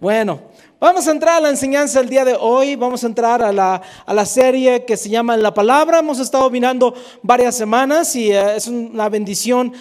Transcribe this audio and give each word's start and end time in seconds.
Bueno, 0.00 0.40
vamos 0.80 1.06
a 1.06 1.10
entrar 1.10 1.36
a 1.36 1.40
la 1.40 1.48
enseñanza 1.50 2.00
el 2.00 2.08
día 2.08 2.24
de 2.24 2.36
hoy, 2.38 2.76
vamos 2.76 3.02
a 3.04 3.06
entrar 3.06 3.42
a 3.42 3.52
la, 3.52 3.80
a 4.04 4.14
la 4.14 4.26
serie 4.26 4.84
que 4.84 4.96
se 4.96 5.08
llama 5.08 5.36
La 5.36 5.54
Palabra. 5.54 6.00
Hemos 6.00 6.18
estado 6.18 6.48
mirando 6.50 6.94
varias 7.22 7.56
semanas 7.56 8.14
y 8.16 8.32
eh, 8.32 8.56
es 8.56 8.66
una 8.68 9.08
bendición 9.08 9.72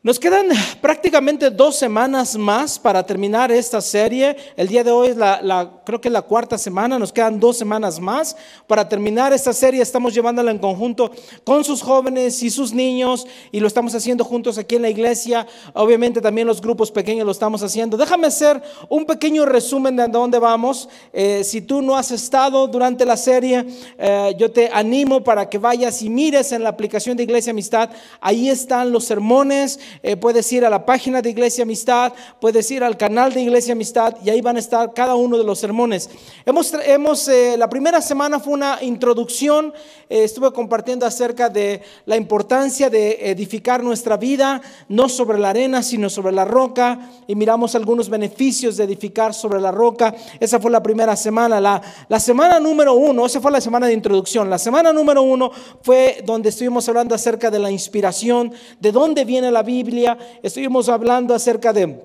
nos 0.00 0.20
quedan 0.20 0.46
prácticamente 0.80 1.50
dos 1.50 1.74
semanas 1.74 2.36
más 2.36 2.78
para 2.78 3.04
terminar 3.04 3.50
esta 3.50 3.80
serie. 3.80 4.36
El 4.56 4.68
día 4.68 4.84
de 4.84 4.92
hoy 4.92 5.08
es 5.08 5.16
la, 5.16 5.72
creo 5.84 6.00
que 6.00 6.06
es 6.06 6.12
la 6.12 6.22
cuarta 6.22 6.56
semana, 6.56 7.00
nos 7.00 7.12
quedan 7.12 7.40
dos 7.40 7.58
semanas 7.58 7.98
más 7.98 8.36
para 8.68 8.88
terminar 8.88 9.32
esta 9.32 9.52
serie. 9.52 9.82
Estamos 9.82 10.14
llevándola 10.14 10.52
en 10.52 10.58
conjunto 10.58 11.10
con 11.42 11.64
sus 11.64 11.82
jóvenes 11.82 12.40
y 12.44 12.50
sus 12.50 12.72
niños 12.72 13.26
y 13.50 13.58
lo 13.58 13.66
estamos 13.66 13.92
haciendo 13.92 14.24
juntos 14.24 14.56
aquí 14.56 14.76
en 14.76 14.82
la 14.82 14.88
iglesia. 14.88 15.48
Obviamente 15.74 16.20
también 16.20 16.46
los 16.46 16.60
grupos 16.60 16.92
pequeños 16.92 17.26
lo 17.26 17.32
estamos 17.32 17.64
haciendo. 17.64 17.96
Déjame 17.96 18.28
hacer 18.28 18.62
un 18.88 19.04
pequeño 19.04 19.46
resumen 19.46 19.96
de 19.96 20.06
dónde 20.06 20.38
vamos. 20.38 20.88
Eh, 21.12 21.42
si 21.42 21.60
tú 21.60 21.82
no 21.82 21.96
has 21.96 22.12
estado 22.12 22.68
durante 22.68 23.04
la 23.04 23.16
serie, 23.16 23.66
eh, 23.98 24.32
yo 24.38 24.48
te 24.48 24.70
animo 24.72 25.24
para 25.24 25.50
que 25.50 25.58
vayas 25.58 26.00
y 26.02 26.08
mires 26.08 26.52
en 26.52 26.62
la 26.62 26.68
aplicación 26.68 27.16
de 27.16 27.24
Iglesia 27.24 27.50
Amistad. 27.50 27.90
Ahí 28.20 28.48
están 28.48 28.92
los 28.92 29.04
sermones 29.04 29.80
eh, 30.02 30.16
puedes 30.16 30.52
ir 30.52 30.64
a 30.64 30.70
la 30.70 30.84
página 30.84 31.22
de 31.22 31.30
Iglesia 31.30 31.62
Amistad, 31.62 32.12
puedes 32.40 32.70
ir 32.70 32.84
al 32.84 32.96
canal 32.96 33.32
de 33.32 33.42
Iglesia 33.42 33.72
Amistad 33.72 34.16
y 34.24 34.30
ahí 34.30 34.40
van 34.40 34.56
a 34.56 34.60
estar 34.60 34.92
cada 34.94 35.14
uno 35.14 35.38
de 35.38 35.44
los 35.44 35.58
sermones. 35.58 36.10
Hemos, 36.44 36.72
hemos 36.84 37.28
eh, 37.28 37.56
la 37.56 37.68
primera 37.68 38.00
semana 38.00 38.40
fue 38.40 38.54
una 38.54 38.78
introducción, 38.82 39.72
eh, 40.08 40.24
estuve 40.24 40.52
compartiendo 40.52 41.06
acerca 41.06 41.48
de 41.48 41.82
la 42.06 42.16
importancia 42.16 42.90
de 42.90 43.30
edificar 43.30 43.82
nuestra 43.82 44.16
vida, 44.16 44.60
no 44.88 45.08
sobre 45.08 45.38
la 45.38 45.50
arena, 45.50 45.82
sino 45.82 46.10
sobre 46.10 46.32
la 46.32 46.44
roca, 46.44 47.10
y 47.26 47.34
miramos 47.34 47.74
algunos 47.74 48.08
beneficios 48.08 48.76
de 48.76 48.84
edificar 48.84 49.34
sobre 49.34 49.60
la 49.60 49.70
roca. 49.70 50.14
Esa 50.40 50.60
fue 50.60 50.70
la 50.70 50.82
primera 50.82 51.16
semana. 51.16 51.60
La, 51.60 51.80
la 52.08 52.20
semana 52.20 52.60
número 52.60 52.94
uno, 52.94 53.26
esa 53.26 53.40
fue 53.40 53.52
la 53.52 53.60
semana 53.60 53.86
de 53.86 53.92
introducción. 53.92 54.50
La 54.50 54.58
semana 54.58 54.92
número 54.92 55.22
uno 55.22 55.50
fue 55.82 56.22
donde 56.24 56.50
estuvimos 56.50 56.88
hablando 56.88 57.14
acerca 57.14 57.50
de 57.50 57.58
la 57.58 57.70
inspiración, 57.70 58.52
de 58.80 58.92
dónde 58.92 59.24
viene 59.24 59.50
la 59.50 59.62
vida 59.62 59.77
Biblia, 59.82 60.18
estuvimos 60.42 60.88
hablando 60.88 61.34
acerca 61.34 61.72
de 61.72 62.00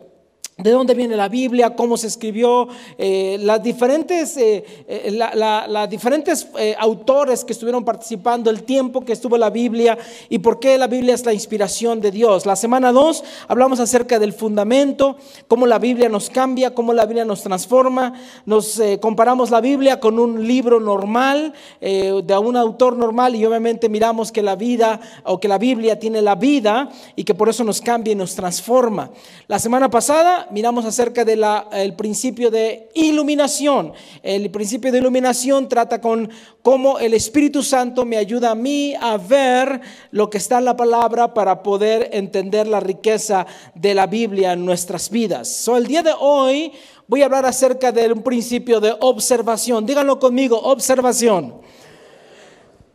de 0.57 0.69
dónde 0.69 0.93
viene 0.93 1.15
la 1.15 1.29
Biblia, 1.29 1.75
cómo 1.75 1.97
se 1.97 2.07
escribió, 2.07 2.67
eh, 2.99 3.37
las 3.39 3.63
diferentes, 3.63 4.37
eh, 4.37 4.63
eh, 4.87 5.87
diferentes 5.89 6.47
autores 6.77 7.43
que 7.43 7.53
estuvieron 7.53 7.83
participando, 7.83 8.51
el 8.51 8.63
tiempo 8.63 9.03
que 9.03 9.13
estuvo 9.13 9.35
la 9.37 9.49
Biblia 9.49 9.97
y 10.29 10.39
por 10.39 10.59
qué 10.59 10.77
la 10.77 10.85
Biblia 10.87 11.15
es 11.15 11.25
la 11.25 11.33
inspiración 11.33 12.01
de 12.01 12.11
Dios. 12.11 12.45
La 12.45 12.55
semana 12.55 12.91
2 12.91 13.23
hablamos 13.47 13.79
acerca 13.79 14.19
del 14.19 14.31
fundamento, 14.31 15.17
cómo 15.47 15.65
la 15.65 15.79
Biblia 15.79 16.07
nos 16.07 16.29
cambia, 16.29 16.75
cómo 16.75 16.93
la 16.93 17.07
Biblia 17.07 17.25
nos 17.25 17.41
transforma. 17.41 18.13
Nos 18.45 18.79
comparamos 19.01 19.49
la 19.49 19.59
Biblia 19.59 19.99
con 19.99 20.19
un 20.19 20.47
libro 20.47 20.79
normal, 20.79 21.53
de 21.81 22.37
un 22.37 22.57
autor 22.57 22.95
normal 22.95 23.35
y 23.35 23.45
obviamente 23.45 23.89
miramos 23.89 24.31
que 24.31 24.41
la 24.41 24.55
vida 24.55 24.99
o 25.23 25.39
que 25.39 25.47
la 25.47 25.57
Biblia 25.57 25.97
tiene 25.97 26.21
la 26.21 26.35
vida 26.35 26.89
y 27.15 27.23
que 27.23 27.33
por 27.33 27.49
eso 27.49 27.63
nos 27.63 27.81
cambia 27.81 28.13
y 28.13 28.15
nos 28.15 28.35
transforma. 28.35 29.09
La 29.47 29.59
semana 29.59 29.89
pasada 29.89 30.42
miramos 30.51 30.85
acerca 30.85 31.25
del 31.25 31.95
principio 31.95 32.51
de 32.51 32.89
iluminación. 32.93 33.93
El 34.21 34.51
principio 34.51 34.91
de 34.91 34.99
iluminación 34.99 35.67
trata 35.67 35.99
con 35.99 36.29
cómo 36.61 36.99
el 36.99 37.13
Espíritu 37.13 37.63
Santo 37.63 38.05
me 38.05 38.17
ayuda 38.17 38.51
a 38.51 38.55
mí 38.55 38.93
a 38.99 39.17
ver 39.17 39.81
lo 40.11 40.29
que 40.29 40.37
está 40.37 40.59
en 40.59 40.65
la 40.65 40.75
palabra 40.75 41.33
para 41.33 41.63
poder 41.63 42.09
entender 42.13 42.67
la 42.67 42.79
riqueza 42.79 43.45
de 43.75 43.93
la 43.93 44.07
Biblia 44.07 44.53
en 44.53 44.65
nuestras 44.65 45.09
vidas. 45.09 45.47
So, 45.47 45.77
el 45.77 45.87
día 45.87 46.03
de 46.03 46.13
hoy 46.19 46.71
voy 47.07 47.21
a 47.21 47.25
hablar 47.25 47.45
acerca 47.45 47.91
de 47.91 48.11
un 48.11 48.21
principio 48.21 48.79
de 48.79 48.95
observación. 48.99 49.85
Díganlo 49.85 50.19
conmigo, 50.19 50.59
observación. 50.59 51.62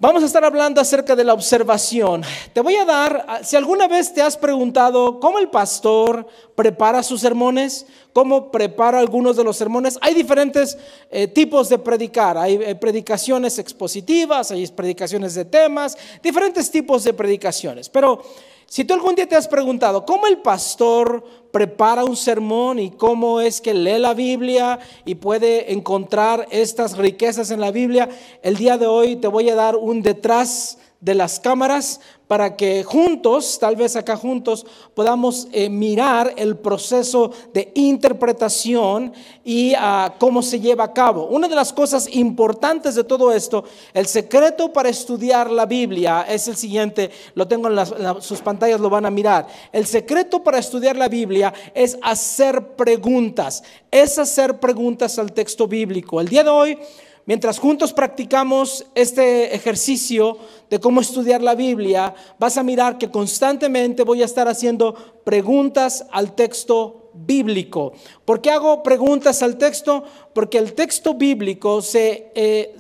Vamos 0.01 0.23
a 0.23 0.27
estar 0.27 0.45
hablando 0.45 0.81
acerca 0.81 1.17
de 1.17 1.25
la 1.25 1.35
observación. 1.35 2.23
Te 2.53 2.61
voy 2.61 2.77
a 2.77 2.85
dar, 2.85 3.41
si 3.43 3.57
alguna 3.57 3.89
vez 3.89 4.15
te 4.15 4.23
has 4.23 4.37
preguntado 4.37 5.19
cómo 5.19 5.41
el 5.41 5.49
pastor 5.51 6.25
prepara 6.55 7.03
sus 7.03 7.21
sermones, 7.21 7.85
cómo 8.13 8.53
prepara 8.53 9.01
algunos 9.01 9.37
de 9.37 9.43
los 9.43 9.57
sermones, 9.57 9.99
hay 10.01 10.15
diferentes 10.15 10.79
eh, 11.11 11.27
tipos 11.27 11.69
de 11.69 11.81
predicar. 11.81 12.39
Hay 12.39 12.61
eh, 12.63 12.77
predicaciones 12.77 13.59
expositivas, 13.59 14.53
hay 14.53 14.69
predicaciones 14.69 15.35
de 15.35 15.45
temas, 15.45 15.99
diferentes 16.23 16.71
tipos 16.71 17.03
de 17.03 17.13
predicaciones. 17.13 17.89
Pero 17.89 18.23
si 18.69 18.85
tú 18.85 18.93
algún 18.93 19.15
día 19.15 19.27
te 19.27 19.35
has 19.35 19.49
preguntado 19.49 20.05
cómo 20.05 20.27
el 20.27 20.39
pastor 20.39 21.25
prepara 21.51 22.05
un 22.05 22.17
sermón 22.17 22.79
y 22.79 22.91
cómo 22.91 23.41
es 23.41 23.63
que 23.63 23.73
lee 23.73 23.99
la 23.99 24.13
Biblia 24.13 24.79
y 25.07 25.15
puede 25.15 25.73
encontrar 25.73 26.47
estas 26.51 26.99
riquezas 26.99 27.51
en 27.51 27.63
la 27.63 27.71
Biblia, 27.71 28.11
el 28.43 28.57
día 28.57 28.77
de 28.77 28.87
hoy 28.87 29.17
te 29.17 29.27
voy 29.27 29.49
a 29.49 29.55
dar 29.55 29.77
un 29.77 30.03
detrás 30.03 30.77
de 31.01 31.15
las 31.15 31.41
cámaras 31.41 32.01
para 32.29 32.57
que 32.57 32.85
juntos, 32.85 33.59
tal 33.59 33.75
vez 33.75 33.97
acá 33.97 34.15
juntos, 34.17 34.67
podamos 34.95 35.49
eh, 35.51 35.71
mirar 35.71 36.35
el 36.37 36.57
proceso 36.59 37.33
de 37.55 37.73
interpretación 37.75 39.15
y 39.45 39.73
ah, 39.77 40.15
cómo 40.19 40.43
se 40.43 40.61
lleva 40.61 40.85
a 40.85 40.93
cabo. 40.93 41.27
Una 41.29 41.49
de 41.49 41.57
las 41.57 41.73
cosas 41.73 42.07
importantes 42.15 42.95
de 42.95 43.03
todo 43.03 43.33
esto, 43.33 43.65
el 43.95 44.07
secreto 44.07 44.71
para 44.73 44.91
estudiar 44.91 45.51
la 45.51 45.65
Biblia 45.65 46.27
es 46.29 46.47
el 46.49 46.57
siguiente, 46.57 47.11
lo 47.35 47.49
tengo 47.49 47.69
en, 47.69 47.79
en 47.79 48.23
sus 48.23 48.41
pantallas, 48.43 48.79
lo 48.79 48.91
van 48.91 49.07
a 49.07 49.11
mirar. 49.11 49.47
El 49.73 49.87
secreto 49.87 50.45
para 50.45 50.59
estudiar 50.59 50.97
la 50.97 51.09
Biblia 51.09 51.55
es 51.75 51.99
hacer 52.03 52.77
preguntas, 52.77 53.63
es 53.91 54.19
hacer 54.19 54.61
preguntas 54.61 55.19
al 55.19 55.33
texto 55.33 55.67
bíblico. 55.67 56.21
El 56.21 56.29
día 56.29 56.45
de 56.45 56.51
hoy 56.51 56.79
Mientras 57.29 57.59
juntos 57.59 57.93
practicamos 57.93 58.87
este 58.95 59.55
ejercicio 59.55 60.39
de 60.71 60.81
cómo 60.81 61.03
estudiar 61.03 61.43
la 61.43 61.55
Biblia, 61.55 62.15
vas 62.39 62.57
a 62.57 62.63
mirar 62.63 62.97
que 62.97 63.11
constantemente 63.11 64.03
voy 64.03 64.23
a 64.23 64.25
estar 64.25 64.49
haciendo 64.49 64.95
preguntas 65.25 66.07
al 66.11 66.35
texto 66.35 67.11
bíblico. 67.13 67.93
¿Por 68.25 68.41
qué 68.41 68.51
hago 68.51 68.83
preguntas 68.83 69.43
al 69.43 69.59
texto? 69.59 70.05
Porque 70.33 70.57
el 70.57 70.73
texto 70.73 71.13
bíblico, 71.13 71.83
se, 71.83 72.33
eh, 72.35 72.75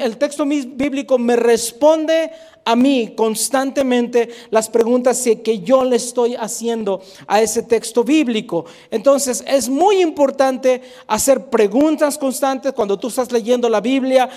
el 0.00 0.16
texto 0.16 0.44
bíblico 0.46 1.16
me 1.16 1.36
responde 1.36 2.32
a 2.64 2.76
mí 2.76 3.14
constantemente 3.16 4.28
las 4.50 4.68
preguntas 4.68 5.22
que 5.42 5.60
yo 5.60 5.84
le 5.84 5.96
estoy 5.96 6.34
haciendo 6.34 7.00
a 7.26 7.40
ese 7.40 7.62
texto 7.62 8.04
bíblico. 8.04 8.64
Entonces 8.90 9.42
es 9.46 9.68
muy 9.68 10.00
importante 10.00 10.82
hacer 11.06 11.46
preguntas 11.46 12.18
constantes 12.18 12.72
cuando 12.72 12.98
tú 12.98 13.08
estás 13.08 13.32
leyendo 13.32 13.68
la 13.68 13.80
Biblia. 13.80 14.28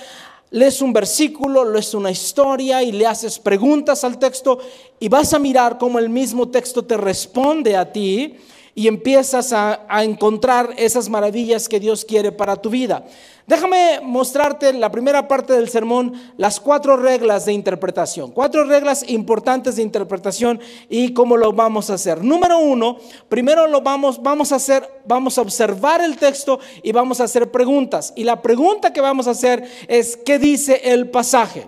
Lees 0.52 0.82
un 0.82 0.94
versículo, 0.94 1.66
lees 1.66 1.94
una 1.94 2.12
historia 2.12 2.82
y 2.84 2.92
le 2.92 3.06
haces 3.06 3.40
preguntas 3.40 4.04
al 4.04 4.18
texto 4.18 4.60
y 5.00 5.10
vas 5.10 5.34
a 5.34 5.40
mirar 5.40 5.78
cómo 5.78 6.00
el 6.00 6.10
mismo 6.10 6.50
texto 6.50 6.84
te 6.84 6.98
responde 6.98 7.76
a 7.76 7.92
ti 7.92 8.36
y 8.78 8.90
empiezas 8.90 9.54
a, 9.54 9.80
encontrar 10.04 10.74
esas 10.76 11.08
maravillas 11.10 11.70
que 11.70 11.80
Dios 11.80 12.04
quiere 12.04 12.34
para 12.34 12.58
tu 12.58 12.70
vida. 12.70 13.06
Déjame 13.48 14.02
mostrarte 14.04 14.74
la 14.74 14.92
primera 14.92 15.28
parte 15.28 15.54
del 15.54 15.70
sermón, 15.70 16.14
las 16.36 16.60
cuatro 16.60 16.98
reglas 16.98 17.46
de 17.46 17.54
interpretación, 17.54 18.32
cuatro 18.32 18.66
reglas 18.66 19.08
importantes 19.08 19.78
de 19.78 19.84
interpretación 19.84 20.60
y 20.90 21.14
cómo 21.14 21.38
lo 21.38 21.54
vamos 21.54 21.90
a 21.90 21.94
hacer. 21.94 22.24
Número 22.24 22.60
uno, 22.60 22.98
primero 23.30 23.68
lo 23.68 23.82
vamos, 23.82 24.22
vamos 24.22 24.52
a 24.52 24.58
hacer, 24.58 25.02
vamos 25.06 25.38
a 25.38 25.42
observar 25.42 26.02
el 26.02 26.18
texto 26.18 26.60
y 26.84 26.92
vamos 26.92 27.22
a 27.22 27.26
hacer 27.26 27.52
preguntas. 27.52 28.12
Y 28.16 28.26
la 28.26 28.42
pregunta 28.42 28.92
que 28.92 29.00
vamos 29.00 29.28
a 29.28 29.32
hacer 29.32 29.64
es, 29.88 30.18
¿qué 30.18 30.38
dice 30.38 30.82
el 30.84 31.10
pasaje? 31.10 31.68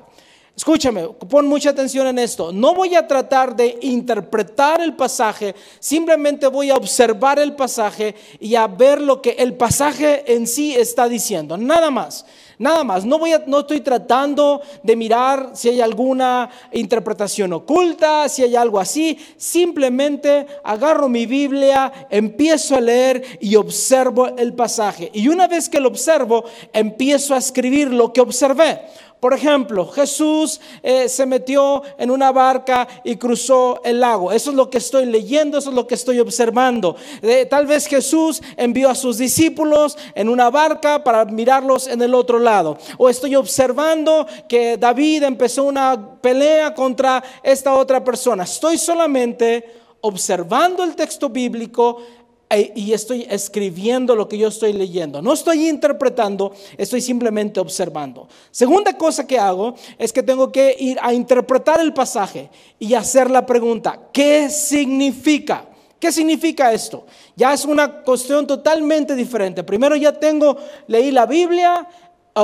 Escúchame, 0.58 1.08
pon 1.30 1.46
mucha 1.46 1.70
atención 1.70 2.08
en 2.08 2.18
esto. 2.18 2.52
No 2.52 2.74
voy 2.74 2.96
a 2.96 3.08
tratar 3.08 3.56
de 3.56 3.78
interpretar 3.80 4.82
el 4.82 4.96
pasaje, 4.96 5.54
simplemente 5.80 6.48
voy 6.48 6.72
a 6.72 6.76
observar 6.76 7.38
el 7.38 7.56
pasaje 7.56 8.16
y 8.40 8.56
a 8.56 8.66
ver 8.66 9.00
lo 9.00 9.22
que 9.22 9.36
el 9.38 9.54
pasaje 9.54 10.34
en 10.34 10.48
sí 10.48 10.74
está 10.74 11.08
diciendo. 11.08 11.58
Nada 11.58 11.92
más. 11.92 12.26
Nada 12.60 12.84
más, 12.84 13.06
no, 13.06 13.20
voy 13.20 13.34
no 13.46 13.60
estoy 13.60 13.82
tratando 13.82 14.62
de 14.82 14.96
mirar 14.96 15.52
si 15.54 15.70
hay 15.70 15.80
alguna 15.80 16.50
interpretación 16.72 17.54
oculta, 17.54 18.28
si 18.28 18.42
hay 18.42 18.56
algo 18.56 18.80
así. 18.80 19.20
Simplemente 19.38 20.48
agarro 20.64 21.08
mi 21.08 21.28
Biblia, 21.28 22.08
empiezo 22.10 22.76
a 22.76 22.82
leer 22.82 23.24
y 23.40 23.56
observo 23.56 24.30
el 24.36 24.54
pasaje. 24.54 25.12
Y 25.14 25.28
una 25.28 25.48
vez 25.48 25.70
que 25.70 25.80
lo 25.80 25.90
observo, 25.90 26.46
empiezo 26.74 27.36
a 27.36 27.38
escribir 27.38 27.94
lo 27.94 28.12
que 28.12 28.22
observé. 28.22 28.82
Por 29.20 29.34
ejemplo, 29.34 29.88
Jesús 29.88 30.62
eh, 30.84 31.10
se 31.10 31.26
metió 31.26 31.82
en 31.98 32.12
una 32.12 32.32
barca 32.32 32.88
y 33.04 33.16
cruzó 33.16 33.82
el 33.84 34.00
lago. 34.00 34.32
Eso 34.32 34.52
es 34.52 34.56
lo 34.56 34.70
que 34.70 34.78
estoy 34.78 35.08
leyendo, 35.08 35.58
eso 35.58 35.70
es 35.70 35.76
lo 35.76 35.88
que 35.88 35.96
estoy 35.96 36.20
observando. 36.20 36.96
Eh, 37.24 37.48
tal 37.50 37.66
vez 37.66 37.88
Jesús 37.88 38.42
envió 38.56 38.90
a 38.90 38.96
sus 38.96 39.18
discípulos 39.18 39.98
en 40.14 40.30
una 40.30 40.52
barca 40.52 41.04
para 41.04 41.26
mirarlos 41.26 41.88
en 41.88 42.02
el 42.04 42.14
otro 42.14 42.38
lado. 42.38 42.78
O 43.00 43.10
estoy 43.10 43.36
observando 43.36 44.28
que 44.48 44.78
David 44.78 45.24
empezó 45.24 45.64
una 45.64 46.20
pelea 46.22 46.76
contra 46.76 47.24
esta 47.42 47.74
otra 47.74 48.04
persona. 48.04 48.44
Estoy 48.44 48.78
solamente 48.78 49.66
observando 50.02 50.84
el 50.84 50.96
texto 50.96 51.30
bíblico 51.30 52.04
y 52.50 52.94
estoy 52.94 53.28
escribiendo 53.30 54.16
lo 54.16 54.28
que 54.30 54.38
yo 54.38 54.48
estoy 54.48 54.72
leyendo. 54.72 55.22
No 55.22 55.34
estoy 55.34 55.68
interpretando, 55.68 56.54
estoy 56.78 57.02
simplemente 57.02 57.60
observando. 57.60 58.28
Segunda 58.52 58.98
cosa 58.98 59.28
que 59.28 59.38
hago 59.38 59.76
es 59.98 60.14
que 60.14 60.24
tengo 60.24 60.52
que 60.52 60.76
ir 60.80 60.98
a 61.02 61.14
interpretar 61.14 61.82
el 61.82 61.94
pasaje 61.94 62.50
y 62.80 62.94
hacer 62.94 63.30
la 63.30 63.46
pregunta, 63.46 64.00
¿qué 64.14 64.50
significa? 64.50 65.66
¿Qué 66.00 66.12
significa 66.12 66.72
esto? 66.72 67.06
Ya 67.36 67.54
es 67.54 67.66
una 67.66 68.02
cuestión 68.04 68.48
totalmente 68.48 69.16
diferente. 69.16 69.64
Primero 69.64 69.96
ya 69.96 70.14
tengo, 70.14 70.56
leí 70.88 71.12
la 71.12 71.26
Biblia, 71.26 71.88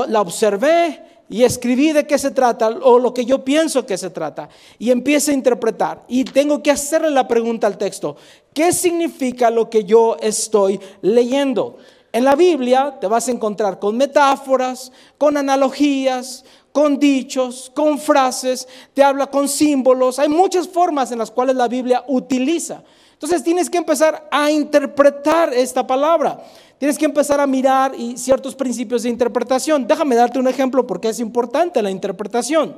la 0.08 0.22
observé, 0.22 1.02
y 1.30 1.44
escribí 1.44 1.94
de 1.94 2.06
qué 2.06 2.18
se 2.18 2.32
trata 2.32 2.68
o 2.68 3.00
lo 3.00 3.14
que 3.14 3.26
yo 3.26 3.44
pienso 3.44 3.86
que 3.86 3.98
se 3.98 4.10
trata 4.10 4.50
y 4.78 4.92
empiezo 4.92 5.32
a 5.32 5.34
interpretar 5.34 6.04
y 6.08 6.26
tengo 6.26 6.62
que 6.62 6.70
hacerle 6.70 7.10
la 7.10 7.28
pregunta 7.28 7.66
al 7.66 7.78
texto, 7.78 8.18
¿qué 8.54 8.74
significa 8.74 9.50
lo 9.50 9.70
que 9.70 9.84
yo 9.84 10.18
estoy 10.20 10.80
leyendo? 11.02 11.78
En 12.12 12.24
la 12.24 12.36
Biblia 12.36 12.98
te 13.02 13.08
vas 13.08 13.28
a 13.28 13.32
encontrar 13.32 13.80
con 13.80 13.98
metáforas, 13.98 14.92
con 15.18 15.36
analogías, 15.36 16.46
con 16.72 17.00
dichos, 17.00 17.72
con 17.74 18.00
frases, 18.00 18.68
te 18.94 19.04
habla 19.04 19.28
con 19.28 19.48
símbolos, 19.48 20.20
hay 20.20 20.30
muchas 20.30 20.68
formas 20.68 21.12
en 21.12 21.20
las 21.20 21.32
cuales 21.32 21.56
la 21.56 21.68
Biblia 21.68 22.04
utiliza. 22.08 22.84
Entonces 23.14 23.44
tienes 23.44 23.70
que 23.70 23.78
empezar 23.78 24.28
a 24.30 24.52
interpretar 24.52 25.54
esta 25.54 25.88
palabra. 25.88 26.44
Tienes 26.78 26.98
que 26.98 27.06
empezar 27.06 27.40
a 27.40 27.48
mirar 27.48 27.94
y 27.98 28.18
ciertos 28.18 28.54
principios 28.54 29.04
de 29.04 29.10
interpretación. 29.10 29.88
Déjame 29.88 30.16
darte 30.16 30.40
un 30.40 30.48
ejemplo 30.50 30.86
porque 30.86 31.08
es 31.08 31.22
importante 31.22 31.82
la 31.82 31.90
interpretación. 31.90 32.78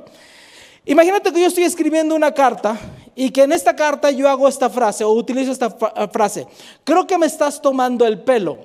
Imagínate 0.84 1.32
que 1.32 1.40
yo 1.40 1.48
estoy 1.48 1.64
escribiendo 1.64 2.14
una 2.14 2.32
carta 2.32 2.78
y 3.16 3.30
que 3.30 3.42
en 3.42 3.50
esta 3.50 3.74
carta 3.74 4.10
yo 4.12 4.28
hago 4.28 4.46
esta 4.46 4.70
frase 4.70 5.02
o 5.02 5.10
utilizo 5.10 5.50
esta 5.50 5.70
frase. 6.12 6.46
Creo 6.84 7.06
que 7.06 7.18
me 7.18 7.26
estás 7.26 7.60
tomando 7.60 8.06
el 8.06 8.20
pelo. 8.20 8.58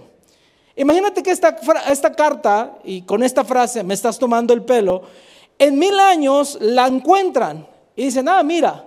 Imagínate 0.75 1.23
que 1.23 1.31
esta, 1.31 1.57
esta 1.89 2.11
carta 2.11 2.77
y 2.83 3.01
con 3.01 3.23
esta 3.23 3.43
frase 3.43 3.83
me 3.83 3.95
estás 3.95 4.19
tomando 4.19 4.53
el 4.53 4.63
pelo. 4.63 5.01
En 5.57 5.79
mil 5.79 5.99
años 5.99 6.57
la 6.61 6.85
encuentran 6.85 7.65
y 7.95 8.05
dicen, 8.05 8.27
ah, 8.27 8.43
mira, 8.43 8.85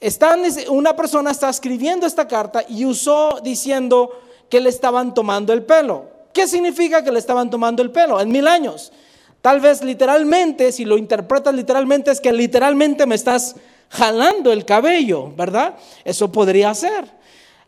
están, 0.00 0.42
una 0.68 0.94
persona 0.94 1.30
está 1.30 1.48
escribiendo 1.48 2.06
esta 2.06 2.28
carta 2.28 2.64
y 2.68 2.84
usó 2.84 3.40
diciendo, 3.42 4.10
que 4.52 4.60
le 4.60 4.68
estaban 4.68 5.14
tomando 5.14 5.54
el 5.54 5.62
pelo. 5.62 6.10
¿Qué 6.34 6.46
significa 6.46 7.02
que 7.02 7.10
le 7.10 7.18
estaban 7.18 7.48
tomando 7.48 7.82
el 7.82 7.90
pelo? 7.90 8.20
En 8.20 8.28
mil 8.28 8.46
años. 8.46 8.92
Tal 9.40 9.60
vez 9.60 9.82
literalmente, 9.82 10.72
si 10.72 10.84
lo 10.84 10.98
interpretas 10.98 11.54
literalmente, 11.54 12.10
es 12.10 12.20
que 12.20 12.34
literalmente 12.34 13.06
me 13.06 13.14
estás 13.14 13.56
jalando 13.92 14.52
el 14.52 14.64
cabello, 14.64 15.32
¿verdad? 15.36 15.74
Eso 16.04 16.32
podría 16.32 16.74
ser. 16.74 17.04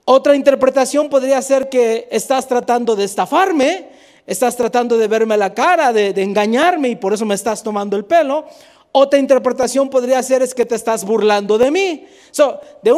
Otra 0.06 0.34
interpretación 0.34 1.10
podría 1.10 1.40
ser 1.42 1.68
que 1.68 2.08
estás 2.10 2.48
tratando 2.48 2.96
de 2.96 3.04
estafarme, 3.04 3.88
estás 4.26 4.56
tratando 4.56 4.96
de 4.96 5.06
verme 5.06 5.36
la 5.36 5.52
cara, 5.52 5.92
de, 5.92 6.10
engañarme 6.22 6.88
y 6.88 6.96
por 6.96 7.12
eso 7.12 7.26
me 7.26 7.34
estás 7.34 7.62
tomando 7.62 7.96
el 7.96 8.06
pelo. 8.06 8.46
Otra 8.92 9.18
interpretación 9.18 9.90
podría 9.90 10.22
ser 10.22 10.40
es 10.40 10.54
que 10.54 10.64
te 10.64 10.76
estás 10.76 11.04
burlando 11.04 11.58
de 11.58 11.70
mí. 11.70 12.06
So, 12.30 12.58
de, 12.82 12.90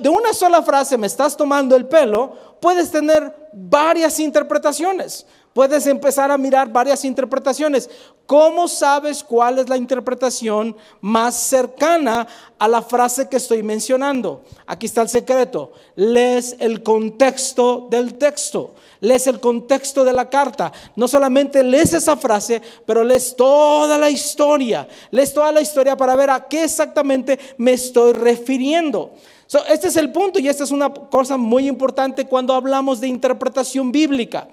de 0.00 0.08
una 0.08 0.34
sola 0.34 0.62
frase 0.62 0.98
me 0.98 1.06
estás 1.06 1.36
tomando 1.36 1.76
el 1.76 1.86
pelo, 1.86 2.34
puedes 2.60 2.90
tener 2.90 3.34
varias 3.52 4.20
interpretaciones. 4.20 5.26
Puedes 5.56 5.86
empezar 5.86 6.30
a 6.30 6.36
mirar 6.36 6.70
varias 6.70 7.02
interpretaciones. 7.06 7.88
¿Cómo 8.26 8.68
sabes 8.68 9.24
cuál 9.24 9.58
es 9.58 9.70
la 9.70 9.78
interpretación 9.78 10.76
más 11.00 11.34
cercana 11.34 12.26
a 12.58 12.68
la 12.68 12.82
frase 12.82 13.26
que 13.26 13.38
estoy 13.38 13.62
mencionando? 13.62 14.44
Aquí 14.66 14.84
está 14.84 15.00
el 15.00 15.08
secreto. 15.08 15.72
Lees 15.94 16.56
el 16.58 16.82
contexto 16.82 17.88
del 17.90 18.18
texto. 18.18 18.74
Lees 19.00 19.28
el 19.28 19.40
contexto 19.40 20.04
de 20.04 20.12
la 20.12 20.28
carta. 20.28 20.70
No 20.94 21.08
solamente 21.08 21.62
lees 21.62 21.94
esa 21.94 22.18
frase, 22.18 22.60
pero 22.84 23.02
lees 23.02 23.34
toda 23.34 23.96
la 23.96 24.10
historia. 24.10 24.86
Lees 25.10 25.32
toda 25.32 25.52
la 25.52 25.62
historia 25.62 25.96
para 25.96 26.14
ver 26.16 26.28
a 26.28 26.46
qué 26.46 26.64
exactamente 26.64 27.38
me 27.56 27.72
estoy 27.72 28.12
refiriendo 28.12 29.12
este 29.70 29.86
es 29.86 29.96
el 29.96 30.10
punto 30.10 30.40
y 30.40 30.48
esta 30.48 30.64
es 30.64 30.72
una 30.72 30.92
cosa 30.92 31.36
muy 31.36 31.68
importante 31.68 32.26
cuando 32.26 32.52
hablamos 32.52 33.00
de 33.00 33.06
interpretación 33.06 33.92
bíblica. 33.92 34.48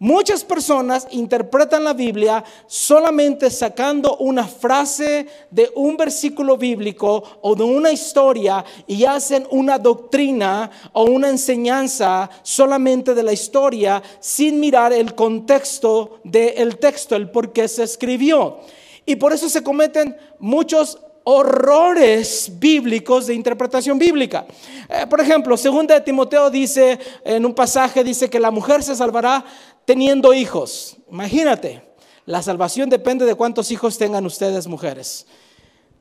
Muchas 0.00 0.44
personas 0.44 1.08
interpretan 1.10 1.82
la 1.82 1.92
Biblia 1.92 2.44
solamente 2.68 3.50
sacando 3.50 4.16
una 4.18 4.46
frase 4.46 5.26
de 5.50 5.72
un 5.74 5.96
versículo 5.96 6.56
bíblico 6.56 7.24
o 7.42 7.56
de 7.56 7.64
una 7.64 7.90
historia 7.90 8.64
y 8.86 9.04
hacen 9.04 9.44
una 9.50 9.76
doctrina 9.76 10.70
o 10.92 11.02
una 11.02 11.28
enseñanza 11.28 12.30
solamente 12.42 13.12
de 13.12 13.24
la 13.24 13.32
historia 13.32 14.00
sin 14.20 14.60
mirar 14.60 14.92
el 14.92 15.16
contexto 15.16 16.20
del 16.22 16.78
texto, 16.78 17.16
el 17.16 17.30
por 17.32 17.52
qué 17.52 17.66
se 17.66 17.82
escribió. 17.82 18.58
Y 19.04 19.16
por 19.16 19.32
eso 19.32 19.48
se 19.48 19.64
cometen 19.64 20.16
muchos 20.38 20.98
horrores 21.24 22.52
bíblicos 22.58 23.26
de 23.26 23.34
interpretación 23.34 23.98
bíblica. 23.98 24.46
Eh, 24.88 25.06
por 25.10 25.20
ejemplo, 25.20 25.56
segunda 25.56 25.94
de 25.94 26.00
Timoteo 26.00 26.48
dice, 26.50 26.98
en 27.22 27.44
un 27.44 27.52
pasaje 27.52 28.02
dice 28.02 28.30
que 28.30 28.40
la 28.40 28.50
mujer 28.50 28.82
se 28.82 28.94
salvará 28.94 29.44
teniendo 29.88 30.34
hijos. 30.34 30.98
Imagínate, 31.10 31.80
la 32.26 32.42
salvación 32.42 32.90
depende 32.90 33.24
de 33.24 33.34
cuántos 33.34 33.70
hijos 33.70 33.96
tengan 33.96 34.26
ustedes 34.26 34.66
mujeres. 34.66 35.24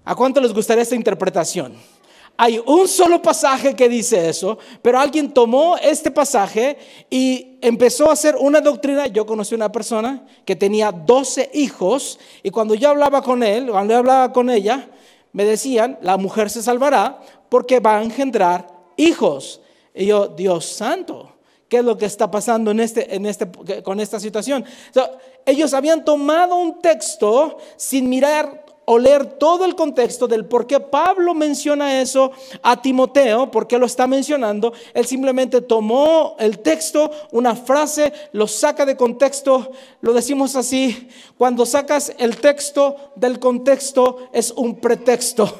¿A 0.03 0.13
cuánto 0.13 0.41
les 0.41 0.51
gustaría 0.51 0.83
esta 0.83 0.95
interpretación? 0.95 1.73
Hay 2.35 2.61
un 2.65 2.85
solo 2.89 3.21
pasaje 3.21 3.77
que 3.77 3.87
dice 3.87 4.27
eso, 4.27 4.57
pero 4.81 4.99
alguien 4.99 5.33
tomó 5.33 5.77
este 5.77 6.11
pasaje 6.11 6.77
y 7.09 7.57
empezó 7.61 8.09
a 8.09 8.13
hacer 8.13 8.35
una 8.37 8.59
doctrina. 8.59 9.07
Yo 9.07 9.25
conocí 9.25 9.55
una 9.55 9.71
persona 9.71 10.25
que 10.43 10.57
tenía 10.57 10.91
12 10.91 11.51
hijos 11.53 12.19
y 12.43 12.49
cuando 12.49 12.75
yo 12.75 12.89
hablaba 12.89 13.21
con 13.21 13.41
él, 13.41 13.69
cuando 13.71 13.93
yo 13.93 13.99
hablaba 13.99 14.33
con 14.33 14.49
ella, 14.49 14.89
me 15.31 15.45
decían, 15.45 15.97
la 16.01 16.17
mujer 16.17 16.49
se 16.49 16.61
salvará 16.61 17.21
porque 17.47 17.79
va 17.79 17.99
a 17.99 18.03
engendrar 18.03 18.67
hijos. 18.97 19.61
Y 19.95 20.07
yo, 20.07 20.27
Dios 20.27 20.65
santo, 20.65 21.36
¿qué 21.69 21.77
es 21.77 21.83
lo 21.83 21.97
que 21.97 22.05
está 22.05 22.29
pasando 22.31 22.71
en 22.71 22.79
este, 22.79 23.15
en 23.15 23.25
este, 23.25 23.49
con 23.83 23.99
esta 23.99 24.19
situación? 24.19 24.65
ellos 25.45 25.73
habían 25.73 26.03
tomado 26.03 26.57
un 26.57 26.81
texto 26.81 27.57
sin 27.77 28.09
mirar 28.09 28.65
o 28.89 28.97
leer 28.97 29.25
todo 29.25 29.65
el 29.65 29.75
contexto 29.75 30.29
del 30.29 30.45
por 30.45 30.65
qué 30.65 30.79
Pablo 30.79 31.33
menciona 31.33 32.01
eso 32.01 32.31
a 32.63 32.81
Timoteo, 32.81 33.51
por 33.51 33.67
qué 33.67 33.77
lo 33.77 33.85
está 33.85 34.07
mencionando. 34.07 34.71
Él 34.93 35.05
simplemente 35.05 35.59
tomó 35.59 36.37
el 36.39 36.59
texto, 36.59 37.11
una 37.31 37.53
frase, 37.53 38.13
lo 38.31 38.47
saca 38.47 38.85
de 38.85 38.95
contexto, 38.95 39.71
lo 39.99 40.13
decimos 40.13 40.55
así, 40.55 41.09
cuando 41.37 41.65
sacas 41.65 42.13
el 42.17 42.37
texto 42.37 42.95
del 43.17 43.39
contexto 43.39 44.29
es 44.31 44.51
un 44.51 44.75
pretexto 44.75 45.53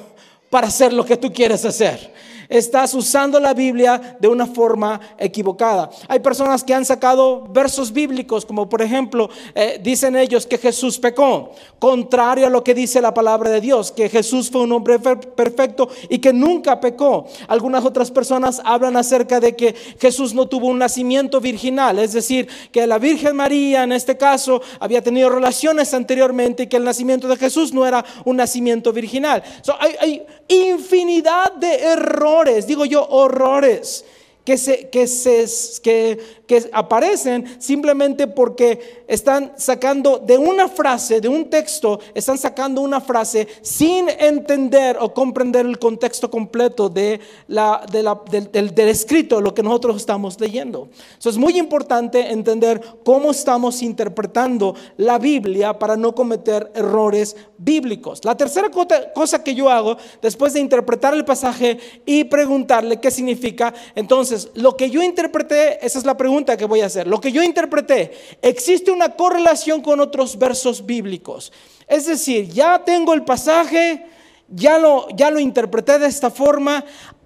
para 0.49 0.67
hacer 0.67 0.93
lo 0.93 1.03
que 1.03 1.17
tú 1.17 1.33
quieres 1.33 1.65
hacer 1.65 2.13
estás 2.49 2.93
usando 2.93 3.39
la 3.39 3.53
Biblia 3.53 4.17
de 4.19 4.27
una 4.27 4.45
forma 4.45 4.99
equivocada. 5.17 5.89
Hay 6.07 6.19
personas 6.19 6.63
que 6.63 6.73
han 6.73 6.85
sacado 6.85 7.47
versos 7.49 7.91
bíblicos, 7.91 8.45
como 8.45 8.69
por 8.69 8.81
ejemplo, 8.81 9.29
eh, 9.55 9.79
dicen 9.81 10.15
ellos 10.15 10.45
que 10.45 10.57
Jesús 10.57 10.99
pecó, 10.99 11.51
contrario 11.79 12.47
a 12.47 12.49
lo 12.49 12.63
que 12.63 12.73
dice 12.73 13.01
la 13.01 13.13
palabra 13.13 13.49
de 13.49 13.61
Dios, 13.61 13.91
que 13.91 14.09
Jesús 14.09 14.49
fue 14.49 14.61
un 14.61 14.71
hombre 14.71 14.99
perfecto 14.99 15.89
y 16.09 16.19
que 16.19 16.33
nunca 16.33 16.79
pecó. 16.79 17.25
Algunas 17.47 17.85
otras 17.85 18.11
personas 18.11 18.61
hablan 18.63 18.97
acerca 18.97 19.39
de 19.39 19.55
que 19.55 19.75
Jesús 19.99 20.33
no 20.33 20.47
tuvo 20.47 20.67
un 20.67 20.79
nacimiento 20.79 21.39
virginal, 21.41 21.99
es 21.99 22.13
decir, 22.13 22.47
que 22.71 22.87
la 22.87 22.97
Virgen 22.97 23.35
María 23.35 23.83
en 23.83 23.91
este 23.91 24.17
caso 24.17 24.61
había 24.79 25.01
tenido 25.01 25.29
relaciones 25.29 25.93
anteriormente 25.93 26.63
y 26.63 26.67
que 26.67 26.77
el 26.77 26.83
nacimiento 26.83 27.27
de 27.27 27.37
Jesús 27.37 27.73
no 27.73 27.85
era 27.85 28.03
un 28.25 28.37
nacimiento 28.37 28.93
virginal. 28.93 29.43
hay, 29.79 29.95
hay 29.99 30.25
infinidad 30.47 31.53
de 31.53 31.75
errores 31.75 32.67
digo 32.67 32.85
yo, 32.85 33.05
horrores 33.07 34.05
que, 34.47 34.57
se, 34.57 34.87
que, 34.87 35.07
se, 35.07 35.45
que, 35.83 36.17
que 36.47 36.69
aparecen 36.71 37.61
simplemente 37.61 38.27
porque 38.27 39.03
están 39.05 39.51
sacando 39.57 40.19
de 40.19 40.37
una 40.37 40.69
frase, 40.69 41.19
de 41.19 41.27
un 41.27 41.49
texto, 41.49 41.99
están 42.13 42.37
sacando 42.37 42.79
una 42.79 43.01
frase 43.01 43.45
sin 43.61 44.07
entender 44.07 44.97
o 45.01 45.13
comprender 45.13 45.65
el 45.65 45.77
contexto 45.77 46.31
completo 46.31 46.87
de 46.87 47.19
la, 47.47 47.85
de 47.91 48.01
la, 48.01 48.21
del, 48.31 48.73
del, 48.73 48.87
escrito, 48.87 49.41
lo 49.41 49.53
que 49.53 49.63
nosotros 49.63 49.97
estamos 49.97 50.39
leyendo. 50.39 50.87
Eso 51.19 51.29
es 51.29 51.37
muy 51.37 51.59
importante 51.59 52.31
entender 52.31 52.79
cómo 53.03 53.31
estamos 53.31 53.81
interpretando 53.81 54.75
la 54.95 55.19
Biblia 55.19 55.77
para 55.77 55.97
no 55.97 56.15
cometer 56.15 56.71
errores 56.73 57.35
bíblicos. 57.57 58.23
La 58.23 58.37
tercera 58.37 58.69
cosa 59.13 59.43
que 59.43 59.55
yo 59.55 59.69
hago 59.69 59.97
después 60.21 60.53
de 60.53 60.61
interpretar 60.61 61.13
el 61.13 61.25
pasaje 61.25 61.79
y 62.05 62.23
preguntarle 62.23 63.01
qué 63.01 63.11
significa, 63.11 63.73
entonces, 63.95 64.36
lo 64.55 64.75
que 64.75 64.89
yo 64.89 65.01
interpreté, 65.01 65.85
esa 65.85 65.99
es 65.99 66.05
la 66.05 66.17
pregunta 66.17 66.57
que 66.57 66.65
voy 66.65 66.81
a 66.81 66.87
hacer. 66.87 67.07
Lo 67.07 67.19
que 67.19 67.31
yo 67.31 67.43
interpreté, 67.43 68.11
¿existe 68.41 68.91
una 68.91 69.15
correlación 69.15 69.81
con 69.81 69.99
otros 69.99 70.37
versos 70.37 70.85
bíblicos? 70.85 71.51
Es 71.87 72.05
decir, 72.05 72.49
ya 72.49 72.83
tengo 72.83 73.13
el 73.13 73.23
pasaje, 73.23 74.05
ya 74.49 74.77
lo, 74.77 75.07
ya 75.09 75.31
lo 75.31 75.39
interpreté 75.39 75.99
de 75.99 76.07
esta 76.07 76.29
forma. 76.29 76.83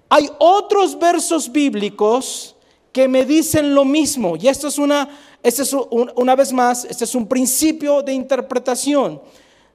Hay 0.08 0.30
otros 0.38 0.98
versos 0.98 1.50
bíblicos 1.50 2.56
que 2.92 3.08
me 3.08 3.24
dicen 3.24 3.74
lo 3.74 3.84
mismo. 3.84 4.36
Y 4.36 4.48
esto 4.48 4.68
es 4.68 4.78
una, 4.78 5.08
este 5.42 5.62
es 5.62 5.72
una 5.72 6.36
vez 6.36 6.52
más, 6.52 6.84
este 6.84 7.04
es 7.04 7.14
un 7.14 7.26
principio 7.26 8.02
de 8.02 8.12
interpretación. 8.12 9.20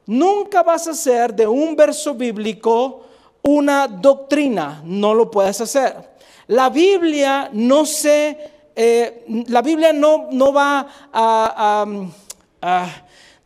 Nunca 0.06 0.64
vas 0.64 0.88
a 0.88 0.92
hacer 0.92 1.34
de 1.36 1.48
un 1.48 1.76
verso 1.76 2.14
bíblico 2.14 3.02
una 3.42 3.88
doctrina, 3.88 4.82
no 4.86 5.14
lo 5.14 5.32
puedes 5.32 5.60
hacer. 5.62 6.17
La 6.48 6.70
Biblia 6.70 7.50
no 7.54 7.86
se, 7.86 8.38
eh, 8.76 9.26
la 9.48 9.62
Biblia 9.62 9.92
no, 9.94 10.30
no 10.32 10.54
va 10.54 10.88
a 11.14 11.86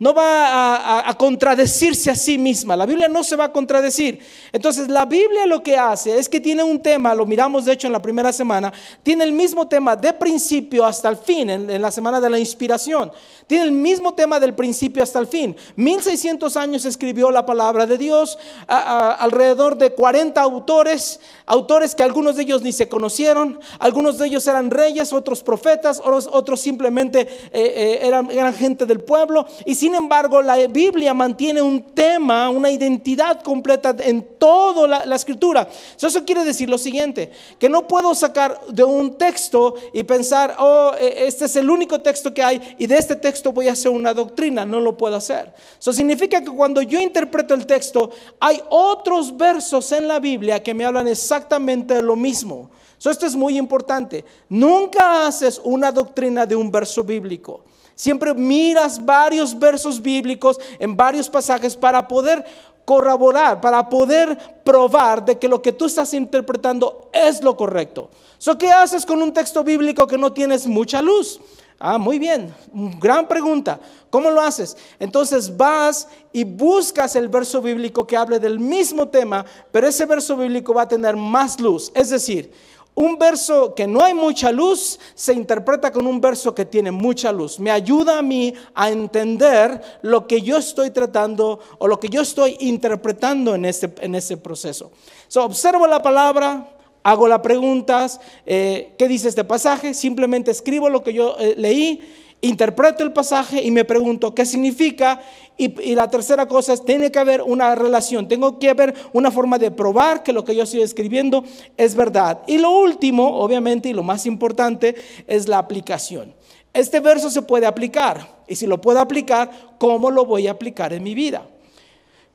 no 0.02 0.16
va 0.16 1.08
a, 1.08 1.14
contradecirse 1.14 2.10
a 2.10 2.16
sí 2.16 2.40
misma. 2.40 2.76
La 2.76 2.88
Biblia 2.88 3.08
no 3.08 3.24
se 3.24 3.36
va 3.36 3.46
a 3.46 3.52
contradecir. 3.52 4.18
Entonces, 4.52 4.88
la 4.88 5.06
Biblia 5.06 5.46
lo 5.46 5.62
que 5.62 5.78
hace 5.78 6.18
es 6.18 6.28
que 6.28 6.40
tiene 6.40 6.64
un 6.64 6.82
tema, 6.82 7.14
lo 7.14 7.28
miramos 7.28 7.66
de 7.66 7.74
hecho 7.74 7.86
en 7.86 7.94
la 7.94 8.02
primera 8.02 8.34
semana, 8.34 8.74
tiene 9.04 9.26
el 9.26 9.32
mismo 9.32 9.68
tema 9.68 9.96
de 9.96 10.12
principio 10.14 10.86
hasta 10.86 11.08
el 11.08 11.18
fin, 11.18 11.52
en, 11.52 11.80
la 11.80 11.92
semana 11.92 12.20
de 12.20 12.32
la 12.32 12.40
inspiración. 12.40 13.12
Tiene 13.46 13.66
el 13.66 13.72
mismo 13.72 14.16
tema 14.16 14.40
del 14.40 14.56
principio 14.56 15.04
hasta 15.04 15.20
el 15.20 15.28
fin. 15.28 15.56
1600 15.76 16.58
años 16.58 16.86
escribió 16.86 17.30
la 17.30 17.46
palabra 17.46 17.86
de 17.86 18.00
Dios, 18.00 18.40
alrededor 18.68 19.78
de 19.78 19.94
40 19.94 20.42
autores, 20.42 21.20
autores 21.46 21.94
que 21.94 22.02
algunos 22.02 22.38
de 22.38 22.44
ellos 22.44 22.64
ni 22.64 22.72
se 22.72 22.90
conocieron, 22.90 23.60
algunos 23.78 24.18
de 24.18 24.26
ellos 24.26 24.48
eran 24.48 24.72
reyes, 24.72 25.14
otros 25.14 25.44
profetas, 25.44 26.02
otros, 26.04 26.60
simplemente 26.60 27.22
eh, 27.22 27.30
eh, 27.54 28.00
eran, 28.02 28.32
eran 28.32 28.56
gente 28.56 28.88
del 28.88 29.02
pueblo. 29.02 29.46
Y 29.64 29.76
sin 29.76 29.91
embargo, 29.96 30.42
la 30.42 30.56
Biblia 30.68 31.14
mantiene 31.14 31.62
un 31.62 31.82
tema, 31.94 32.50
una 32.50 32.70
identidad 32.70 33.42
completa 33.42 33.96
en 34.00 34.38
toda 34.38 35.06
la, 35.06 35.16
escritura. 35.16 35.68
Eso 36.00 36.26
quiere 36.26 36.44
decir 36.44 36.70
lo 36.70 36.78
siguiente, 36.78 37.32
que 37.60 37.70
no 37.70 37.88
puedo 37.88 38.14
sacar 38.16 38.60
de 38.68 38.84
un 38.84 39.18
texto 39.18 39.76
y 39.94 40.04
pensar, 40.04 40.56
oh, 40.60 40.92
e, 41.00 41.28
este 41.28 41.46
es 41.46 41.56
el 41.56 41.70
único 41.70 42.00
texto 42.02 42.34
que 42.34 42.44
hay 42.44 42.76
y 42.78 42.88
de 42.88 42.98
este 42.98 43.16
texto 43.16 43.52
voy 43.52 43.68
a 43.68 43.74
hacer 43.74 43.92
una 43.92 44.14
doctrina. 44.14 44.66
No 44.66 44.80
lo 44.80 44.98
puedo 44.98 45.16
hacer. 45.16 45.54
Eso 45.80 45.94
significa 45.94 46.42
que 46.42 46.50
cuando 46.52 46.82
yo 46.82 47.00
interpreto 47.00 47.54
el 47.54 47.66
texto, 47.66 48.12
hay 48.40 48.62
otros 48.70 49.36
versos 49.36 49.92
en 49.92 50.08
la 50.08 50.20
Biblia 50.20 50.62
que 50.62 50.74
me 50.74 50.86
hablan 50.86 51.08
exactamente 51.08 52.02
lo 52.02 52.16
mismo. 52.16 52.70
esto 52.98 53.26
es 53.26 53.36
muy 53.36 53.58
importante. 53.58 54.24
Nunca 54.50 55.28
haces 55.28 55.60
una 55.64 55.92
doctrina 55.92 56.46
de 56.46 56.56
un 56.56 56.72
verso 56.72 57.04
bíblico. 57.04 57.64
Siempre 57.96 58.34
miras 58.34 59.04
varios 59.04 59.58
versos 59.58 60.02
bíblicos 60.02 60.60
en 60.80 60.96
varios 60.96 61.30
pasajes 61.30 61.76
para 61.76 62.08
poder 62.08 62.44
corroborar, 62.86 63.62
para 63.62 63.88
poder 63.88 64.38
probar 64.64 65.24
de 65.24 65.38
que 65.38 65.48
lo 65.48 65.62
que 65.62 65.72
tú 65.72 65.86
estás 65.86 66.14
interpretando 66.14 67.10
es 67.14 67.42
lo 67.42 67.56
correcto. 67.56 68.10
So, 68.38 68.58
¿Qué 68.58 68.72
haces 68.72 69.06
con 69.06 69.22
un 69.22 69.34
texto 69.34 69.64
bíblico 69.64 70.08
que 70.08 70.18
no 70.18 70.34
tienes 70.34 70.66
mucha 70.66 71.02
luz? 71.02 71.40
Ah, 71.84 71.98
muy 71.98 72.20
bien, 72.20 72.54
gran 73.00 73.28
pregunta. 73.28 73.80
¿Cómo 74.12 74.30
lo 74.30 74.40
haces? 74.40 74.78
Entonces 75.00 75.58
vas 75.58 76.08
y 76.32 76.44
buscas 76.44 77.16
el 77.16 77.28
verso 77.28 77.60
bíblico 77.60 78.06
que 78.06 78.16
hable 78.16 78.40
del 78.40 78.60
mismo 78.60 79.08
tema, 79.08 79.44
pero 79.72 79.88
ese 79.88 80.06
verso 80.06 80.38
bíblico 80.38 80.76
va 80.76 80.84
a 80.84 80.88
tener 80.88 81.16
más 81.16 81.60
luz. 81.60 81.92
Es 81.96 82.12
decir, 82.12 82.52
un 82.96 83.18
verso 83.18 83.74
que 83.74 83.88
no 83.88 84.04
hay 84.04 84.14
mucha 84.14 84.52
luz 84.52 85.00
se 85.16 85.34
interpreta 85.34 85.92
con 85.92 86.06
un 86.06 86.20
verso 86.20 86.54
que 86.54 86.66
tiene 86.66 86.92
mucha 86.92 87.32
luz. 87.32 87.60
Me 87.60 87.72
ayuda 87.72 88.20
a 88.20 88.22
mí 88.22 88.54
a 88.74 88.90
entender 88.90 89.82
lo 90.02 90.28
que 90.28 90.42
yo 90.42 90.58
estoy 90.58 90.92
tratando 90.92 91.60
o 91.78 91.88
lo 91.88 92.00
que 92.00 92.10
yo 92.10 92.22
estoy 92.22 92.58
interpretando 92.60 93.56
en 93.56 93.66
este, 93.66 93.94
en 94.02 94.16
este 94.16 94.38
proceso. 94.38 94.92
So, 95.28 95.44
observo 95.46 95.88
la 95.88 96.02
palabra, 96.02 96.76
hago 97.04 97.28
las 97.28 97.40
preguntas, 97.40 98.20
eh, 98.46 98.94
¿qué 98.98 99.08
dice 99.08 99.30
este 99.30 99.44
pasaje? 99.44 99.94
Simplemente 99.94 100.52
escribo 100.52 100.90
lo 100.90 101.04
que 101.04 101.14
yo 101.14 101.36
eh, 101.40 101.56
leí 101.58 102.02
interpreto 102.42 103.04
el 103.04 103.14
pasaje 103.14 103.62
y 103.62 103.72
me 103.72 103.86
pregunto 103.86 104.34
qué 104.36 104.46
significa. 104.46 105.22
Y, 105.58 105.94
la 105.94 106.10
tercera 106.10 106.48
cosa 106.48 106.74
es, 106.74 106.84
tiene 106.84 107.12
que 107.12 107.20
haber 107.20 107.44
una 107.44 107.76
relación, 107.76 108.28
tengo 108.28 108.58
que 108.58 108.70
haber 108.70 108.96
una 109.14 109.30
forma 109.30 109.60
de 109.60 109.70
probar 109.70 110.24
que 110.24 110.34
lo 110.34 110.44
que 110.44 110.56
yo 110.56 110.64
estoy 110.64 110.82
escribiendo 110.82 111.44
es 111.78 111.96
verdad. 111.96 112.42
Y 112.48 112.58
lo 112.58 112.72
último, 112.72 113.38
obviamente, 113.40 113.90
y 113.90 113.94
lo 113.94 114.02
más 114.02 114.26
importante, 114.26 114.96
es 115.28 115.48
la 115.48 115.60
aplicación. 115.60 116.34
Este 116.74 117.00
verso 117.00 117.30
se 117.30 117.42
puede 117.42 117.68
aplicar, 117.68 118.44
y 118.48 118.56
si 118.56 118.66
lo 118.66 118.82
puedo 118.82 119.00
aplicar, 119.00 119.52
¿cómo 119.78 120.10
lo 120.10 120.26
voy 120.26 120.48
a 120.48 120.52
aplicar 120.52 120.94
en 120.94 121.04
mi 121.04 121.14
vida? 121.14 121.48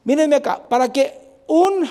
Mírenme 0.04 0.36
acá, 0.36 0.62
para 0.68 0.92
que 0.92 1.14
un 1.48 1.88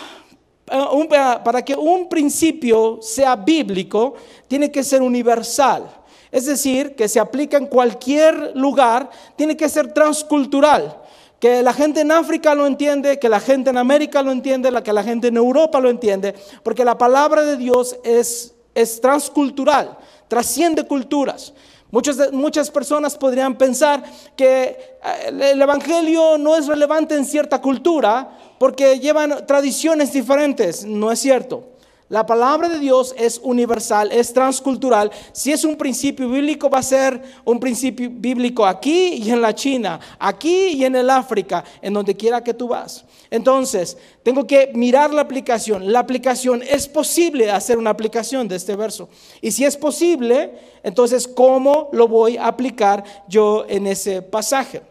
eh, 0.68 1.40
para 1.44 1.64
que 1.64 1.76
un 1.76 2.10
principio 2.10 3.00
sea 3.02 3.36
bíblico, 3.36 4.16
tiene 4.48 4.72
que 4.72 4.84
ser 4.84 5.02
universal. 5.02 6.05
Es 6.36 6.46
decir, 6.48 6.98
que 6.98 7.08
se 7.08 7.22
aplica 7.22 7.56
en 7.56 7.66
cualquier 7.66 8.52
lugar, 8.58 9.10
tiene 9.38 9.56
que 9.56 9.70
ser 9.70 9.94
transcultural. 9.94 11.02
Que 11.40 11.64
la 11.64 11.72
gente 11.72 12.02
en 12.02 12.12
África 12.12 12.54
lo 12.54 12.68
entiende, 12.68 13.18
que 13.20 13.30
la 13.30 13.40
gente 13.40 13.70
en 13.70 13.78
América 13.78 14.22
lo 14.22 14.34
entiende, 14.34 14.70
que 14.84 14.92
la 14.92 15.02
gente 15.02 15.30
en 15.30 15.38
Europa 15.38 15.80
lo 15.80 15.90
entiende, 15.90 16.36
porque 16.62 16.84
la 16.84 16.98
palabra 16.98 17.44
de 17.44 17.56
Dios 17.56 17.96
es, 18.04 18.54
es 18.74 19.00
transcultural, 19.00 19.98
trasciende 20.28 20.86
culturas. 20.86 21.54
Muchas, 21.90 22.34
muchas 22.34 22.70
personas 22.70 23.16
podrían 23.16 23.58
pensar 23.58 24.04
que 24.36 24.78
eh, 25.02 25.52
el 25.54 25.62
Evangelio 25.62 26.38
no 26.38 26.58
es 26.58 26.68
relevante 26.68 27.16
en 27.16 27.24
cierta 27.24 27.62
cultura 27.62 28.38
porque 28.60 29.00
llevan 29.00 29.48
tradiciones 29.48 30.12
diferentes. 30.12 30.84
No 30.84 31.14
es 31.14 31.20
cierto. 31.20 31.75
La 32.08 32.24
palabra 32.24 32.70
de 32.70 32.78
Dios 32.78 33.16
es 33.18 33.42
universal, 33.42 34.12
es 34.12 34.32
transcultural. 34.32 35.10
Si 35.32 35.52
es 35.52 35.64
un 35.64 35.76
principio 35.76 36.30
bíblico, 36.30 36.70
va 36.70 36.78
a 36.78 36.84
ser 36.84 37.20
un 37.44 37.60
principio 37.60 38.12
bíblico 38.12 38.64
aquí 38.64 39.14
y 39.16 39.32
en 39.32 39.42
la 39.42 39.56
China, 39.56 40.00
aquí 40.20 40.68
y 40.68 40.86
en 40.86 40.96
el 40.96 41.10
África, 41.10 41.64
en 41.82 41.96
donde 41.96 42.16
quiera 42.16 42.44
que 42.44 42.54
tú 42.54 42.68
vas. 42.68 43.04
Entonces, 43.32 43.98
tengo 44.22 44.46
que 44.46 44.72
mirar 44.76 45.12
la 45.16 45.22
aplicación. 45.22 45.92
La 45.92 46.00
aplicación, 46.00 46.62
es 46.62 46.88
posible 46.88 47.50
hacer 47.50 47.80
una 47.80 47.90
aplicación 47.90 48.48
de 48.48 48.58
este 48.58 48.76
verso. 48.76 49.10
Y 49.42 49.50
si 49.50 49.66
es 49.66 49.76
posible, 49.76 50.54
entonces, 50.84 51.28
¿cómo 51.28 51.90
lo 51.92 52.08
voy 52.08 52.38
a 52.38 52.46
aplicar 52.46 53.04
yo 53.28 53.66
en 53.68 53.88
ese 53.88 54.22
pasaje? 54.22 54.84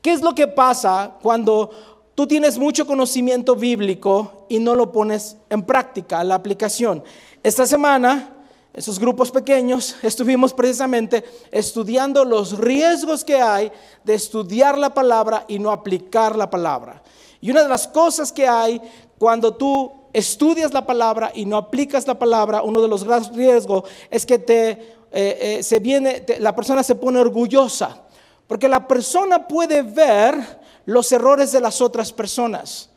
¿Qué 0.00 0.12
es 0.12 0.22
lo 0.22 0.36
que 0.36 0.46
pasa 0.46 1.16
cuando 1.20 1.95
tú 2.16 2.26
tienes 2.26 2.58
mucho 2.58 2.86
conocimiento 2.86 3.54
bíblico 3.54 4.46
y 4.48 4.58
no 4.58 4.74
lo 4.74 4.90
pones 4.90 5.36
en 5.50 5.62
práctica, 5.62 6.24
la 6.24 6.34
aplicación. 6.34 7.04
Esta 7.42 7.66
semana, 7.66 8.32
esos 8.72 8.98
grupos 8.98 9.30
pequeños, 9.30 9.96
estuvimos 10.02 10.52
precisamente 10.52 11.22
estudiando 11.52 12.24
los 12.24 12.58
riesgos 12.58 13.22
que 13.22 13.36
hay 13.40 13.70
de 14.02 14.14
estudiar 14.14 14.78
la 14.78 14.94
palabra 14.94 15.44
y 15.46 15.58
no 15.58 15.70
aplicar 15.70 16.34
la 16.34 16.48
palabra. 16.48 17.02
Y 17.40 17.50
una 17.50 17.62
de 17.62 17.68
las 17.68 17.86
cosas 17.86 18.32
que 18.32 18.48
hay 18.48 18.80
cuando 19.18 19.54
tú 19.54 19.92
estudias 20.14 20.72
la 20.72 20.86
palabra 20.86 21.30
y 21.34 21.44
no 21.44 21.58
aplicas 21.58 22.06
la 22.06 22.18
palabra, 22.18 22.62
uno 22.62 22.80
de 22.80 22.88
los 22.88 23.04
grandes 23.04 23.30
riesgos 23.36 23.84
es 24.10 24.24
que 24.24 24.38
te, 24.38 24.70
eh, 24.70 24.78
eh, 25.12 25.62
se 25.62 25.80
viene, 25.80 26.24
la 26.38 26.56
persona 26.56 26.82
se 26.82 26.94
pone 26.94 27.18
orgullosa, 27.18 28.04
porque 28.46 28.68
la 28.68 28.88
persona 28.88 29.46
puede 29.46 29.82
ver 29.82 30.64
los 30.86 31.12
errores 31.12 31.52
de 31.52 31.60
las 31.60 31.80
otras 31.80 32.12
personas. 32.12 32.90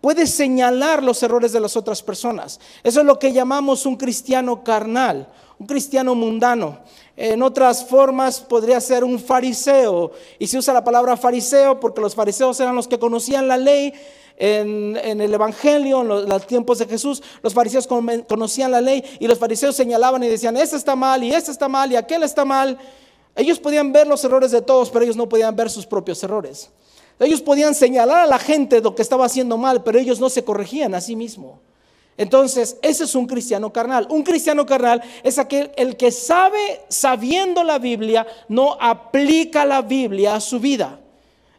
Puede 0.00 0.26
señalar 0.26 1.02
los 1.02 1.22
errores 1.22 1.52
de 1.52 1.60
las 1.60 1.76
otras 1.76 2.02
personas. 2.02 2.58
Eso 2.82 3.00
es 3.00 3.06
lo 3.06 3.18
que 3.18 3.32
llamamos 3.32 3.86
un 3.86 3.96
cristiano 3.96 4.64
carnal, 4.64 5.28
un 5.58 5.66
cristiano 5.66 6.16
mundano. 6.16 6.80
En 7.16 7.40
otras 7.40 7.84
formas 7.84 8.40
podría 8.40 8.80
ser 8.80 9.04
un 9.04 9.20
fariseo. 9.20 10.10
Y 10.40 10.48
se 10.48 10.58
usa 10.58 10.74
la 10.74 10.82
palabra 10.82 11.16
fariseo 11.16 11.78
porque 11.78 12.00
los 12.00 12.16
fariseos 12.16 12.58
eran 12.58 12.74
los 12.74 12.88
que 12.88 12.98
conocían 12.98 13.46
la 13.46 13.56
ley. 13.56 13.92
En, 14.38 14.96
el 14.96 15.32
Evangelio, 15.32 16.00
en 16.00 16.08
los, 16.28 16.46
tiempos 16.48 16.78
de 16.78 16.86
Jesús, 16.86 17.22
los 17.42 17.54
fariseos 17.54 17.86
conocían 17.86 18.72
la 18.72 18.80
ley 18.80 19.04
y 19.20 19.28
los 19.28 19.38
fariseos 19.38 19.76
señalaban 19.76 20.24
y 20.24 20.26
decían, 20.26 20.56
este 20.56 20.74
está 20.74 20.96
mal 20.96 21.22
y 21.22 21.32
este 21.32 21.52
está 21.52 21.68
mal 21.68 21.92
y 21.92 21.96
aquel 21.96 22.24
está 22.24 22.44
mal. 22.44 22.76
Ellos 23.36 23.60
podían 23.60 23.92
ver 23.92 24.08
los 24.08 24.24
errores 24.24 24.50
de 24.50 24.62
todos, 24.62 24.90
pero 24.90 25.04
ellos 25.04 25.16
no 25.16 25.28
podían 25.28 25.54
ver 25.54 25.70
sus 25.70 25.86
propios 25.86 26.20
errores. 26.24 26.70
Ellos 27.22 27.42
podían 27.42 27.74
señalar 27.74 28.20
a 28.20 28.26
la 28.26 28.38
gente 28.38 28.80
lo 28.80 28.94
que 28.94 29.02
estaba 29.02 29.26
haciendo 29.26 29.56
mal, 29.56 29.82
pero 29.82 29.98
ellos 29.98 30.20
no 30.20 30.28
se 30.28 30.44
corregían 30.44 30.94
a 30.94 31.00
sí 31.00 31.16
mismos. 31.16 31.60
Entonces, 32.16 32.76
ese 32.82 33.04
es 33.04 33.14
un 33.14 33.26
cristiano 33.26 33.72
carnal. 33.72 34.06
Un 34.10 34.22
cristiano 34.22 34.66
carnal 34.66 35.02
es 35.22 35.38
aquel 35.38 35.70
el 35.76 35.96
que 35.96 36.10
sabe, 36.10 36.82
sabiendo 36.88 37.64
la 37.64 37.78
Biblia, 37.78 38.26
no 38.48 38.76
aplica 38.80 39.64
la 39.64 39.82
Biblia 39.82 40.34
a 40.34 40.40
su 40.40 40.60
vida. 40.60 41.01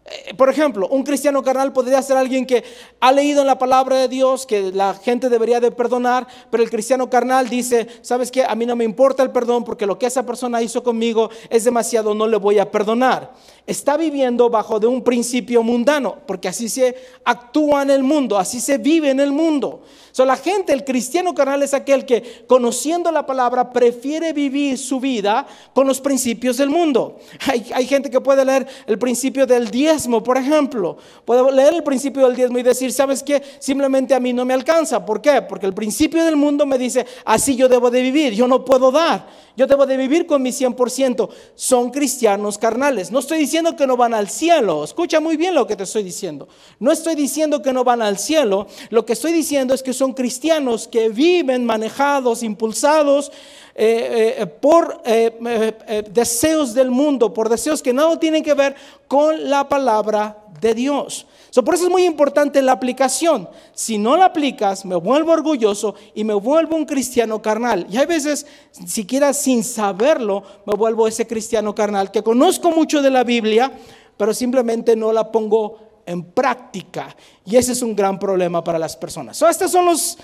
Eh, 0.05 0.33
Por 0.33 0.50
ejemplo, 0.50 0.88
un 0.89 1.03
cristiano 1.03 1.41
carnal 1.41 1.72
podría 1.72 2.01
ser 2.01 2.17
alguien 2.17 2.45
que 2.45 2.63
ha 3.00 3.12
leído 3.12 3.41
en 3.41 3.48
la 3.48 3.57
palabra 3.57 3.98
de 3.98 4.10
Dios 4.10 4.45
que 4.45 4.72
la 4.74 4.93
gente 4.95 5.29
debería 5.29 5.62
de 5.62 5.72
perdonar, 5.72 6.27
pero 6.51 6.62
el 6.62 6.69
cristiano 6.69 7.10
carnal 7.10 7.48
dice, 7.48 7.88
¿sabes 8.01 8.29
qué? 8.29 8.43
A 8.43 8.55
mí 8.55 8.65
no 8.65 8.75
me 8.75 8.83
importa 8.83 9.24
el 9.24 9.31
perdón 9.31 9.63
porque 9.63 9.86
lo 9.86 9.98
que 9.98 10.05
esa 10.05 10.25
persona 10.25 10.62
hizo 10.62 10.83
conmigo 10.83 11.29
es 11.50 11.63
demasiado, 11.63 12.13
no 12.13 12.27
le 12.27 12.38
voy 12.38 12.60
a 12.60 12.69
perdonar. 12.69 13.31
Está 13.65 13.95
viviendo 13.95 14.50
bajo 14.50 14.77
de 14.77 14.88
un 14.88 15.03
principio 15.03 15.63
mundano, 15.63 16.17
porque 16.27 16.50
así 16.50 16.67
se 16.67 16.95
actúa 17.24 17.83
en 17.83 17.91
el 17.91 18.03
mundo, 18.03 18.38
así 18.38 18.60
se 18.60 18.77
vive 18.77 19.10
en 19.10 19.22
el 19.22 19.31
mundo. 19.31 19.83
So, 20.13 20.25
la 20.25 20.38
gente, 20.38 20.74
el 20.74 20.86
cristiano 20.86 21.34
carnal 21.34 21.63
es 21.63 21.74
aquel 21.74 22.05
que 22.05 22.46
conociendo 22.46 23.12
la 23.12 23.25
palabra 23.25 23.74
prefiere 23.74 24.32
vivir 24.32 24.77
su 24.77 25.00
vida 25.00 25.48
con 25.74 25.88
los 25.88 26.00
principios 26.00 26.58
del 26.58 26.70
mundo. 26.70 27.17
Hay, 27.48 27.65
hay 27.74 27.88
gente 27.88 28.12
que 28.12 28.22
puede 28.22 28.46
leer 28.46 28.67
el 28.86 29.00
principio 29.00 29.48
del 29.48 29.72
diezmo, 29.72 30.22
por 30.22 30.38
ejemplo. 30.38 30.98
Puede 31.25 31.51
leer 31.51 31.74
el 31.74 31.84
principio 31.84 32.27
del 32.27 32.36
diezmo 32.36 32.60
y 32.60 32.63
decir, 32.63 32.93
¿sabes 32.93 33.24
qué? 33.24 33.41
Simplemente 33.58 34.13
a 34.13 34.20
mí 34.20 34.34
no 34.34 34.46
me 34.46 34.53
alcanza. 34.53 35.03
¿Por 35.03 35.20
qué? 35.20 35.41
Porque 35.41 35.65
el 35.65 35.74
principio 35.74 36.24
del 36.24 36.36
mundo 36.36 36.67
me 36.67 36.77
dice, 36.77 37.08
así 37.25 37.55
yo 37.55 37.67
debo 37.67 37.89
de 37.89 38.03
vivir, 38.03 38.34
yo 38.34 38.48
no 38.48 38.63
puedo 38.63 38.91
dar. 38.91 39.25
Yo 39.55 39.67
debo 39.67 39.86
de 39.86 39.98
vivir 39.98 40.25
con 40.25 40.41
mi 40.41 40.50
100%. 40.50 41.29
Son 41.55 41.91
cristianos 41.91 42.58
carnales. 42.58 43.12
No 43.12 43.20
estoy 43.20 43.38
diciendo 43.38 43.75
que 43.75 43.86
no 43.86 43.96
van 43.96 44.13
al 44.13 44.29
cielo. 44.29 44.84
Escucha 44.84 45.20
muy 45.20 45.38
bien 45.38 45.53
lo 45.53 45.67
que 45.67 45.75
te 45.75 45.84
estoy 45.84 46.01
diciendo. 46.01 46.48
No 46.79 46.91
estoy 46.91 47.13
diciendo 47.13 47.62
que 47.62 47.72
no 47.72 47.84
van 47.84 48.01
al 48.01 48.17
cielo. 48.17 48.67
Lo 48.89 49.05
que 49.05 49.13
estoy 49.13 49.32
diciendo 49.32 49.75
es 49.75 49.84
que 49.84 49.93
son 49.93 50.02
cristianos 50.12 50.89
que 50.89 51.07
viven 51.07 51.65
manejados, 51.65 52.43
impulsados 52.43 53.31
eh, 53.75 54.36
eh, 54.39 54.45
por 54.45 55.01
eh, 55.05 56.03
deseos 56.12 56.74
del 56.74 56.91
mundo, 56.91 57.33
por 57.33 57.48
deseos 57.48 57.81
que 57.81 57.93
no 57.93 58.19
tienen 58.19 58.43
que 58.43 58.53
ver 58.53 58.75
con 59.07 59.50
la 59.50 59.69
palabra 59.69 60.43
de 60.60 60.74
Dios. 60.74 61.25
Por 61.62 61.75
eso 61.75 61.86
es 61.86 61.91
muy 61.91 62.05
importante 62.05 62.62
la 62.62 62.72
aplicación. 62.72 63.48
Si 63.74 64.00
no 64.00 64.17
la 64.17 64.25
aplicas, 64.25 64.86
me 64.86 64.95
vuelvo 64.95 65.33
orgulloso 65.33 65.93
y 66.15 66.24
me 66.24 66.33
vuelvo 66.33 66.75
un 66.75 66.86
cristiano 66.86 67.41
carnal. 67.41 67.86
Y 67.91 67.98
hay 67.98 68.07
veces, 68.07 68.48
siquiera 68.88 69.33
sin 69.33 69.63
saberlo, 69.63 70.43
me 70.65 70.74
vuelvo 70.75 71.07
ese 71.07 71.27
cristiano 71.27 71.75
carnal 71.75 72.10
que 72.10 72.24
conozco 72.24 72.72
mucho 72.72 73.03
de 73.03 73.12
la 73.12 73.24
Biblia, 73.24 73.72
pero 74.17 74.33
simplemente 74.33 74.95
no 74.95 75.13
la 75.13 75.31
pongo 75.31 75.93
en 76.05 76.24
práctica. 76.24 77.15
Y 77.45 77.55
ese 77.55 77.72
es 77.72 77.81
un 77.81 77.95
gran 77.95 78.19
problema 78.19 78.63
para 78.63 78.79
las 78.79 78.95
personas. 78.95 79.38
So, 79.38 79.51
son 79.67 79.86
los, 79.86 80.17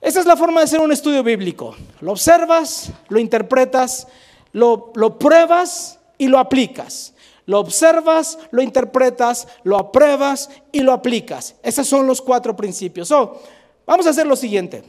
esta 0.00 0.20
es 0.20 0.26
la 0.26 0.36
forma 0.36 0.60
de 0.60 0.64
hacer 0.64 0.80
un 0.80 0.92
estudio 0.92 1.22
bíblico. 1.22 1.76
Lo 2.00 2.12
observas, 2.12 2.90
lo 3.08 3.18
interpretas, 3.18 4.06
lo, 4.52 4.92
lo 4.94 5.18
pruebas 5.18 5.98
y 6.18 6.28
lo 6.28 6.38
aplicas. 6.38 7.14
Lo 7.46 7.58
observas, 7.58 8.38
lo 8.52 8.62
interpretas, 8.62 9.48
lo 9.64 9.76
apruebas 9.76 10.50
y 10.70 10.80
lo 10.80 10.92
aplicas. 10.92 11.56
Esos 11.62 11.88
son 11.88 12.06
los 12.06 12.22
cuatro 12.22 12.54
principios. 12.54 13.10
Vamos 13.86 14.06
a 14.06 14.10
hacer 14.10 14.26
lo 14.26 14.36
siguiente. 14.36 14.84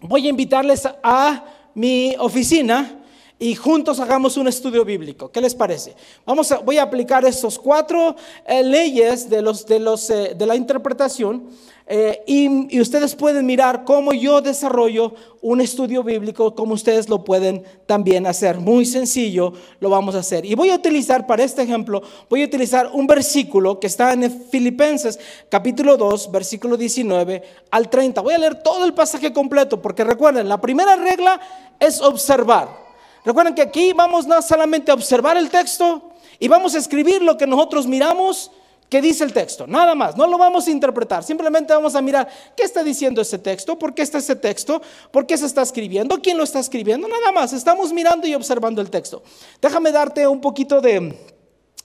Voy 0.00 0.26
a 0.26 0.30
invitarles 0.30 0.88
a 1.02 1.44
mi 1.74 2.14
oficina 2.18 3.01
y 3.42 3.56
juntos 3.56 3.98
hagamos 3.98 4.36
un 4.36 4.46
estudio 4.46 4.84
bíblico. 4.84 5.32
¿Qué 5.32 5.40
les 5.40 5.52
parece? 5.52 5.96
Vamos 6.24 6.52
a, 6.52 6.58
voy 6.58 6.78
a 6.78 6.84
aplicar 6.84 7.24
estos 7.24 7.58
cuatro 7.58 8.14
eh, 8.46 8.62
leyes 8.62 9.28
de, 9.28 9.42
los, 9.42 9.66
de, 9.66 9.80
los, 9.80 10.08
eh, 10.10 10.36
de 10.38 10.46
la 10.46 10.54
interpretación 10.54 11.48
eh, 11.88 12.22
y, 12.24 12.76
y, 12.76 12.80
ustedes 12.80 13.16
pueden 13.16 13.44
mirar 13.44 13.82
cómo 13.82 14.12
yo 14.12 14.40
desarrollo 14.40 15.14
un 15.40 15.60
estudio 15.60 16.04
bíblico, 16.04 16.54
como 16.54 16.74
ustedes 16.74 17.08
lo 17.08 17.24
pueden 17.24 17.64
también 17.86 18.28
hacer. 18.28 18.58
Muy 18.58 18.86
sencillo 18.86 19.54
lo 19.80 19.90
vamos 19.90 20.14
a 20.14 20.20
hacer. 20.20 20.44
Y 20.44 20.54
voy 20.54 20.70
a 20.70 20.76
utilizar 20.76 21.26
para 21.26 21.42
este 21.42 21.62
ejemplo, 21.62 22.00
voy 22.30 22.42
a 22.42 22.46
utilizar 22.46 22.90
un 22.92 23.08
versículo 23.08 23.80
que 23.80 23.88
está 23.88 24.12
en 24.12 24.30
Filipenses 24.52 25.18
capítulo 25.48 25.96
2, 25.96 26.30
versículo 26.30 26.76
19 26.76 27.42
al 27.72 27.90
30. 27.90 28.20
Voy 28.20 28.34
a 28.34 28.38
leer 28.38 28.62
todo 28.62 28.84
el 28.84 28.94
pasaje 28.94 29.32
completo 29.32 29.82
porque 29.82 30.04
recuerden, 30.04 30.48
la 30.48 30.60
primera 30.60 30.94
regla 30.94 31.40
es 31.80 32.00
observar. 32.00 32.91
Recuerden 33.24 33.54
que 33.54 33.62
aquí 33.62 33.92
vamos 33.92 34.26
no 34.26 34.40
solamente 34.42 34.90
a 34.90 34.94
observar 34.94 35.36
el 35.36 35.48
texto 35.48 36.10
y 36.38 36.48
vamos 36.48 36.74
a 36.74 36.78
escribir 36.78 37.22
lo 37.22 37.36
que 37.36 37.46
nosotros 37.46 37.86
miramos 37.86 38.50
que 38.92 39.00
dice 39.00 39.24
el 39.24 39.32
texto, 39.32 39.66
nada 39.66 39.94
más, 39.94 40.18
no 40.18 40.26
lo 40.26 40.36
vamos 40.36 40.66
a 40.66 40.70
interpretar, 40.70 41.24
simplemente 41.24 41.72
vamos 41.72 41.94
a 41.94 42.02
mirar 42.02 42.28
qué 42.54 42.62
está 42.62 42.84
diciendo 42.84 43.22
ese 43.22 43.38
texto, 43.38 43.78
por 43.78 43.94
qué 43.94 44.02
está 44.02 44.18
ese 44.18 44.36
texto, 44.36 44.82
por 45.10 45.24
qué 45.24 45.38
se 45.38 45.46
está 45.46 45.62
escribiendo, 45.62 46.20
quién 46.20 46.36
lo 46.36 46.44
está 46.44 46.58
escribiendo, 46.58 47.08
nada 47.08 47.32
más, 47.32 47.54
estamos 47.54 47.90
mirando 47.90 48.26
y 48.26 48.34
observando 48.34 48.82
el 48.82 48.90
texto. 48.90 49.22
Déjame 49.62 49.92
darte 49.92 50.26
un 50.26 50.42
poquito 50.42 50.82
de, 50.82 51.16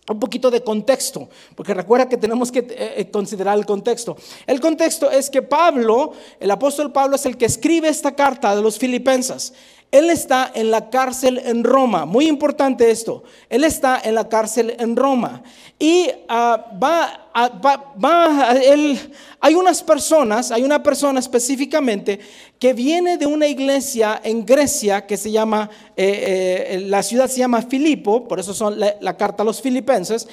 un 0.10 0.20
poquito 0.20 0.52
de 0.52 0.62
contexto, 0.62 1.30
porque 1.56 1.74
recuerda 1.74 2.10
que 2.10 2.18
tenemos 2.18 2.52
que 2.52 2.66
eh, 2.70 3.10
considerar 3.10 3.58
el 3.58 3.66
contexto. 3.66 4.18
El 4.46 4.60
contexto 4.60 5.10
es 5.10 5.30
que 5.30 5.42
Pablo, 5.42 6.12
el 6.42 6.52
apóstol 6.52 6.92
Pablo 6.92 7.16
es 7.16 7.26
el 7.26 7.38
que 7.38 7.46
escribe 7.46 7.88
esta 7.88 8.16
carta 8.16 8.54
de 8.54 8.62
los 8.62 8.78
filipenses. 8.78 9.54
Él 9.90 10.10
está 10.10 10.52
en 10.54 10.70
la 10.70 10.90
cárcel 10.90 11.42
en 11.44 11.64
Roma. 11.64 12.06
Muy 12.06 12.28
importante 12.28 12.92
esto. 12.92 13.24
Él 13.50 13.64
está 13.64 14.02
en 14.04 14.16
la 14.16 14.28
cárcel 14.28 14.76
en 14.80 14.96
Roma. 14.96 15.42
Y 15.80 16.10
uh, 16.30 16.78
va, 16.82 17.30
a, 17.34 17.50
va, 17.50 17.94
va 18.04 18.50
a, 18.50 18.52
él, 18.58 19.00
hay 19.40 19.56
unas 19.56 19.82
personas, 19.84 20.52
hay 20.52 20.64
una 20.64 20.84
persona 20.84 21.20
específicamente 21.20 22.20
que 22.60 22.74
viene 22.74 23.18
de 23.18 23.28
una 23.28 23.48
iglesia 23.48 24.20
en 24.24 24.46
Grecia 24.46 25.06
que 25.06 25.16
se 25.16 25.32
llama, 25.32 25.70
eh, 25.96 26.66
eh, 26.72 26.80
la 26.82 27.04
ciudad 27.04 27.28
se 27.28 27.38
llama 27.38 27.62
Filipo, 27.62 28.28
por 28.28 28.40
eso 28.40 28.54
son 28.54 28.80
la, 28.80 28.96
la 29.00 29.16
carta 29.16 29.44
a 29.44 29.46
los 29.46 29.62
filipenses. 29.62 30.28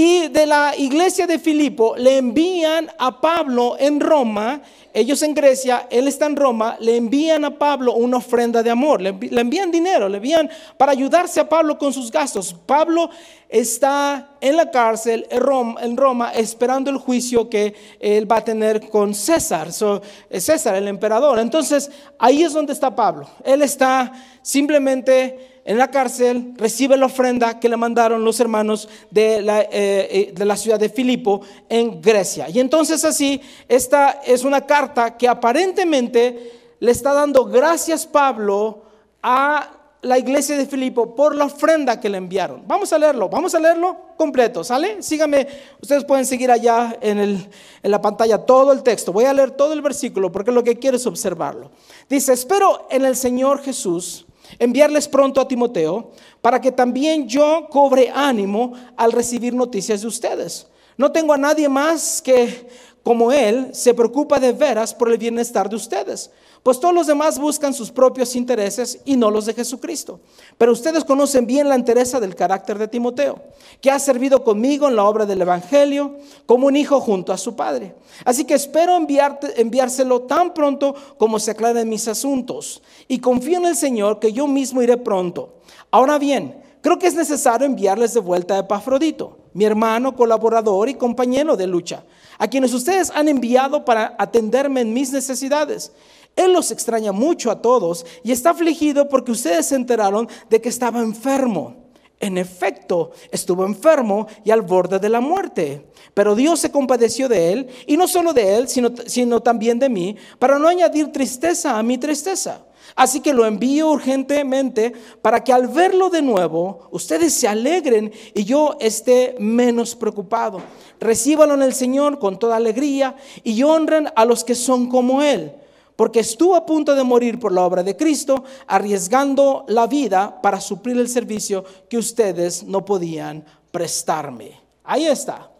Y 0.00 0.28
de 0.28 0.46
la 0.46 0.76
iglesia 0.76 1.26
de 1.26 1.40
Filipo 1.40 1.96
le 1.96 2.18
envían 2.18 2.88
a 2.98 3.20
Pablo 3.20 3.74
en 3.80 3.98
Roma, 3.98 4.62
ellos 4.94 5.20
en 5.22 5.34
Grecia, 5.34 5.88
él 5.90 6.06
está 6.06 6.26
en 6.26 6.36
Roma, 6.36 6.76
le 6.78 6.96
envían 6.96 7.44
a 7.44 7.58
Pablo 7.58 7.94
una 7.94 8.18
ofrenda 8.18 8.62
de 8.62 8.70
amor, 8.70 9.00
le, 9.00 9.08
envían 9.08 9.72
dinero, 9.72 10.08
le 10.08 10.18
envían 10.18 10.48
para 10.76 10.92
ayudarse 10.92 11.40
a 11.40 11.48
Pablo 11.48 11.78
con 11.78 11.92
sus 11.92 12.12
gastos. 12.12 12.54
Pablo 12.64 13.10
está 13.48 14.36
en 14.40 14.56
la 14.56 14.70
cárcel 14.70 15.26
en 15.30 15.96
Roma, 15.96 16.30
esperando 16.32 16.92
el 16.92 16.98
juicio 16.98 17.50
que 17.50 17.74
él 17.98 18.30
va 18.30 18.36
a 18.36 18.44
tener 18.44 18.88
con 18.90 19.16
César, 19.16 19.72
so, 19.72 20.00
César, 20.30 20.76
el 20.76 20.86
emperador. 20.86 21.40
Entonces, 21.40 21.90
ahí 22.20 22.44
es 22.44 22.52
donde 22.52 22.72
está 22.72 22.94
Pablo. 22.94 23.28
Él 23.44 23.62
está 23.62 24.12
simplemente 24.42 25.57
en 25.64 25.78
la 25.78 25.90
cárcel, 25.90 26.54
recibe 26.56 26.96
la 26.96 27.06
ofrenda 27.06 27.60
que 27.60 27.68
le 27.68 27.76
mandaron 27.76 28.24
los 28.24 28.40
hermanos 28.40 28.88
de 29.10 29.42
la, 29.42 29.62
eh, 29.62 30.32
de 30.34 30.44
la, 30.44 30.56
ciudad 30.56 30.78
de 30.78 30.88
Filipo 30.88 31.42
en 31.68 32.00
Grecia. 32.00 32.48
Y 32.48 32.60
entonces 32.60 33.04
así, 33.04 33.40
esta 33.68 34.20
es 34.24 34.44
una 34.44 34.62
carta 34.62 35.16
que 35.16 35.28
aparentemente 35.28 36.52
le 36.80 36.90
está 36.90 37.12
dando 37.12 37.44
gracias 37.44 38.06
Pablo 38.06 38.82
a 39.22 39.72
la 40.02 40.16
iglesia 40.16 40.56
de 40.56 40.66
Filipo 40.66 41.14
por 41.14 41.34
la 41.34 41.46
ofrenda 41.46 41.98
que 41.98 42.08
le 42.08 42.18
enviaron. 42.18 42.62
Vamos 42.66 42.92
a 42.92 42.98
leerlo, 42.98 43.28
vamos 43.28 43.54
a 43.54 43.58
leerlo 43.58 43.96
completo, 44.16 44.62
¿sale? 44.62 45.02
Síganme, 45.02 45.46
ustedes 45.82 46.04
pueden 46.04 46.24
seguir 46.24 46.50
allá 46.50 46.96
en, 47.00 47.18
el, 47.18 47.48
en 47.82 47.90
la 47.90 48.00
pantalla 48.00 48.38
todo 48.38 48.72
el 48.72 48.82
texto. 48.82 49.12
Voy 49.12 49.24
a 49.24 49.32
leer 49.32 49.50
todo 49.50 49.72
el 49.72 49.82
versículo 49.82 50.30
porque 50.30 50.52
lo 50.52 50.62
que 50.62 50.78
quiero 50.78 50.96
es 50.96 51.06
observarlo. 51.06 51.70
Dice, 52.08 52.32
espero 52.32 52.86
en 52.90 53.04
el 53.04 53.16
Señor 53.16 53.60
Jesús 53.62 54.27
enviarles 54.58 55.08
pronto 55.08 55.40
a 55.40 55.48
Timoteo 55.48 56.12
para 56.40 56.60
que 56.60 56.72
también 56.72 57.28
yo 57.28 57.68
cobre 57.70 58.10
ánimo 58.14 58.72
al 58.96 59.12
recibir 59.12 59.54
noticias 59.54 60.02
de 60.02 60.06
ustedes. 60.06 60.66
No 60.96 61.12
tengo 61.12 61.32
a 61.32 61.38
nadie 61.38 61.68
más 61.68 62.20
que 62.20 62.68
como 63.08 63.32
él 63.32 63.70
se 63.72 63.94
preocupa 63.94 64.38
de 64.38 64.52
veras 64.52 64.92
por 64.92 65.10
el 65.10 65.16
bienestar 65.16 65.70
de 65.70 65.76
ustedes, 65.76 66.30
pues 66.62 66.78
todos 66.78 66.94
los 66.94 67.06
demás 67.06 67.38
buscan 67.38 67.72
sus 67.72 67.90
propios 67.90 68.36
intereses 68.36 69.00
y 69.06 69.16
no 69.16 69.30
los 69.30 69.46
de 69.46 69.54
Jesucristo. 69.54 70.20
Pero 70.58 70.72
ustedes 70.72 71.04
conocen 71.04 71.46
bien 71.46 71.70
la 71.70 71.74
entereza 71.74 72.20
del 72.20 72.34
carácter 72.34 72.76
de 72.76 72.86
Timoteo, 72.86 73.40
que 73.80 73.90
ha 73.90 73.98
servido 73.98 74.44
conmigo 74.44 74.88
en 74.88 74.96
la 74.96 75.04
obra 75.04 75.24
del 75.24 75.40
Evangelio 75.40 76.16
como 76.44 76.66
un 76.66 76.76
hijo 76.76 77.00
junto 77.00 77.32
a 77.32 77.38
su 77.38 77.56
padre. 77.56 77.94
Así 78.26 78.44
que 78.44 78.52
espero 78.52 78.94
enviarte, 78.94 79.58
enviárselo 79.58 80.24
tan 80.24 80.52
pronto 80.52 80.94
como 81.16 81.38
se 81.38 81.52
aclaren 81.52 81.88
mis 81.88 82.08
asuntos. 82.08 82.82
Y 83.08 83.20
confío 83.20 83.56
en 83.56 83.64
el 83.68 83.76
Señor 83.76 84.18
que 84.18 84.34
yo 84.34 84.46
mismo 84.46 84.82
iré 84.82 84.98
pronto. 84.98 85.60
Ahora 85.90 86.18
bien, 86.18 86.62
creo 86.82 86.98
que 86.98 87.06
es 87.06 87.14
necesario 87.14 87.66
enviarles 87.66 88.12
de 88.12 88.20
vuelta 88.20 88.56
a 88.56 88.58
Epafrodito, 88.58 89.38
mi 89.54 89.64
hermano, 89.64 90.14
colaborador 90.14 90.90
y 90.90 90.94
compañero 90.94 91.56
de 91.56 91.66
lucha, 91.66 92.04
a 92.38 92.48
quienes 92.48 92.72
ustedes 92.72 93.10
han 93.14 93.28
enviado 93.28 93.84
para 93.84 94.14
atenderme 94.18 94.80
en 94.80 94.94
mis 94.94 95.12
necesidades. 95.12 95.92
Él 96.36 96.52
los 96.52 96.70
extraña 96.70 97.12
mucho 97.12 97.50
a 97.50 97.60
todos 97.60 98.06
y 98.22 98.32
está 98.32 98.50
afligido 98.50 99.08
porque 99.08 99.32
ustedes 99.32 99.66
se 99.66 99.74
enteraron 99.74 100.28
de 100.48 100.60
que 100.60 100.68
estaba 100.68 101.00
enfermo. 101.00 101.88
En 102.20 102.38
efecto, 102.38 103.12
estuvo 103.30 103.64
enfermo 103.64 104.26
y 104.44 104.50
al 104.50 104.62
borde 104.62 104.98
de 104.98 105.08
la 105.08 105.20
muerte. 105.20 105.86
Pero 106.14 106.34
Dios 106.34 106.58
se 106.58 106.70
compadeció 106.70 107.28
de 107.28 107.52
él, 107.52 107.68
y 107.86 107.96
no 107.96 108.08
solo 108.08 108.32
de 108.32 108.56
él, 108.56 108.68
sino, 108.68 108.90
sino 109.06 109.40
también 109.40 109.78
de 109.78 109.88
mí, 109.88 110.16
para 110.38 110.58
no 110.58 110.66
añadir 110.66 111.12
tristeza 111.12 111.78
a 111.78 111.82
mi 111.84 111.96
tristeza. 111.96 112.64
Así 112.98 113.20
que 113.20 113.32
lo 113.32 113.46
envío 113.46 113.92
urgentemente 113.92 114.92
para 115.22 115.44
que 115.44 115.52
al 115.52 115.68
verlo 115.68 116.10
de 116.10 116.20
nuevo, 116.20 116.88
ustedes 116.90 117.32
se 117.32 117.46
alegren 117.46 118.10
y 118.34 118.42
yo 118.42 118.76
esté 118.80 119.36
menos 119.38 119.94
preocupado. 119.94 120.60
Recíbalo 120.98 121.54
en 121.54 121.62
el 121.62 121.74
Señor 121.74 122.18
con 122.18 122.40
toda 122.40 122.56
alegría 122.56 123.14
y 123.44 123.62
honren 123.62 124.08
a 124.16 124.24
los 124.24 124.42
que 124.42 124.56
son 124.56 124.88
como 124.88 125.22
Él 125.22 125.52
porque 125.94 126.18
estuvo 126.18 126.56
a 126.56 126.66
punto 126.66 126.96
de 126.96 127.04
morir 127.04 127.38
por 127.38 127.52
la 127.52 127.62
obra 127.64 127.84
de 127.84 127.96
Cristo, 127.96 128.44
arriesgando 128.66 129.64
la 129.68 129.86
vida 129.86 130.40
para 130.42 130.60
suplir 130.60 130.96
el 130.96 131.08
servicio 131.08 131.64
que 131.88 131.98
ustedes 131.98 132.64
no 132.64 132.84
podían 132.84 133.44
prestarme. 133.70 134.60
Ahí 134.82 135.06
está. 135.06 135.50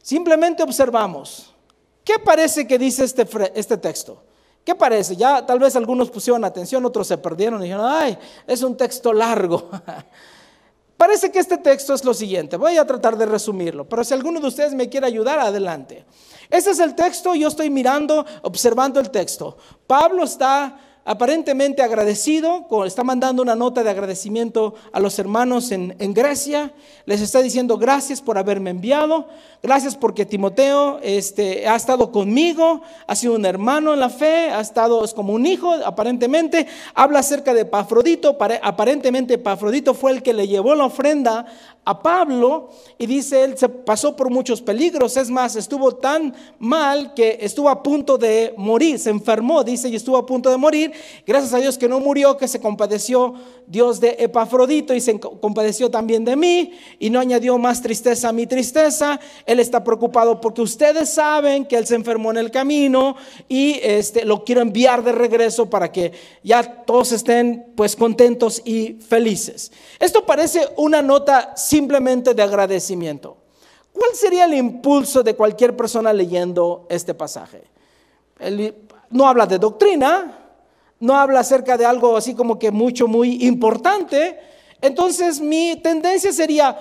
Simplemente 0.00 0.62
observamos. 0.62 1.52
¿Qué 2.04 2.20
parece 2.20 2.68
que 2.68 2.78
dice 2.78 3.04
este, 3.04 3.26
este 3.54 3.76
texto? 3.78 4.22
¿Qué 4.64 4.74
parece? 4.74 5.16
Ya 5.16 5.44
tal 5.44 5.58
vez 5.58 5.74
algunos 5.74 6.10
pusieron 6.10 6.44
atención, 6.44 6.84
otros 6.84 7.06
se 7.06 7.18
perdieron 7.18 7.60
y 7.60 7.64
dijeron, 7.64 7.86
ay, 7.88 8.16
es 8.46 8.62
un 8.62 8.76
texto 8.76 9.12
largo. 9.12 9.68
parece 10.96 11.32
que 11.32 11.40
este 11.40 11.58
texto 11.58 11.94
es 11.94 12.04
lo 12.04 12.14
siguiente. 12.14 12.56
Voy 12.56 12.76
a 12.76 12.86
tratar 12.86 13.16
de 13.16 13.26
resumirlo, 13.26 13.88
pero 13.88 14.04
si 14.04 14.14
alguno 14.14 14.38
de 14.38 14.46
ustedes 14.46 14.72
me 14.72 14.88
quiere 14.88 15.06
ayudar, 15.06 15.40
adelante. 15.40 16.04
Este 16.48 16.70
es 16.70 16.78
el 16.78 16.94
texto, 16.94 17.34
yo 17.34 17.48
estoy 17.48 17.70
mirando, 17.70 18.24
observando 18.42 19.00
el 19.00 19.10
texto. 19.10 19.56
Pablo 19.86 20.22
está 20.22 20.78
aparentemente 21.04 21.82
agradecido, 21.82 22.66
está 22.86 23.02
mandando 23.02 23.42
una 23.42 23.56
nota 23.56 23.82
de 23.82 23.90
agradecimiento 23.90 24.74
a 24.92 25.00
los 25.00 25.18
hermanos 25.18 25.72
en, 25.72 26.14
Grecia, 26.14 26.72
les 27.06 27.20
está 27.20 27.42
diciendo 27.42 27.76
gracias 27.76 28.20
por 28.20 28.38
haberme 28.38 28.70
enviado, 28.70 29.26
gracias 29.62 29.96
porque 29.96 30.24
Timoteo 30.24 31.00
este, 31.02 31.66
ha 31.66 31.74
estado 31.74 32.12
conmigo, 32.12 32.82
ha 33.06 33.16
sido 33.16 33.34
un 33.34 33.44
hermano 33.44 33.94
en 33.94 34.00
la 34.00 34.10
fe, 34.10 34.50
ha 34.50 34.60
estado, 34.60 35.04
es 35.04 35.12
como 35.12 35.32
un 35.32 35.44
hijo 35.44 35.72
aparentemente, 35.84 36.66
habla 36.94 37.18
acerca 37.18 37.52
de 37.52 37.64
Pafrodito, 37.64 38.36
aparentemente 38.62 39.38
Pafrodito 39.38 39.94
fue 39.94 40.12
el 40.12 40.22
que 40.22 40.32
le 40.32 40.46
llevó 40.46 40.74
la 40.74 40.84
ofrenda 40.84 41.46
a 41.84 42.00
Pablo 42.00 42.70
y 42.96 43.06
dice, 43.06 43.42
él 43.42 43.58
se 43.58 43.68
pasó 43.68 44.14
por 44.14 44.30
muchos 44.30 44.62
peligros, 44.62 45.16
es 45.16 45.30
más, 45.30 45.56
estuvo 45.56 45.96
tan 45.96 46.34
mal 46.58 47.12
que 47.14 47.38
estuvo 47.40 47.68
a 47.68 47.82
punto 47.82 48.18
de 48.18 48.54
morir, 48.56 49.00
se 49.00 49.10
enfermó, 49.10 49.64
dice, 49.64 49.88
y 49.88 49.96
estuvo 49.96 50.16
a 50.16 50.24
punto 50.24 50.48
de 50.48 50.56
morir. 50.56 50.92
Gracias 51.26 51.52
a 51.54 51.58
Dios 51.58 51.76
que 51.76 51.88
no 51.88 51.98
murió, 51.98 52.36
que 52.36 52.46
se 52.46 52.60
compadeció 52.60 53.34
Dios 53.66 54.00
de 54.00 54.16
Epafrodito 54.18 54.94
y 54.94 55.00
se 55.00 55.18
compadeció 55.18 55.90
también 55.90 56.24
de 56.24 56.36
mí 56.36 56.72
y 56.98 57.10
no 57.10 57.18
añadió 57.18 57.58
más 57.58 57.82
tristeza 57.82 58.28
a 58.28 58.32
mi 58.32 58.46
tristeza. 58.46 59.18
Él 59.46 59.58
está 59.58 59.82
preocupado 59.82 60.40
porque 60.40 60.62
ustedes 60.62 61.08
saben 61.10 61.64
que 61.64 61.76
él 61.76 61.86
se 61.86 61.94
enfermó 61.94 62.30
en 62.30 62.36
el 62.36 62.50
camino 62.50 63.16
y 63.48 63.80
este, 63.82 64.24
lo 64.24 64.44
quiero 64.44 64.60
enviar 64.60 65.02
de 65.02 65.12
regreso 65.12 65.68
para 65.68 65.90
que 65.90 66.12
ya 66.44 66.84
todos 66.84 67.12
estén 67.12 67.72
pues 67.76 67.96
contentos 67.96 68.62
y 68.64 68.98
felices. 69.08 69.72
Esto 69.98 70.24
parece 70.26 70.68
una 70.76 71.02
nota 71.02 71.54
simplemente 71.72 72.34
de 72.34 72.42
agradecimiento. 72.42 73.38
¿Cuál 73.94 74.10
sería 74.14 74.44
el 74.44 74.52
impulso 74.52 75.22
de 75.22 75.34
cualquier 75.34 75.74
persona 75.74 76.12
leyendo 76.12 76.86
este 76.90 77.14
pasaje? 77.14 77.64
no 79.10 79.28
habla 79.28 79.46
de 79.46 79.58
doctrina, 79.58 80.36
no 80.98 81.14
habla 81.14 81.40
acerca 81.40 81.76
de 81.76 81.86
algo 81.86 82.16
así 82.16 82.34
como 82.34 82.58
que 82.58 82.70
mucho, 82.72 83.06
muy 83.06 83.46
importante. 83.46 84.38
Entonces 84.80 85.40
mi 85.40 85.76
tendencia 85.76 86.32
sería, 86.32 86.76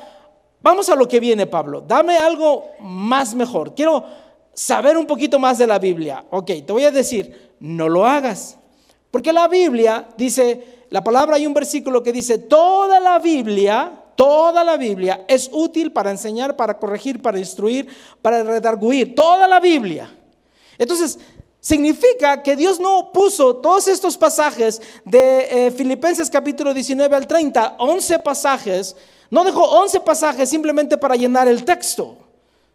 vamos 0.62 0.89
a 0.89 0.95
lo 0.95 1.08
que 1.08 1.19
viene 1.19 1.45
Pablo, 1.45 1.82
dame 1.82 2.17
algo 2.17 2.65
más 2.80 3.36
mejor. 3.36 3.75
Quiero 3.75 4.04
saber 4.54 4.97
un 4.97 5.06
poquito 5.06 5.38
más 5.38 5.58
de 5.58 5.67
la 5.67 5.77
Biblia. 5.77 6.25
Ok, 6.32 6.47
te 6.65 6.73
voy 6.73 6.84
a 6.84 6.91
decir, 6.91 7.54
no 7.60 7.88
lo 7.88 8.06
hagas. 8.06 8.58
Porque 9.12 9.32
la 9.32 9.47
Biblia 9.47 10.10
dice, 10.17 10.86
la 10.89 11.04
palabra 11.04 11.36
hay 11.36 11.45
un 11.45 11.54
versículo 11.54 12.01
que 12.01 12.12
dice, 12.12 12.39
toda 12.39 12.99
la 12.99 13.19
Biblia 13.19 14.00
Toda 14.21 14.63
la 14.63 14.77
Biblia 14.77 15.25
es 15.27 15.49
útil 15.51 15.91
para 15.91 16.12
enseñar, 16.12 16.55
para 16.55 16.77
corregir, 16.77 17.23
para 17.23 17.39
instruir, 17.39 17.88
para 18.21 18.43
redarguir. 18.43 19.15
Toda 19.15 19.47
la 19.47 19.60
Biblia. 19.60 20.15
Entonces, 20.77 21.17
significa 21.60 22.43
que 22.43 22.55
Dios 22.55 22.79
no 22.79 23.12
puso 23.12 23.55
todos 23.55 23.88
estos 23.88 24.15
pasajes 24.19 24.79
de 25.05 25.47
eh, 25.49 25.71
Filipenses 25.71 26.29
capítulo 26.29 26.71
19 26.71 27.15
al 27.15 27.25
30, 27.25 27.77
11 27.79 28.19
pasajes, 28.19 28.95
no 29.31 29.43
dejó 29.43 29.63
11 29.63 30.01
pasajes 30.01 30.47
simplemente 30.47 30.99
para 30.99 31.15
llenar 31.15 31.47
el 31.47 31.65
texto. 31.65 32.15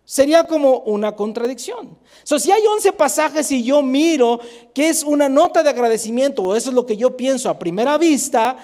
Sería 0.04 0.42
como 0.42 0.80
una 0.80 1.14
contradicción. 1.14 1.96
So, 2.24 2.40
si 2.40 2.50
hay 2.50 2.62
11 2.66 2.90
pasajes 2.94 3.52
y 3.52 3.62
yo 3.62 3.82
miro 3.82 4.40
que 4.74 4.88
es 4.88 5.04
una 5.04 5.28
nota 5.28 5.62
de 5.62 5.70
agradecimiento, 5.70 6.42
o 6.42 6.56
eso 6.56 6.70
es 6.70 6.74
lo 6.74 6.84
que 6.84 6.96
yo 6.96 7.16
pienso 7.16 7.48
a 7.48 7.56
primera 7.56 7.98
vista, 7.98 8.56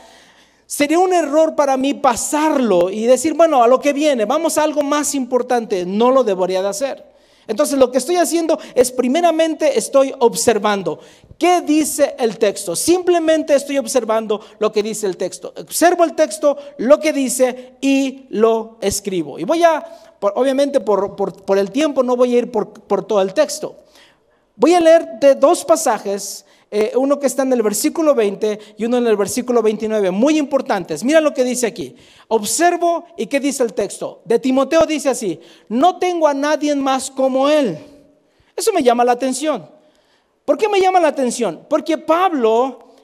Sería 0.74 0.98
un 0.98 1.12
error 1.12 1.54
para 1.54 1.76
mí 1.76 1.92
pasarlo 1.92 2.88
y 2.88 3.04
decir, 3.04 3.34
bueno, 3.34 3.62
a 3.62 3.66
lo 3.66 3.78
que 3.78 3.92
viene, 3.92 4.24
vamos 4.24 4.56
a 4.56 4.62
algo 4.62 4.80
más 4.80 5.14
importante. 5.14 5.84
No 5.84 6.10
lo 6.10 6.24
debería 6.24 6.62
de 6.62 6.68
hacer. 6.68 7.04
Entonces 7.46 7.78
lo 7.78 7.92
que 7.92 7.98
estoy 7.98 8.16
haciendo 8.16 8.58
es 8.74 8.90
primeramente 8.90 9.78
estoy 9.78 10.14
observando. 10.18 10.98
¿Qué 11.36 11.60
dice 11.60 12.16
el 12.18 12.38
texto? 12.38 12.74
Simplemente 12.74 13.54
estoy 13.54 13.76
observando 13.76 14.40
lo 14.60 14.72
que 14.72 14.82
dice 14.82 15.06
el 15.06 15.18
texto. 15.18 15.52
Observo 15.58 16.04
el 16.04 16.14
texto, 16.14 16.56
lo 16.78 16.98
que 16.98 17.12
dice 17.12 17.74
y 17.82 18.24
lo 18.30 18.78
escribo. 18.80 19.38
Y 19.38 19.44
voy 19.44 19.62
a, 19.64 19.84
obviamente 20.20 20.80
por, 20.80 21.14
por, 21.16 21.58
el 21.58 21.70
tiempo 21.70 22.02
no 22.02 22.16
voy 22.16 22.34
a 22.34 22.38
ir 22.38 22.50
por, 22.50 22.72
por 22.72 23.04
todo 23.04 23.20
el 23.20 23.34
texto. 23.34 23.76
Voy 24.56 24.72
a 24.72 24.80
leer 24.80 25.20
de 25.20 25.34
dos 25.34 25.66
pasajes 25.66 26.46
eh, 26.74 26.94
uno 26.96 27.18
que 27.18 27.26
está 27.26 27.42
en 27.42 27.52
el 27.52 27.62
versículo 27.62 28.14
20 28.14 28.58
y 28.78 28.86
uno 28.86 28.96
en 28.96 29.06
el 29.06 29.14
versículo 29.14 29.60
29, 29.60 30.10
muy 30.10 30.38
importantes. 30.38 31.04
Mira 31.04 31.20
lo 31.20 31.34
que 31.34 31.44
dice 31.44 31.66
aquí. 31.66 31.94
Observo 32.28 33.04
y 33.18 33.26
qué 33.26 33.40
dice 33.40 33.62
el 33.62 33.74
texto. 33.74 34.22
De 34.24 34.38
Timoteo 34.38 34.86
dice 34.86 35.10
así, 35.10 35.38
no 35.68 35.98
tengo 35.98 36.26
a 36.26 36.32
nadie 36.32 36.74
más 36.74 37.10
como 37.10 37.50
él. 37.50 37.76
Eso 38.56 38.72
me 38.72 38.82
llama 38.82 39.04
la 39.04 39.12
atención. 39.12 39.68
¿Por 40.46 40.56
qué 40.56 40.66
me 40.66 40.80
llama 40.80 40.98
la 40.98 41.08
atención? 41.08 41.66
Porque 41.68 41.98
Pablo 41.98 42.94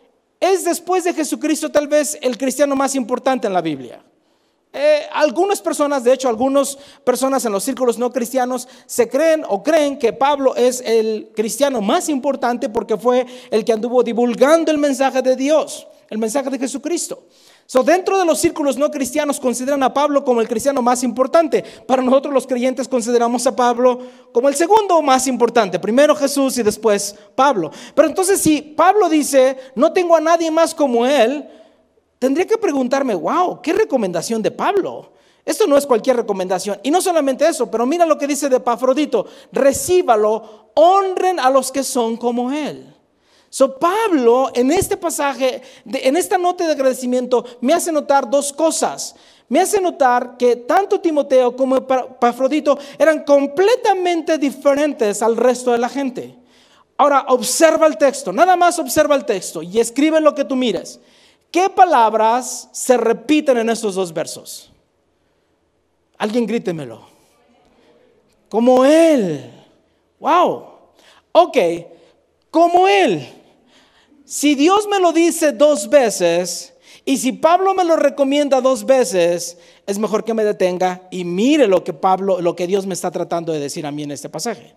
es 0.40 0.64
después 0.64 1.04
de 1.04 1.12
Jesucristo 1.12 1.70
tal 1.70 1.88
vez 1.88 2.16
el 2.22 2.38
cristiano 2.38 2.74
más 2.74 2.94
importante 2.94 3.48
en 3.48 3.52
la 3.52 3.60
Biblia. 3.60 4.02
Eh, 4.72 5.06
algunas 5.12 5.62
personas, 5.62 6.04
de 6.04 6.12
hecho, 6.12 6.28
algunas 6.28 6.76
personas 7.02 7.44
en 7.44 7.52
los 7.52 7.64
círculos 7.64 7.98
no 7.98 8.12
cristianos 8.12 8.68
se 8.86 9.08
creen 9.08 9.44
o 9.48 9.62
creen 9.62 9.98
que 9.98 10.12
Pablo 10.12 10.54
es 10.56 10.82
el 10.84 11.30
cristiano 11.34 11.80
más 11.80 12.08
importante 12.08 12.68
porque 12.68 12.96
fue 12.96 13.26
el 13.50 13.64
que 13.64 13.72
anduvo 13.72 14.02
divulgando 14.02 14.70
el 14.70 14.78
mensaje 14.78 15.22
de 15.22 15.36
Dios, 15.36 15.86
el 16.10 16.18
mensaje 16.18 16.50
de 16.50 16.58
Jesucristo. 16.58 17.24
So, 17.70 17.82
dentro 17.82 18.18
de 18.18 18.24
los 18.24 18.38
círculos 18.38 18.78
no 18.78 18.90
cristianos 18.90 19.38
consideran 19.38 19.82
a 19.82 19.92
Pablo 19.92 20.24
como 20.24 20.40
el 20.40 20.48
cristiano 20.48 20.80
más 20.80 21.02
importante. 21.02 21.62
Para 21.86 22.00
nosotros 22.00 22.32
los 22.32 22.46
creyentes 22.46 22.88
consideramos 22.88 23.46
a 23.46 23.54
Pablo 23.54 23.98
como 24.32 24.48
el 24.48 24.54
segundo 24.54 25.02
más 25.02 25.26
importante. 25.26 25.78
Primero 25.78 26.14
Jesús 26.14 26.56
y 26.56 26.62
después 26.62 27.14
Pablo. 27.34 27.70
Pero 27.94 28.08
entonces 28.08 28.40
si 28.40 28.62
Pablo 28.62 29.10
dice, 29.10 29.58
no 29.74 29.92
tengo 29.92 30.16
a 30.16 30.20
nadie 30.20 30.50
más 30.50 30.74
como 30.74 31.04
él, 31.04 31.46
tendría 32.18 32.46
que 32.46 32.58
preguntarme, 32.58 33.14
wow, 33.14 33.60
qué 33.62 33.72
recomendación 33.72 34.42
de 34.42 34.50
Pablo. 34.50 35.12
Esto 35.44 35.66
no 35.66 35.78
es 35.78 35.86
cualquier 35.86 36.16
recomendación. 36.16 36.78
Y 36.82 36.90
no 36.90 37.00
solamente 37.00 37.46
eso, 37.46 37.70
pero 37.70 37.86
mira 37.86 38.04
lo 38.04 38.18
que 38.18 38.26
dice 38.26 38.48
de 38.48 38.60
Pafrodito, 38.60 39.26
recíbalo, 39.50 40.70
honren 40.74 41.40
a 41.40 41.48
los 41.48 41.72
que 41.72 41.82
son 41.82 42.16
como 42.16 42.52
él. 42.52 42.94
So 43.50 43.78
Pablo 43.78 44.50
en 44.54 44.70
este 44.70 44.98
pasaje, 44.98 45.62
en 45.86 46.16
esta 46.16 46.36
nota 46.36 46.66
de 46.66 46.72
agradecimiento, 46.72 47.44
me 47.62 47.72
hace 47.72 47.90
notar 47.90 48.28
dos 48.28 48.52
cosas. 48.52 49.14
Me 49.48 49.60
hace 49.60 49.80
notar 49.80 50.36
que 50.36 50.56
tanto 50.56 51.00
Timoteo 51.00 51.56
como 51.56 51.86
Pafrodito 51.86 52.78
eran 52.98 53.24
completamente 53.24 54.36
diferentes 54.36 55.22
al 55.22 55.38
resto 55.38 55.72
de 55.72 55.78
la 55.78 55.88
gente. 55.88 56.36
Ahora, 56.98 57.24
observa 57.28 57.86
el 57.86 57.96
texto, 57.96 58.32
nada 58.32 58.56
más 58.56 58.78
observa 58.78 59.14
el 59.14 59.24
texto 59.24 59.62
y 59.62 59.80
escribe 59.80 60.20
lo 60.20 60.34
que 60.34 60.44
tú 60.44 60.54
mires. 60.54 61.00
¿Qué 61.50 61.70
palabras 61.70 62.68
se 62.72 62.96
repiten 62.96 63.58
en 63.58 63.70
estos 63.70 63.94
dos 63.94 64.12
versos? 64.12 64.70
Alguien 66.18 66.46
grítemelo. 66.46 67.06
Como 68.48 68.84
Él. 68.84 69.50
Wow. 70.20 70.66
Ok, 71.32 71.56
como 72.50 72.86
Él. 72.86 73.26
Si 74.24 74.54
Dios 74.54 74.86
me 74.88 75.00
lo 75.00 75.12
dice 75.12 75.52
dos 75.52 75.88
veces 75.88 76.74
y 77.04 77.16
si 77.16 77.32
Pablo 77.32 77.72
me 77.72 77.84
lo 77.84 77.96
recomienda 77.96 78.60
dos 78.60 78.84
veces, 78.84 79.56
es 79.86 79.98
mejor 79.98 80.24
que 80.24 80.34
me 80.34 80.44
detenga 80.44 81.08
y 81.10 81.24
mire 81.24 81.66
lo 81.66 81.82
que 81.82 81.94
Pablo, 81.94 82.42
lo 82.42 82.54
que 82.54 82.66
Dios 82.66 82.84
me 82.84 82.92
está 82.92 83.10
tratando 83.10 83.52
de 83.52 83.60
decir 83.60 83.86
a 83.86 83.90
mí 83.90 84.02
en 84.02 84.10
este 84.10 84.28
pasaje 84.28 84.76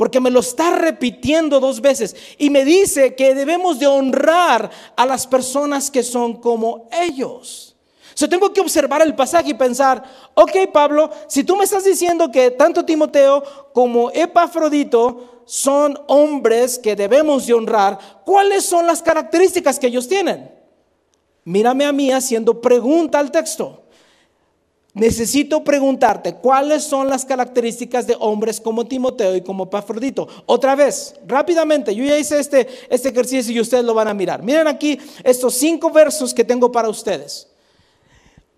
porque 0.00 0.18
me 0.18 0.30
lo 0.30 0.40
está 0.40 0.70
repitiendo 0.70 1.60
dos 1.60 1.82
veces 1.82 2.16
y 2.38 2.48
me 2.48 2.64
dice 2.64 3.14
que 3.14 3.34
debemos 3.34 3.78
de 3.78 3.86
honrar 3.86 4.70
a 4.96 5.04
las 5.04 5.26
personas 5.26 5.90
que 5.90 6.02
son 6.02 6.40
como 6.40 6.88
ellos. 6.90 7.76
Yo 8.16 8.26
tengo 8.26 8.50
que 8.50 8.62
observar 8.62 9.02
el 9.02 9.14
pasaje 9.14 9.50
y 9.50 9.54
pensar, 9.54 10.02
ok 10.32 10.72
Pablo, 10.72 11.10
si 11.26 11.44
tú 11.44 11.54
me 11.54 11.64
estás 11.64 11.84
diciendo 11.84 12.30
que 12.30 12.50
tanto 12.50 12.86
Timoteo 12.86 13.42
como 13.74 14.10
Epafrodito 14.12 15.42
son 15.44 16.00
hombres 16.06 16.78
que 16.78 16.96
debemos 16.96 17.46
de 17.46 17.52
honrar, 17.52 17.98
¿cuáles 18.24 18.64
son 18.64 18.86
las 18.86 19.02
características 19.02 19.78
que 19.78 19.88
ellos 19.88 20.08
tienen? 20.08 20.50
Mírame 21.44 21.84
a 21.84 21.92
mí 21.92 22.10
haciendo 22.10 22.62
pregunta 22.62 23.18
al 23.18 23.30
texto. 23.30 23.79
Necesito 24.92 25.62
preguntarte 25.62 26.34
cuáles 26.34 26.82
son 26.82 27.08
las 27.08 27.24
características 27.24 28.08
de 28.08 28.16
hombres 28.18 28.60
como 28.60 28.86
Timoteo 28.86 29.36
y 29.36 29.40
como 29.40 29.64
Epafrodito. 29.64 30.26
Otra 30.46 30.74
vez, 30.74 31.14
rápidamente, 31.26 31.94
yo 31.94 32.04
ya 32.04 32.18
hice 32.18 32.40
este, 32.40 32.66
este 32.88 33.10
ejercicio 33.10 33.54
y 33.54 33.60
ustedes 33.60 33.84
lo 33.84 33.94
van 33.94 34.08
a 34.08 34.14
mirar. 34.14 34.42
Miren 34.42 34.66
aquí 34.66 34.98
estos 35.22 35.54
cinco 35.54 35.90
versos 35.90 36.34
que 36.34 36.44
tengo 36.44 36.72
para 36.72 36.88
ustedes. 36.88 37.46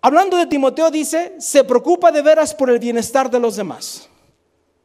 Hablando 0.01 0.35
de 0.35 0.47
Timoteo 0.47 0.89
dice, 0.89 1.35
se 1.37 1.63
preocupa 1.63 2.11
de 2.11 2.23
veras 2.23 2.53
por 2.53 2.69
el 2.71 2.79
bienestar 2.79 3.29
de 3.29 3.39
los 3.39 3.55
demás. 3.55 4.09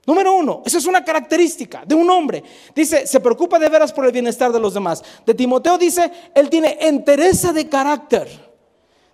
Número 0.07 0.35
uno, 0.35 0.63
esa 0.65 0.79
es 0.79 0.87
una 0.87 1.05
característica 1.05 1.83
de 1.87 1.95
un 1.95 2.09
hombre. 2.09 2.43
Dice, 2.75 3.07
se 3.07 3.21
preocupa 3.21 3.59
de 3.59 3.69
veras 3.69 3.93
por 3.93 4.07
el 4.07 4.13
bienestar 4.13 4.53
de 4.53 4.61
los 4.61 4.75
demás. 4.75 5.03
De 5.27 5.35
Timoteo 5.35 5.77
dice, 5.77 6.11
él 6.35 6.49
tiene 6.51 6.77
entereza 6.81 7.53
de 7.53 7.69
carácter. 7.69 8.48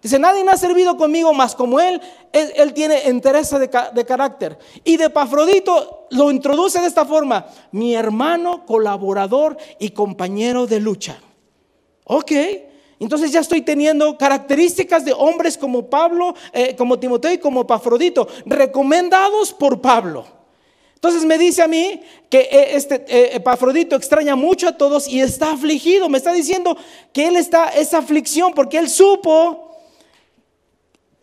Dice, 0.05 0.19
nadie 0.19 0.45
ha 0.47 0.57
servido 0.59 0.99
conmigo 0.99 1.33
más 1.33 1.55
como 1.55 1.81
él. 1.81 1.99
Él, 2.31 2.75
tiene 2.75 3.09
entereza 3.09 3.59
de, 3.59 3.71
de, 3.95 4.05
carácter. 4.05 4.59
Y 4.85 4.99
de 4.99 5.09
Pafrodito 5.09 6.09
lo 6.11 6.31
introduce 6.31 6.79
de 6.79 6.88
esta 6.88 7.07
forma, 7.07 7.47
mi 7.73 7.95
hermano, 7.95 8.67
colaborador 8.67 9.57
y 9.79 9.93
compañero 9.93 10.67
de 10.67 10.79
lucha. 10.79 11.17
Ok. 12.05 12.33
Entonces 13.01 13.33
ya 13.33 13.40
estoy 13.40 13.62
teniendo 13.62 14.19
características 14.19 15.07
de 15.07 15.14
hombres 15.14 15.57
como 15.57 15.88
Pablo, 15.88 16.35
eh, 16.53 16.77
como 16.77 16.99
Timoteo 16.99 17.33
y 17.33 17.38
como 17.38 17.67
Pafrodito, 17.67 18.29
recomendados 18.45 19.55
por 19.55 19.81
Pablo. 19.81 20.27
Entonces 20.97 21.25
me 21.25 21.38
dice 21.38 21.62
a 21.62 21.67
mí 21.67 22.03
que 22.29 22.40
eh, 22.40 22.77
este 22.77 23.07
eh, 23.09 23.37
Epafrodito 23.37 23.97
extraña 23.97 24.37
mucho 24.37 24.69
a 24.69 24.77
todos 24.77 25.09
y 25.09 25.23
está 25.23 25.53
afligido. 25.53 26.11
Me 26.11 26.19
está 26.19 26.35
diciendo 26.35 26.77
que 27.14 27.27
él 27.27 27.37
está 27.37 27.69
esa 27.69 27.99
aflicción 27.99 28.53
porque 28.53 28.77
él 28.77 28.90
supo 28.90 29.74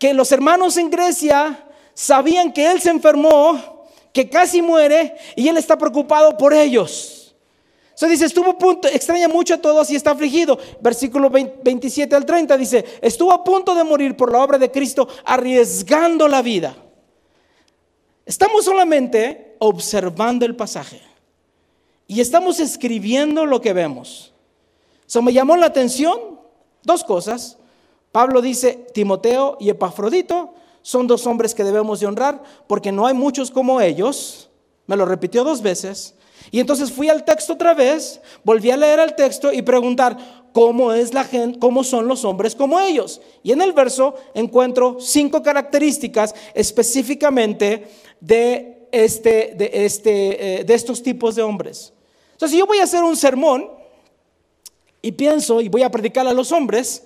que 0.02 0.12
los 0.12 0.32
hermanos 0.32 0.76
en 0.78 0.90
Grecia 0.90 1.64
sabían 1.94 2.52
que 2.52 2.68
él 2.68 2.80
se 2.80 2.90
enfermó, 2.90 3.86
que 4.12 4.28
casi 4.28 4.60
muere 4.60 5.14
y 5.36 5.46
él 5.46 5.56
está 5.56 5.78
preocupado 5.78 6.36
por 6.36 6.52
ellos. 6.52 7.36
So 7.94 8.08
dice, 8.08 8.24
estuvo 8.24 8.50
a 8.50 8.58
punto, 8.58 8.88
extraña 8.88 9.28
mucho 9.28 9.54
a 9.54 9.58
todos 9.58 9.88
y 9.92 9.94
está 9.94 10.10
afligido. 10.10 10.58
Versículo 10.80 11.30
27 11.30 12.16
al 12.16 12.26
30 12.26 12.56
dice, 12.56 12.84
estuvo 13.00 13.32
a 13.32 13.44
punto 13.44 13.76
de 13.76 13.84
morir 13.84 14.16
por 14.16 14.32
la 14.32 14.42
obra 14.42 14.58
de 14.58 14.72
Cristo, 14.72 15.06
arriesgando 15.24 16.26
la 16.26 16.42
vida. 16.42 16.74
Estamos 18.26 18.64
solamente 18.64 19.54
observando 19.60 20.44
el 20.44 20.56
pasaje 20.56 21.00
y 22.08 22.20
estamos 22.20 22.58
escribiendo 22.58 23.46
lo 23.46 23.60
que 23.60 23.72
vemos. 23.72 24.32
So 25.06 25.22
me 25.22 25.32
llamó 25.32 25.56
la 25.56 25.66
atención 25.66 26.40
dos 26.82 27.04
cosas. 27.04 27.56
Pablo 28.12 28.42
dice, 28.42 28.86
Timoteo 28.92 29.56
y 29.58 29.70
Epafrodito 29.70 30.54
son 30.82 31.06
dos 31.06 31.26
hombres 31.26 31.54
que 31.54 31.64
debemos 31.64 32.00
de 32.00 32.06
honrar 32.06 32.42
porque 32.66 32.92
no 32.92 33.06
hay 33.06 33.14
muchos 33.14 33.50
como 33.50 33.80
ellos. 33.80 34.50
Me 34.86 34.96
lo 34.96 35.06
repitió 35.06 35.44
dos 35.44 35.62
veces. 35.62 36.14
Y 36.50 36.60
entonces 36.60 36.92
fui 36.92 37.08
al 37.08 37.24
texto 37.24 37.54
otra 37.54 37.72
vez, 37.72 38.20
volví 38.44 38.70
a 38.70 38.76
leer 38.76 38.98
el 38.98 39.14
texto 39.14 39.52
y 39.52 39.62
preguntar 39.62 40.16
cómo 40.52 40.92
es 40.92 41.14
la 41.14 41.24
gente, 41.24 41.58
cómo 41.58 41.84
son 41.84 42.06
los 42.06 42.24
hombres 42.24 42.54
como 42.54 42.78
ellos. 42.80 43.20
Y 43.42 43.52
en 43.52 43.62
el 43.62 43.72
verso 43.72 44.14
encuentro 44.34 44.98
cinco 45.00 45.42
características 45.42 46.34
específicamente 46.54 47.88
de 48.20 48.88
este, 48.92 49.54
de 49.56 49.70
este, 49.72 50.60
eh, 50.60 50.64
de 50.64 50.74
estos 50.74 51.02
tipos 51.02 51.34
de 51.34 51.42
hombres. 51.42 51.94
Entonces, 52.32 52.50
si 52.50 52.58
yo 52.58 52.66
voy 52.66 52.78
a 52.78 52.84
hacer 52.84 53.02
un 53.02 53.16
sermón 53.16 53.70
y 55.00 55.12
pienso 55.12 55.60
y 55.60 55.68
voy 55.68 55.82
a 55.82 55.90
predicar 55.90 56.26
a 56.26 56.34
los 56.34 56.52
hombres, 56.52 57.04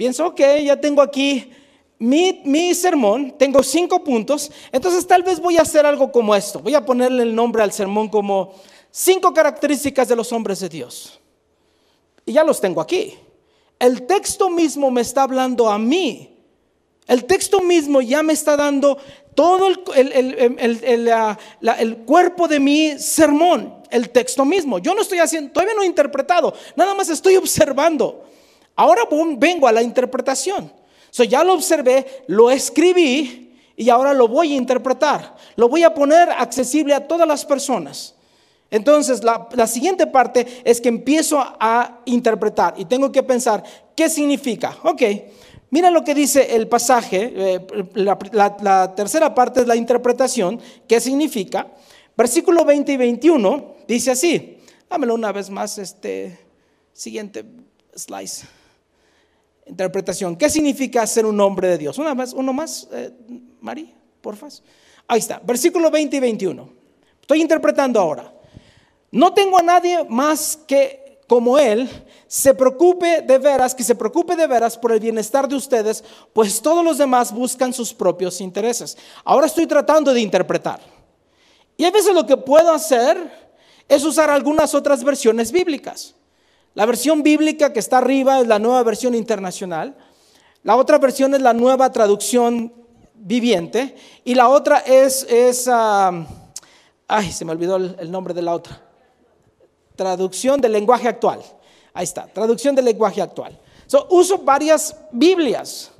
pienso, 0.00 0.28
ok, 0.28 0.40
ya 0.64 0.80
tengo 0.80 1.02
aquí 1.02 1.52
mi, 1.98 2.40
mi, 2.46 2.74
sermón, 2.74 3.34
tengo 3.36 3.62
cinco 3.62 4.02
puntos, 4.02 4.50
entonces 4.72 5.06
tal 5.06 5.22
vez 5.22 5.38
voy 5.38 5.58
a 5.58 5.60
hacer 5.60 5.84
algo 5.84 6.10
como 6.10 6.34
esto. 6.34 6.58
Voy 6.58 6.74
a 6.74 6.82
ponerle 6.82 7.22
el 7.22 7.34
nombre 7.34 7.62
al 7.62 7.70
sermón 7.70 8.08
como 8.08 8.54
cinco 8.90 9.34
características 9.34 10.08
de 10.08 10.16
los 10.16 10.32
hombres 10.32 10.60
de 10.60 10.70
Dios. 10.70 11.20
Y 12.24 12.32
ya 12.32 12.42
los 12.44 12.62
tengo 12.62 12.80
aquí. 12.80 13.12
El 13.78 14.06
texto 14.06 14.48
mismo 14.48 14.90
me 14.90 15.02
está 15.02 15.24
hablando 15.24 15.68
a 15.68 15.78
mí. 15.78 16.34
El 17.06 17.26
texto 17.26 17.60
mismo 17.60 18.00
ya 18.00 18.22
me 18.22 18.32
está 18.32 18.56
dando 18.56 18.96
todo 19.34 19.66
el, 19.66 20.12
el, 20.12 21.16
el, 21.62 21.96
cuerpo 22.06 22.48
de 22.48 22.58
mi 22.58 22.98
sermón, 22.98 23.82
el 23.90 24.08
texto 24.08 24.46
mismo. 24.46 24.78
Yo 24.78 24.94
no 24.94 25.02
estoy 25.02 25.18
haciendo, 25.18 25.52
todavía 25.52 25.74
no 25.74 25.82
he 25.82 25.86
interpretado, 25.86 26.54
nada 26.74 26.94
más 26.94 27.10
estoy 27.10 27.36
observando. 27.36 28.30
Ahora 28.80 29.02
vengo 29.36 29.68
a 29.68 29.72
la 29.72 29.82
interpretación. 29.82 30.72
So 31.10 31.22
ya 31.22 31.44
lo 31.44 31.52
observé, 31.52 32.24
lo 32.28 32.50
escribí 32.50 33.52
y 33.76 33.90
ahora 33.90 34.14
lo 34.14 34.26
voy 34.26 34.54
a 34.54 34.56
interpretar. 34.56 35.36
Lo 35.56 35.68
voy 35.68 35.82
a 35.82 35.92
poner 35.92 36.30
accesible 36.30 36.94
a 36.94 37.06
todas 37.06 37.28
las 37.28 37.44
personas. 37.44 38.14
Entonces, 38.70 39.22
la, 39.22 39.66
siguiente 39.66 40.06
parte 40.06 40.46
es 40.64 40.80
que 40.80 40.88
empiezo 40.88 41.38
a 41.38 42.00
interpretar 42.06 42.72
y 42.78 42.86
tengo 42.86 43.12
que 43.12 43.22
pensar, 43.22 43.62
¿qué 43.94 44.08
significa? 44.08 44.74
Ok, 44.82 45.02
mira 45.68 45.90
lo 45.90 46.02
que 46.02 46.14
dice 46.14 46.56
el 46.56 46.66
pasaje, 46.66 47.34
eh, 47.36 47.66
la, 47.96 48.16
la, 48.62 48.94
tercera 48.94 49.34
parte 49.34 49.60
es 49.60 49.66
la 49.66 49.76
interpretación, 49.76 50.58
¿qué 50.88 51.00
significa? 51.00 51.66
Versículo 52.16 52.64
20 52.64 52.92
y 52.92 52.96
21 52.96 53.74
dice 53.86 54.12
así, 54.12 54.56
dámelo 54.88 55.14
una 55.16 55.32
vez 55.32 55.50
más, 55.50 55.76
este 55.76 56.38
siguiente 56.94 57.44
slice 57.94 58.59
interpretación. 59.66 60.36
¿Qué 60.36 60.48
significa 60.50 61.06
ser 61.06 61.26
un 61.26 61.40
hombre 61.40 61.68
de 61.68 61.78
Dios? 61.78 61.98
Una 61.98 62.14
más, 62.14 62.32
uno 62.32 62.52
más, 62.52 62.88
eh, 62.92 63.12
Mari, 63.60 63.94
porfa. 64.20 64.48
Ahí 65.06 65.18
está, 65.18 65.40
versículo 65.44 65.90
20 65.90 66.16
y 66.16 66.20
21. 66.20 66.68
Estoy 67.20 67.40
interpretando 67.42 68.00
ahora. 68.00 68.32
No 69.10 69.32
tengo 69.32 69.58
a 69.58 69.62
nadie 69.62 70.04
más 70.08 70.58
que 70.66 71.20
como 71.26 71.58
él 71.58 71.88
se 72.26 72.54
preocupe 72.54 73.22
de 73.22 73.38
veras, 73.38 73.72
que 73.72 73.84
se 73.84 73.94
preocupe 73.94 74.34
de 74.34 74.48
veras 74.48 74.76
por 74.76 74.90
el 74.90 74.98
bienestar 74.98 75.48
de 75.48 75.54
ustedes, 75.54 76.02
pues 76.32 76.60
todos 76.60 76.84
los 76.84 76.98
demás 76.98 77.32
buscan 77.32 77.72
sus 77.72 77.94
propios 77.94 78.40
intereses. 78.40 78.96
Ahora 79.24 79.46
estoy 79.46 79.68
tratando 79.68 80.12
de 80.12 80.20
interpretar. 80.20 80.80
Y 81.76 81.84
a 81.84 81.90
veces 81.92 82.14
lo 82.14 82.26
que 82.26 82.36
puedo 82.36 82.72
hacer 82.72 83.16
es 83.88 84.04
usar 84.04 84.28
algunas 84.28 84.74
otras 84.74 85.04
versiones 85.04 85.52
bíblicas. 85.52 86.16
La 86.74 86.86
versión 86.86 87.22
bíblica 87.22 87.72
que 87.72 87.80
está 87.80 87.98
arriba 87.98 88.40
es 88.40 88.46
la 88.46 88.58
nueva 88.58 88.82
versión 88.82 89.14
internacional. 89.14 89.96
La 90.62 90.76
otra 90.76 90.98
versión 90.98 91.34
es 91.34 91.40
la 91.40 91.52
nueva 91.52 91.90
traducción 91.90 92.72
viviente. 93.14 93.96
Y 94.24 94.34
la 94.34 94.48
otra 94.48 94.78
es, 94.78 95.24
es 95.28 95.68
ay, 95.68 97.32
se 97.32 97.44
me 97.44 97.52
olvidó 97.52 97.76
el, 97.76 98.10
nombre 98.10 98.34
de 98.34 98.42
la 98.42 98.54
otra. 98.54 98.80
Traducción 99.96 100.60
del 100.60 100.72
lenguaje 100.72 101.08
actual. 101.08 101.40
Ahí 101.92 102.04
está, 102.04 102.26
traducción 102.26 102.74
del 102.76 102.84
lenguaje 102.84 103.20
actual. 103.20 103.58
uso 104.08 104.38
varias 104.38 104.96
Biblias. 105.10 105.90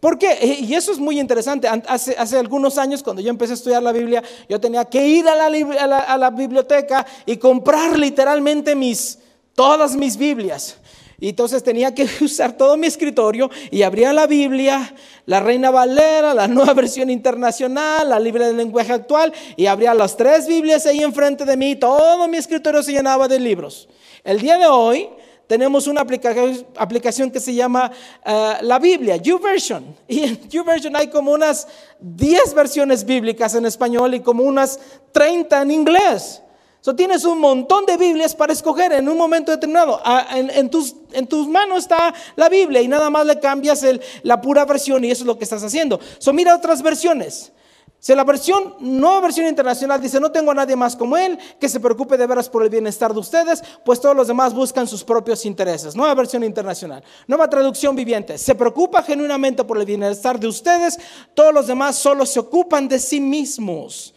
¿Por 0.00 0.18
qué? 0.18 0.32
Eh, 0.32 0.60
y 0.62 0.74
eso 0.74 0.90
es 0.92 0.98
muy 0.98 1.20
interesante. 1.20 1.68
Hace, 1.68 2.38
algunos 2.38 2.78
años, 2.78 3.02
cuando 3.02 3.22
yo 3.22 3.30
empecé 3.30 3.52
a 3.52 3.54
estudiar 3.54 3.82
la 3.82 3.92
Biblia, 3.92 4.24
yo 4.48 4.58
tenía 4.58 4.84
que 4.86 5.06
ir 5.06 5.28
a 5.28 6.16
la 6.18 6.30
biblioteca 6.30 7.06
y 7.26 7.36
comprar 7.36 7.98
literalmente 7.98 8.74
mis, 8.74 9.18
todas 9.60 9.94
mis 9.94 10.16
Biblias. 10.16 10.78
Y 11.20 11.28
entonces 11.28 11.62
tenía 11.62 11.94
que 11.94 12.08
usar 12.22 12.56
todo 12.56 12.78
mi 12.78 12.86
escritorio 12.86 13.50
y 13.70 13.82
abría 13.82 14.10
la 14.14 14.26
Biblia, 14.26 14.94
la 15.26 15.40
Reina 15.40 15.70
Valera, 15.70 16.32
la 16.32 16.48
nueva 16.48 16.72
versión 16.82 17.10
internacional, 17.10 18.08
la 18.08 18.18
Biblia 18.20 18.46
del 18.46 18.56
lenguaje 18.56 18.94
actual, 18.94 19.34
y 19.58 19.66
abría 19.66 19.92
las 19.92 20.16
tres 20.16 20.46
Biblias 20.46 20.86
ahí 20.86 21.02
enfrente 21.02 21.44
de 21.44 21.58
mí. 21.58 21.76
Todo 21.76 22.26
mi 22.26 22.38
escritorio 22.38 22.82
se 22.82 22.92
llenaba 22.92 23.28
de 23.28 23.38
libros. 23.38 23.86
El 24.24 24.40
día 24.40 24.56
de 24.56 24.66
hoy 24.66 25.10
tenemos 25.46 25.86
una 25.86 26.00
aplicación, 26.00 27.30
que 27.30 27.40
se 27.40 27.52
llama 27.52 27.92
eh, 28.24 28.54
la 28.62 28.78
Biblia, 28.78 29.16
YouVersion. 29.16 29.94
Y 30.08 30.20
en 30.20 30.40
YouVersion 30.48 30.96
hay 30.96 31.08
como 31.08 31.32
unas 31.32 31.68
10 32.00 32.54
versiones 32.54 33.04
bíblicas 33.04 33.54
en 33.54 33.66
español 33.66 34.14
y 34.14 34.20
como 34.20 34.42
unas 34.42 34.80
30 35.12 35.60
en 35.60 35.70
inglés. 35.70 36.40
So, 36.82 36.96
tienes 36.96 37.24
un 37.24 37.38
montón 37.38 37.84
de 37.84 37.98
Biblias 37.98 38.34
para 38.34 38.54
escoger 38.54 38.92
en 38.92 39.06
un 39.06 39.18
momento 39.18 39.52
determinado. 39.52 40.00
Ah, 40.02 40.26
en, 40.34 40.70
tus, 40.70 40.96
en, 41.12 41.26
tus, 41.26 41.46
manos 41.46 41.80
está 41.80 42.14
la 42.36 42.48
Biblia 42.48 42.80
y 42.80 42.88
nada 42.88 43.10
más 43.10 43.26
le 43.26 43.38
cambias 43.38 43.82
el, 43.82 44.00
la 44.22 44.40
pura 44.40 44.64
versión 44.64 45.04
y 45.04 45.10
eso 45.10 45.24
es 45.24 45.26
lo 45.26 45.36
que 45.36 45.44
estás 45.44 45.62
haciendo. 45.62 46.00
So, 46.18 46.32
mira 46.32 46.56
otras 46.56 46.80
versiones. 46.80 47.52
Si 47.98 48.14
la 48.14 48.24
versión, 48.24 48.76
nueva 48.80 49.20
versión 49.20 49.46
internacional 49.46 50.00
dice, 50.00 50.18
no 50.20 50.32
tengo 50.32 50.52
a 50.52 50.54
nadie 50.54 50.74
más 50.74 50.96
como 50.96 51.18
él, 51.18 51.38
que 51.60 51.68
se 51.68 51.80
preocupe 51.80 52.16
de 52.16 52.26
veras 52.26 52.48
por 52.48 52.62
el 52.62 52.70
bienestar 52.70 53.12
de 53.12 53.20
ustedes, 53.20 53.62
pues 53.84 54.00
todos 54.00 54.16
los 54.16 54.26
demás 54.26 54.54
buscan 54.54 54.88
sus 54.88 55.04
propios 55.04 55.44
intereses. 55.44 55.94
Nueva 55.94 56.14
versión 56.14 56.42
internacional. 56.42 57.04
Nueva 57.26 57.50
traducción 57.50 57.94
viviente. 57.94 58.38
Se 58.38 58.54
preocupa 58.54 59.02
genuinamente 59.02 59.64
por 59.64 59.76
el 59.76 59.84
bienestar 59.84 60.40
de 60.40 60.46
ustedes, 60.46 60.98
todos 61.34 61.52
los 61.52 61.66
demás 61.66 61.96
solo 61.96 62.24
se 62.24 62.40
ocupan 62.40 62.88
de 62.88 62.98
sí 62.98 63.20
mismos. 63.20 64.14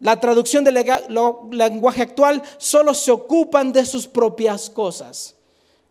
La 0.00 0.20
traducción 0.20 0.62
del 0.62 0.84
lenguaje 1.50 2.02
actual 2.02 2.42
solo 2.58 2.92
se 2.92 3.10
ocupan 3.10 3.72
de 3.72 3.86
sus 3.86 4.06
propias 4.06 4.68
cosas. 4.68 5.34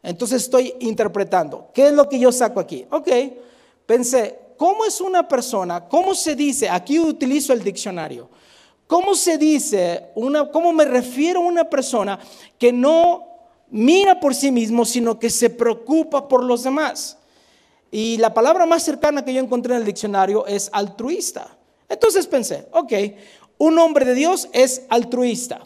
Entonces 0.03 0.43
estoy 0.43 0.75
interpretando. 0.79 1.69
¿Qué 1.73 1.87
es 1.87 1.93
lo 1.93 2.07
que 2.07 2.19
yo 2.19 2.31
saco 2.31 2.59
aquí? 2.59 2.85
Ok, 2.91 3.09
pensé, 3.85 4.39
¿cómo 4.57 4.85
es 4.85 5.01
una 5.01 5.27
persona? 5.27 5.87
¿Cómo 5.87 6.13
se 6.13 6.35
dice? 6.35 6.69
Aquí 6.69 6.99
utilizo 6.99 7.53
el 7.53 7.63
diccionario. 7.63 8.29
¿Cómo 8.85 9.15
se 9.15 9.39
dice, 9.39 10.11
una, 10.13 10.51
cómo 10.51 10.71
me 10.71 10.85
refiero 10.85 11.39
a 11.39 11.47
una 11.47 11.67
persona 11.67 12.19
que 12.59 12.71
no 12.71 13.25
mira 13.71 14.19
por 14.19 14.35
sí 14.35 14.51
mismo, 14.51 14.85
sino 14.85 15.17
que 15.17 15.31
se 15.31 15.49
preocupa 15.49 16.27
por 16.27 16.43
los 16.43 16.61
demás? 16.61 17.17
Y 17.89 18.17
la 18.17 18.31
palabra 18.31 18.67
más 18.67 18.83
cercana 18.83 19.25
que 19.25 19.33
yo 19.33 19.41
encontré 19.41 19.73
en 19.73 19.79
el 19.79 19.87
diccionario 19.87 20.45
es 20.45 20.69
altruista. 20.71 21.57
Entonces 21.89 22.27
pensé, 22.27 22.67
ok, 22.71 22.93
un 23.57 23.77
hombre 23.79 24.05
de 24.05 24.13
Dios 24.13 24.49
es 24.53 24.83
altruista. 24.89 25.61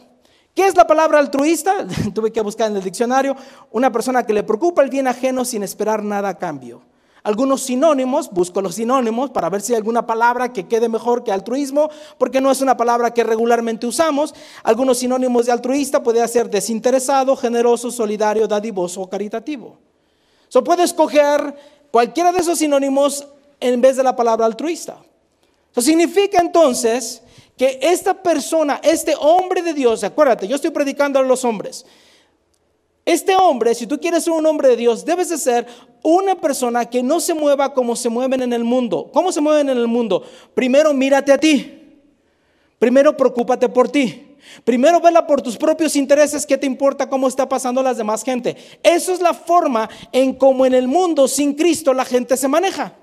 ¿Qué 0.54 0.66
es 0.66 0.76
la 0.76 0.86
palabra 0.86 1.18
altruista? 1.18 1.86
Tuve 2.14 2.32
que 2.32 2.40
buscar 2.40 2.70
en 2.70 2.76
el 2.76 2.82
diccionario. 2.82 3.36
Una 3.70 3.90
persona 3.92 4.24
que 4.24 4.32
le 4.32 4.42
preocupa 4.42 4.82
el 4.82 4.90
bien 4.90 5.06
ajeno 5.06 5.44
sin 5.44 5.62
esperar 5.62 6.02
nada 6.02 6.30
a 6.30 6.38
cambio. 6.38 6.82
Algunos 7.22 7.62
sinónimos, 7.62 8.30
busco 8.30 8.62
los 8.62 8.76
sinónimos 8.76 9.30
para 9.30 9.50
ver 9.50 9.60
si 9.60 9.72
hay 9.72 9.76
alguna 9.76 10.06
palabra 10.06 10.52
que 10.52 10.66
quede 10.66 10.88
mejor 10.88 11.22
que 11.22 11.30
altruismo, 11.30 11.90
porque 12.16 12.40
no 12.40 12.50
es 12.50 12.62
una 12.62 12.76
palabra 12.76 13.12
que 13.12 13.24
regularmente 13.24 13.86
usamos. 13.86 14.34
Algunos 14.62 14.98
sinónimos 14.98 15.46
de 15.46 15.52
altruista 15.52 16.02
puede 16.02 16.26
ser 16.28 16.48
desinteresado, 16.48 17.36
generoso, 17.36 17.90
solidario, 17.90 18.48
dadivoso 18.48 19.02
o 19.02 19.10
caritativo. 19.10 19.78
So 20.48 20.64
puede 20.64 20.82
escoger 20.82 21.54
cualquiera 21.90 22.32
de 22.32 22.40
esos 22.40 22.58
sinónimos 22.58 23.26
en 23.60 23.80
vez 23.80 23.96
de 23.96 24.02
la 24.02 24.16
palabra 24.16 24.46
altruista. 24.46 24.96
Eso 25.72 25.82
significa 25.82 26.40
entonces 26.40 27.22
que 27.60 27.78
esta 27.82 28.14
persona, 28.14 28.80
este 28.82 29.14
hombre 29.20 29.60
de 29.60 29.74
Dios, 29.74 30.02
acuérdate, 30.02 30.48
yo 30.48 30.56
estoy 30.56 30.70
predicando 30.70 31.18
a 31.18 31.22
los 31.22 31.44
hombres. 31.44 31.84
Este 33.04 33.36
hombre, 33.36 33.74
si 33.74 33.86
tú 33.86 34.00
quieres 34.00 34.24
ser 34.24 34.32
un 34.32 34.46
hombre 34.46 34.68
de 34.68 34.76
Dios, 34.76 35.04
debes 35.04 35.28
de 35.28 35.36
ser 35.36 35.66
una 36.02 36.34
persona 36.36 36.86
que 36.86 37.02
no 37.02 37.20
se 37.20 37.34
mueva 37.34 37.74
como 37.74 37.96
se 37.96 38.08
mueven 38.08 38.40
en 38.40 38.54
el 38.54 38.64
mundo. 38.64 39.10
¿Cómo 39.12 39.30
se 39.30 39.42
mueven 39.42 39.68
en 39.68 39.76
el 39.76 39.88
mundo? 39.88 40.24
Primero 40.54 40.94
mírate 40.94 41.32
a 41.32 41.36
ti. 41.36 41.98
Primero 42.78 43.14
preocúpate 43.14 43.68
por 43.68 43.90
ti. 43.90 44.38
Primero 44.64 44.98
vela 44.98 45.26
por 45.26 45.42
tus 45.42 45.58
propios 45.58 45.96
intereses, 45.96 46.46
¿qué 46.46 46.56
te 46.56 46.64
importa 46.64 47.10
cómo 47.10 47.28
está 47.28 47.46
pasando 47.46 47.82
las 47.82 47.98
demás 47.98 48.24
gente? 48.24 48.56
Eso 48.82 49.12
es 49.12 49.20
la 49.20 49.34
forma 49.34 49.90
en 50.12 50.32
cómo 50.32 50.64
en 50.64 50.72
el 50.72 50.88
mundo 50.88 51.28
sin 51.28 51.52
Cristo 51.52 51.92
la 51.92 52.06
gente 52.06 52.38
se 52.38 52.48
maneja. 52.48 52.94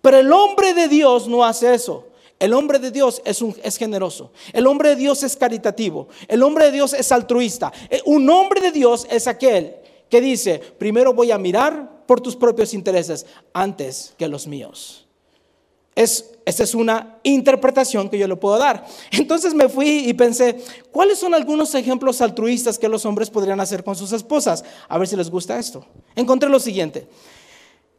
Pero 0.00 0.18
el 0.18 0.32
hombre 0.32 0.72
de 0.72 0.86
Dios 0.86 1.26
no 1.26 1.44
hace 1.44 1.74
eso. 1.74 2.11
El 2.42 2.54
hombre 2.54 2.80
de 2.80 2.90
Dios 2.90 3.22
es, 3.24 3.40
es 3.62 3.76
generoso. 3.76 4.32
El 4.52 4.66
hombre 4.66 4.88
de 4.88 4.96
Dios 4.96 5.22
es 5.22 5.36
caritativo. 5.36 6.08
El 6.26 6.42
hombre 6.42 6.64
de 6.64 6.72
Dios 6.72 6.92
es 6.92 7.12
altruista. 7.12 7.72
Eh, 7.88 8.02
un 8.04 8.28
hombre 8.28 8.60
de 8.60 8.72
Dios 8.72 9.06
es 9.08 9.28
aquel 9.28 9.76
que 10.10 10.20
dice, 10.20 10.58
primero 10.58 11.14
voy 11.14 11.30
a 11.30 11.38
mirar 11.38 12.04
por 12.04 12.20
tus 12.20 12.34
propios 12.34 12.74
intereses 12.74 13.26
antes 13.52 14.14
que 14.18 14.26
los 14.26 14.48
míos. 14.48 15.06
Es, 15.94 16.32
esa 16.44 16.64
es 16.64 16.74
una 16.74 17.20
interpretación 17.22 18.10
que 18.10 18.18
yo 18.18 18.26
le 18.26 18.34
puedo 18.34 18.58
dar. 18.58 18.86
Entonces 19.12 19.54
me 19.54 19.68
fui 19.68 20.08
y 20.08 20.12
pensé, 20.12 20.56
¿cuáles 20.90 21.20
son 21.20 21.34
algunos 21.34 21.72
ejemplos 21.76 22.20
altruistas 22.20 22.76
que 22.76 22.88
los 22.88 23.06
hombres 23.06 23.30
podrían 23.30 23.60
hacer 23.60 23.84
con 23.84 23.94
sus 23.94 24.10
esposas? 24.10 24.64
A 24.88 24.98
ver 24.98 25.06
si 25.06 25.14
les 25.14 25.30
gusta 25.30 25.60
esto. 25.60 25.86
Encontré 26.16 26.48
lo 26.48 26.58
siguiente. 26.58 27.06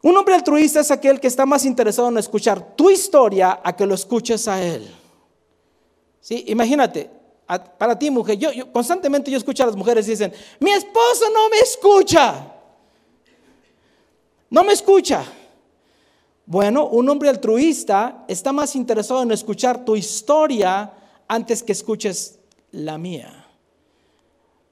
Un 0.04 0.18
hombre 0.18 0.36
altruista 0.36 0.82
es 0.82 0.92
aquel 0.92 1.18
que 1.18 1.28
está 1.28 1.46
más 1.46 1.63
interesado 1.63 2.10
en 2.10 2.18
escuchar 2.18 2.76
tu 2.76 2.89
historia 2.89 3.62
a 3.63 3.74
que 3.74 3.86
lo 3.86 3.96
escuches 3.96 4.50
a 4.50 4.62
él. 4.62 4.86
¿Sí? 6.20 6.44
Imagínate, 6.48 7.10
para 7.78 7.98
ti 7.98 8.12
mujer, 8.12 8.38
yo, 8.38 8.50
constantemente 8.74 9.32
yo 9.32 9.38
escucho 9.38 9.63
a 9.63 9.68
las 9.68 9.78
mujeres 9.78 10.06
y 10.08 10.12
dicen, 10.12 10.34
mi 10.60 10.72
esposo 10.72 11.30
no 11.34 11.48
me 11.48 11.58
escucha. 11.60 12.54
No 14.50 14.66
me 14.66 14.74
escucha. 14.74 15.24
Bueno, 16.46 16.88
un 16.88 17.08
hombre 17.08 17.30
altruista 17.30 18.26
está 18.28 18.52
más 18.52 18.76
interesado 18.76 19.24
en 19.24 19.32
escuchar 19.32 19.86
tu 19.86 19.96
historia 19.96 20.92
antes 21.30 21.63
que 21.63 21.72
escuches 21.72 22.39
la 22.72 22.98
mía. 22.98 23.42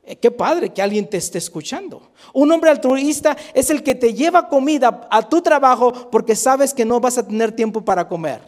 Eh, 0.03 0.15
qué 0.15 0.31
padre 0.31 0.73
que 0.73 0.81
alguien 0.81 1.07
te 1.07 1.17
esté 1.17 1.37
escuchando. 1.37 2.11
Un 2.33 2.51
hombre 2.51 2.71
altruista 2.71 3.37
es 3.53 3.69
el 3.69 3.83
que 3.83 3.93
te 3.93 4.13
lleva 4.13 4.49
comida 4.49 5.07
a 5.11 5.27
tu 5.27 5.41
trabajo 5.41 6.09
porque 6.09 6.35
sabes 6.35 6.73
que 6.73 6.85
no 6.85 6.99
vas 6.99 7.17
a 7.17 7.27
tener 7.27 7.51
tiempo 7.51 7.83
para 7.83 8.07
comer. 8.07 8.41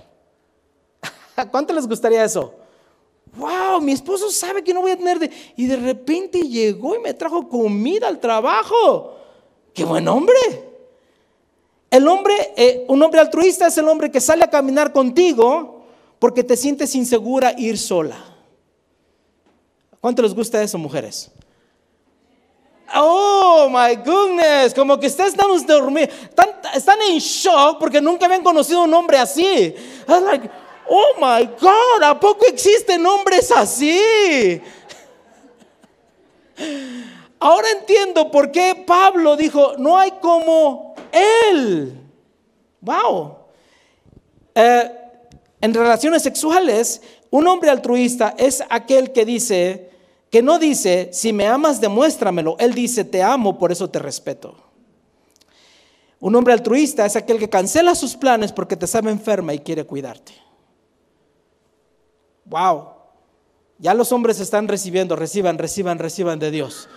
¿Cuánto 1.51 1.73
les 1.73 1.87
gustaría 1.87 2.23
eso? 2.23 2.55
Wow, 3.35 3.81
mi 3.81 3.91
esposo 3.91 4.29
sabe 4.29 4.63
que 4.63 4.73
no 4.73 4.81
voy 4.81 4.91
a 4.91 4.97
tener 4.97 5.19
de... 5.19 5.31
Y 5.55 5.65
de 5.65 5.75
repente 5.75 6.41
llegó 6.41 6.95
y 6.95 6.99
me 6.99 7.13
trajo 7.13 7.47
comida 7.47 8.07
al 8.07 8.19
trabajo. 8.19 9.17
Qué 9.73 9.83
buen 9.83 10.07
hombre. 10.07 10.35
El 11.89 12.07
hombre, 12.07 12.33
eh, 12.55 12.85
un 12.87 13.01
hombre 13.01 13.19
altruista 13.19 13.67
es 13.67 13.77
el 13.77 13.87
hombre 13.87 14.11
que 14.11 14.19
sale 14.19 14.43
a 14.43 14.49
caminar 14.49 14.91
contigo 14.91 15.83
porque 16.19 16.43
te 16.43 16.57
sientes 16.57 16.95
insegura 16.95 17.53
ir 17.57 17.77
sola. 17.77 18.17
¿Cuánto 19.99 20.21
les 20.21 20.33
gusta 20.33 20.61
eso, 20.61 20.77
mujeres? 20.77 21.31
Oh 22.95 23.69
my 23.69 23.95
goodness, 23.95 24.73
como 24.73 24.99
que 24.99 25.07
ustedes 25.07 25.33
están 25.33 25.47
dormidos, 25.65 26.09
están, 26.23 26.49
están, 26.75 27.01
en 27.01 27.17
shock 27.17 27.79
porque 27.79 27.99
nunca 27.99 28.25
habían 28.25 28.43
conocido 28.43 28.83
un 28.83 28.93
hombre 28.93 29.17
así. 29.17 29.73
like, 30.07 30.49
oh 30.87 31.13
my 31.17 31.45
God, 31.59 32.03
¿a 32.03 32.19
poco 32.19 32.45
existen 32.45 33.05
hombres 33.05 33.51
así? 33.51 34.61
Ahora 37.39 37.67
entiendo 37.71 38.29
por 38.29 38.51
qué 38.51 38.83
Pablo 38.85 39.35
dijo, 39.35 39.73
no 39.77 39.97
hay 39.97 40.11
como 40.21 40.95
él. 41.11 41.99
Wow. 42.79 43.37
Eh, 44.55 44.91
en 45.61 45.73
relaciones 45.73 46.21
sexuales, 46.21 47.01
un 47.31 47.47
hombre 47.47 47.69
altruista 47.69 48.35
es 48.37 48.63
aquel 48.69 49.11
que 49.11 49.25
dice, 49.25 49.92
que 50.33 50.41
no 50.41 50.57
dice, 50.57 51.11
si 51.13 51.31
me 51.31 51.45
amas, 51.45 51.79
demuéstramelo. 51.79 52.55
Él 52.57 52.73
dice, 52.73 53.03
te 53.05 53.21
amo, 53.21 53.59
por 53.59 53.71
eso 53.71 53.91
te 53.91 53.99
respeto. 53.99 54.55
Un 56.19 56.35
hombre 56.35 56.53
altruista 56.53 57.05
es 57.05 57.15
aquel 57.15 57.37
que 57.37 57.51
cancela 57.51 57.93
sus 57.93 58.15
planes 58.15 58.51
porque 58.51 58.75
te 58.75 58.87
sabe 58.87 59.11
enferma 59.11 59.53
y 59.53 59.59
quiere 59.59 59.85
cuidarte. 59.85 60.33
Wow. 62.45 62.93
Ya 63.77 63.93
los 63.93 64.11
hombres 64.11 64.39
están 64.39 64.67
recibiendo, 64.67 65.15
reciban, 65.15 65.59
reciban, 65.59 65.99
reciban 65.99 66.39
de 66.39 66.49
Dios. 66.49 66.89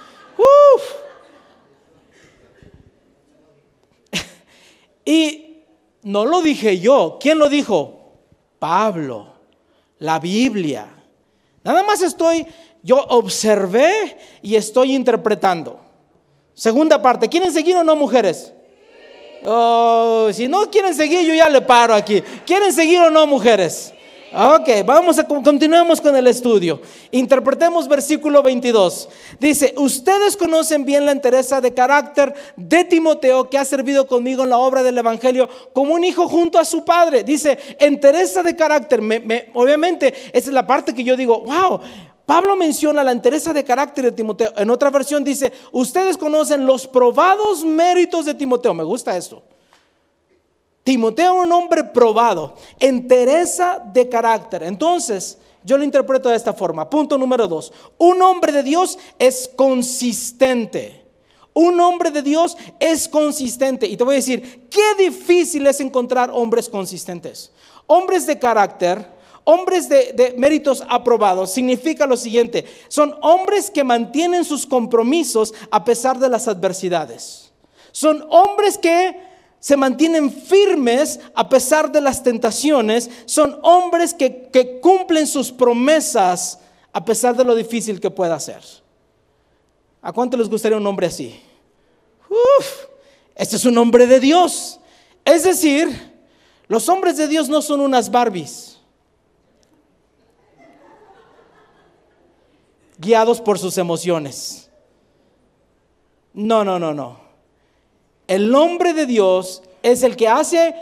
y 5.05 5.62
no 6.05 6.25
lo 6.25 6.40
dije 6.40 6.81
yo. 6.81 7.18
¿Quién 7.20 7.38
lo 7.38 7.51
dijo? 7.51 8.14
Pablo, 8.59 9.35
la 9.99 10.20
Biblia. 10.20 10.88
Nada 11.62 11.83
más 11.83 12.01
estoy 12.01 12.46
yo 12.87 13.05
observé 13.09 14.16
y 14.42 14.55
estoy 14.55 14.94
interpretando. 14.94 15.81
Segunda 16.55 17.03
parte, 17.03 17.29
¿quieren 17.29 17.53
seguir 17.53 17.77
o 17.77 17.83
no, 17.83 17.96
mujeres? 17.96 18.53
Oh, 19.44 20.29
si 20.33 20.46
no 20.46 20.70
quieren 20.70 20.94
seguir, 20.94 21.27
yo 21.27 21.35
ya 21.35 21.49
le 21.49 21.61
paro 21.61 21.94
aquí. 21.94 22.22
¿Quieren 22.46 22.72
seguir 22.72 23.01
o 23.01 23.11
no, 23.11 23.27
mujeres? 23.27 23.92
Ok, 24.33 24.68
vamos 24.85 25.18
a 25.18 25.27
continuemos 25.27 26.01
con 26.01 26.14
el 26.14 26.29
estudio. 26.29 26.81
Interpretemos 27.11 27.88
versículo 27.88 28.40
22. 28.40 29.09
Dice, 29.40 29.75
ustedes 29.79 30.37
conocen 30.37 30.85
bien 30.85 31.07
la 31.07 31.12
entereza 31.12 31.61
de 31.61 31.75
carácter 31.75 32.35
de 32.57 32.85
Timoteo 32.85 33.51
que 33.51 33.59
ha 33.59 33.64
servido 33.64 34.07
conmigo 34.07 34.44
en 34.44 34.51
la 34.51 34.59
obra 34.59 34.85
del 34.85 34.99
Evangelio 34.99 35.49
como 35.72 35.94
un 35.94 36.05
hijo 36.05 36.29
junto 36.29 36.59
a 36.59 36.64
su 36.64 36.85
padre. 36.85 37.25
Dice, 37.25 37.59
entereza 37.81 38.44
de 38.44 38.55
carácter. 38.55 39.01
obviamente, 39.55 40.14
esa 40.33 40.51
es 40.51 40.55
la 40.55 40.66
parte 40.66 40.94
que 40.94 41.03
yo 41.03 41.16
digo, 41.16 41.40
wow, 41.40 41.81
Pablo 42.26 42.56
menciona 42.56 43.04
la 43.04 43.12
entereza 43.12 43.52
de 43.52 43.64
carácter 43.64 44.06
de 44.06 44.12
Timoteo. 44.12 44.52
En 44.56 44.68
otra 44.68 44.90
versión 44.90 45.22
dice, 45.22 45.52
ustedes 45.70 46.18
conocen 46.18 46.66
los 46.66 46.86
probados 46.88 47.64
méritos 47.64 48.26
de 48.26 48.34
Timoteo. 48.34 48.74
Me 48.74 48.82
gusta 48.82 49.16
esto. 49.16 49.44
Timoteo 50.82 51.34
un 51.34 51.50
hombre 51.52 51.84
probado, 51.84 52.54
entereza 52.80 53.80
de 53.92 54.08
carácter. 54.08 54.64
Entonces, 54.64 55.38
yo 55.64 55.78
lo 55.78 55.84
interpreto 55.84 56.28
de 56.28 56.36
esta 56.36 56.52
forma. 56.52 56.90
Punto 56.90 57.16
número 57.16 57.46
dos. 57.46 57.72
Un 57.98 58.20
hombre 58.22 58.52
de 58.52 58.62
Dios 58.62 58.98
es 59.18 59.50
consistente. 59.56 61.04
Un 61.52 61.80
hombre 61.80 62.10
de 62.10 62.22
Dios 62.22 62.56
es 62.78 63.08
consistente. 63.08 63.86
Y 63.86 63.96
te 63.96 64.04
voy 64.04 64.14
a 64.14 64.16
decir, 64.16 64.68
qué 64.68 64.94
difícil 65.04 65.66
es 65.66 65.80
encontrar 65.80 66.30
hombres 66.32 66.68
consistentes. 66.68 67.50
Hombres 67.86 68.26
de 68.26 68.38
carácter 68.38 69.15
Hombres 69.48 69.88
de, 69.88 70.35
méritos 70.37 70.82
aprobados 70.88 71.52
significa 71.52 72.04
lo 72.04 72.16
siguiente, 72.16 72.64
son 72.88 73.16
hombres 73.22 73.70
que 73.70 73.85
mantienen 73.85 74.44
sus 74.44 74.66
compromisos 74.66 75.54
a 75.70 75.85
pesar 75.85 76.18
de 76.18 76.28
las 76.28 76.49
adversidades. 76.49 77.53
Son 77.92 78.26
hombres 78.28 78.76
que 78.76 79.16
se 79.61 79.76
mantienen 79.76 80.32
firmes 80.32 81.20
a 81.32 81.49
pesar 81.49 81.92
de 81.92 82.01
las 82.01 82.24
tentaciones. 82.24 83.09
Son 83.24 83.61
hombres 83.62 84.14
que, 84.14 84.49
que 84.53 84.80
cumplen 84.80 85.28
sus 85.28 85.53
promesas 85.53 86.59
a 86.92 87.05
pesar 87.05 87.36
de 87.36 87.44
lo 87.44 87.55
difícil 87.55 88.01
que 88.01 88.11
pueda 88.11 88.40
ser. 88.40 88.62
¿A 90.03 90.12
cuánto 90.12 90.36
les 90.36 90.49
gustaría 90.49 90.76
un 90.76 90.86
hombre 90.88 91.07
así? 91.07 91.40
Uf, 92.28 92.86
este 93.36 93.55
es 93.55 93.64
un 93.64 93.78
hombre 93.78 94.09
de 94.09 94.18
Dios. 94.18 94.80
Es 95.24 95.44
decir, 95.44 95.88
los 96.66 96.88
hombres 96.88 97.16
de 97.16 97.28
Dios 97.28 97.49
no 97.49 97.62
son 97.62 97.80
unas 97.80 98.11
Barbies. 98.11 98.76
Guiados 102.99 103.40
por 103.40 103.59
sus 103.59 103.78
emociones. 103.78 104.70
No, 106.32 106.64
no, 106.64 106.78
no, 106.78 106.92
no. 106.92 107.18
El 108.26 108.55
hombre 108.55 108.92
de 108.92 109.07
Dios 109.07 109.62
es 109.82 110.03
el 110.03 110.16
que 110.16 110.28
hace, 110.28 110.74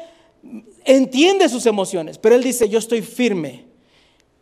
entiende 0.85 1.49
sus 1.49 1.67
emociones, 1.67 2.19
pero 2.19 2.35
él 2.35 2.43
dice, 2.43 2.69
yo 2.69 2.79
estoy 2.79 3.03
firme. 3.03 3.67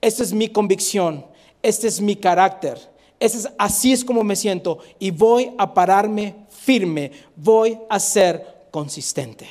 Esta 0.00 0.22
es 0.22 0.32
mi 0.32 0.48
convicción, 0.48 1.26
este 1.62 1.88
es 1.88 2.00
mi 2.00 2.16
carácter, 2.16 2.78
este 3.20 3.38
es, 3.38 3.48
así 3.58 3.92
es 3.92 4.04
como 4.04 4.24
me 4.24 4.34
siento 4.34 4.78
y 4.98 5.12
voy 5.12 5.52
a 5.58 5.72
pararme 5.72 6.34
firme, 6.48 7.12
voy 7.36 7.78
a 7.88 8.00
ser 8.00 8.66
consistente. 8.70 9.48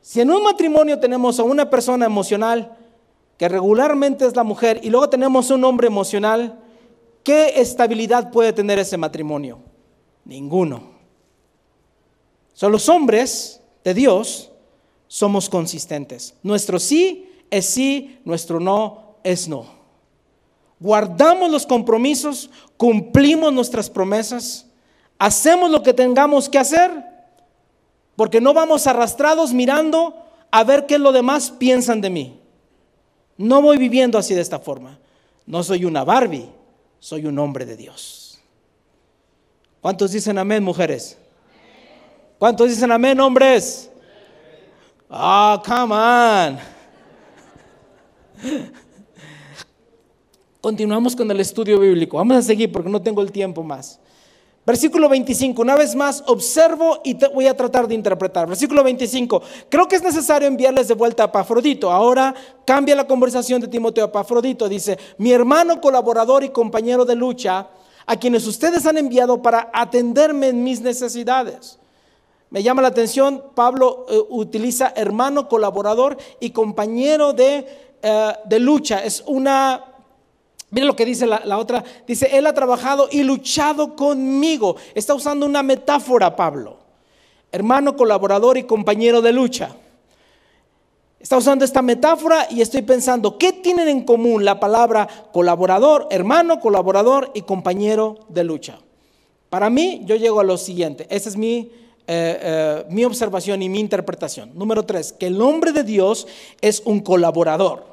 Si 0.00 0.20
en 0.20 0.30
un 0.30 0.42
matrimonio 0.42 0.98
tenemos 0.98 1.38
a 1.38 1.42
una 1.42 1.68
persona 1.68 2.06
emocional, 2.06 2.76
que 3.38 3.48
regularmente 3.48 4.26
es 4.26 4.36
la 4.36 4.42
mujer, 4.42 4.80
y 4.82 4.90
luego 4.90 5.08
tenemos 5.08 5.50
un 5.50 5.64
hombre 5.64 5.86
emocional, 5.86 6.58
¿qué 7.22 7.60
estabilidad 7.60 8.30
puede 8.32 8.52
tener 8.52 8.78
ese 8.80 8.96
matrimonio? 8.96 9.60
Ninguno. 10.24 10.98
Son 12.52 12.72
los 12.72 12.88
hombres 12.88 13.60
de 13.84 13.94
Dios, 13.94 14.50
somos 15.06 15.48
consistentes. 15.48 16.34
Nuestro 16.42 16.80
sí 16.80 17.30
es 17.50 17.66
sí, 17.66 18.18
nuestro 18.24 18.58
no 18.58 19.16
es 19.22 19.48
no. 19.48 19.66
Guardamos 20.80 21.50
los 21.50 21.64
compromisos, 21.64 22.50
cumplimos 22.76 23.52
nuestras 23.52 23.88
promesas, 23.88 24.66
hacemos 25.18 25.70
lo 25.70 25.82
que 25.82 25.94
tengamos 25.94 26.48
que 26.48 26.58
hacer, 26.58 26.90
porque 28.16 28.40
no 28.40 28.52
vamos 28.52 28.88
arrastrados 28.88 29.52
mirando 29.52 30.24
a 30.50 30.64
ver 30.64 30.86
qué 30.86 30.98
lo 30.98 31.12
demás 31.12 31.52
piensan 31.52 32.00
de 32.00 32.10
mí. 32.10 32.37
No 33.38 33.62
voy 33.62 33.78
viviendo 33.78 34.18
así 34.18 34.34
de 34.34 34.40
esta 34.40 34.58
forma. 34.58 34.98
No 35.46 35.62
soy 35.62 35.84
una 35.84 36.04
Barbie, 36.04 36.50
soy 36.98 37.24
un 37.24 37.38
hombre 37.38 37.64
de 37.64 37.76
Dios. 37.76 38.40
¿Cuántos 39.80 40.10
dicen 40.10 40.36
amén, 40.36 40.62
mujeres? 40.62 41.16
¿Cuántos 42.38 42.68
dicen 42.68 42.90
amén, 42.92 43.18
hombres? 43.20 43.90
Ah, 45.08 45.62
come 45.64 45.94
on. 45.94 46.58
Continuamos 50.60 51.14
con 51.14 51.30
el 51.30 51.40
estudio 51.40 51.78
bíblico. 51.78 52.16
Vamos 52.16 52.36
a 52.36 52.42
seguir 52.42 52.70
porque 52.70 52.90
no 52.90 53.00
tengo 53.00 53.22
el 53.22 53.30
tiempo 53.30 53.62
más. 53.62 54.00
Versículo 54.68 55.08
25, 55.08 55.62
una 55.62 55.76
vez 55.76 55.94
más, 55.94 56.22
observo 56.26 57.00
y 57.02 57.16
voy 57.32 57.46
a 57.46 57.56
tratar 57.56 57.88
de 57.88 57.94
interpretar. 57.94 58.46
Versículo 58.46 58.84
25, 58.84 59.40
creo 59.70 59.88
que 59.88 59.96
es 59.96 60.02
necesario 60.02 60.46
enviarles 60.46 60.88
de 60.88 60.94
vuelta 60.94 61.24
a 61.24 61.32
Pafrodito. 61.32 61.90
Ahora 61.90 62.34
cambia 62.66 62.94
la 62.94 63.06
conversación 63.06 63.62
de 63.62 63.68
Timoteo 63.68 64.04
a 64.04 64.12
Pafrodito. 64.12 64.68
Dice, 64.68 64.98
mi 65.16 65.32
hermano, 65.32 65.80
colaborador 65.80 66.44
y 66.44 66.50
compañero 66.50 67.06
de 67.06 67.14
lucha, 67.14 67.66
a 68.04 68.16
quienes 68.16 68.46
ustedes 68.46 68.84
han 68.84 68.98
enviado 68.98 69.40
para 69.40 69.70
atenderme 69.72 70.48
en 70.48 70.62
mis 70.62 70.82
necesidades. 70.82 71.78
Me 72.50 72.62
llama 72.62 72.82
la 72.82 72.88
atención, 72.88 73.44
Pablo 73.54 74.04
eh, 74.10 74.20
utiliza 74.28 74.92
hermano, 74.94 75.48
colaborador 75.48 76.18
y 76.40 76.50
compañero 76.50 77.32
de, 77.32 77.66
eh, 78.02 78.32
de 78.44 78.58
lucha. 78.58 79.02
Es 79.02 79.24
una, 79.26 79.87
mira 80.70 80.86
lo 80.86 80.96
que 80.96 81.04
dice 81.04 81.26
la, 81.26 81.58
otra, 81.58 81.84
dice, 82.06 82.36
él 82.36 82.46
ha 82.46 82.54
trabajado 82.54 83.08
y 83.10 83.22
luchado 83.22 83.96
conmigo. 83.96 84.76
Está 84.94 85.14
usando 85.14 85.46
una 85.46 85.62
metáfora, 85.62 86.34
Pablo. 86.36 86.78
Hermano, 87.50 87.96
colaborador 87.96 88.58
y 88.58 88.64
compañero 88.64 89.22
de 89.22 89.32
lucha. 89.32 89.74
Está 91.20 91.36
usando 91.36 91.64
esta 91.64 91.82
metáfora 91.82 92.46
y 92.50 92.60
estoy 92.60 92.82
pensando, 92.82 93.38
¿qué 93.38 93.52
tienen 93.52 93.88
en 93.88 94.04
común 94.04 94.44
la 94.44 94.60
palabra 94.60 95.08
colaborador, 95.32 96.06
hermano, 96.10 96.60
colaborador 96.60 97.30
y 97.34 97.42
compañero 97.42 98.18
de 98.28 98.44
lucha? 98.44 98.78
Para 99.50 99.70
mí, 99.70 100.02
yo 100.04 100.14
llego 100.16 100.40
a 100.40 100.44
lo 100.44 100.56
siguiente. 100.56 101.06
Esa 101.10 101.28
es 101.28 101.36
mi 101.36 101.72
eh, 102.10 102.38
eh, 102.40 102.84
mi 102.88 103.04
observación 103.04 103.60
y 103.60 103.68
mi 103.68 103.80
interpretación. 103.80 104.52
Número 104.54 104.82
tres, 104.82 105.12
que 105.12 105.26
el 105.26 105.42
hombre 105.42 105.72
de 105.72 105.84
Dios 105.84 106.26
es 106.62 106.80
un 106.86 107.00
colaborador. 107.00 107.84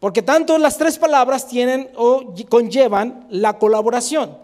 Porque 0.00 0.22
tanto 0.22 0.58
las 0.58 0.78
tres 0.78 0.98
palabras 0.98 1.48
tienen 1.48 1.90
o 1.96 2.34
conllevan 2.48 3.26
la 3.30 3.58
colaboración. 3.58 4.36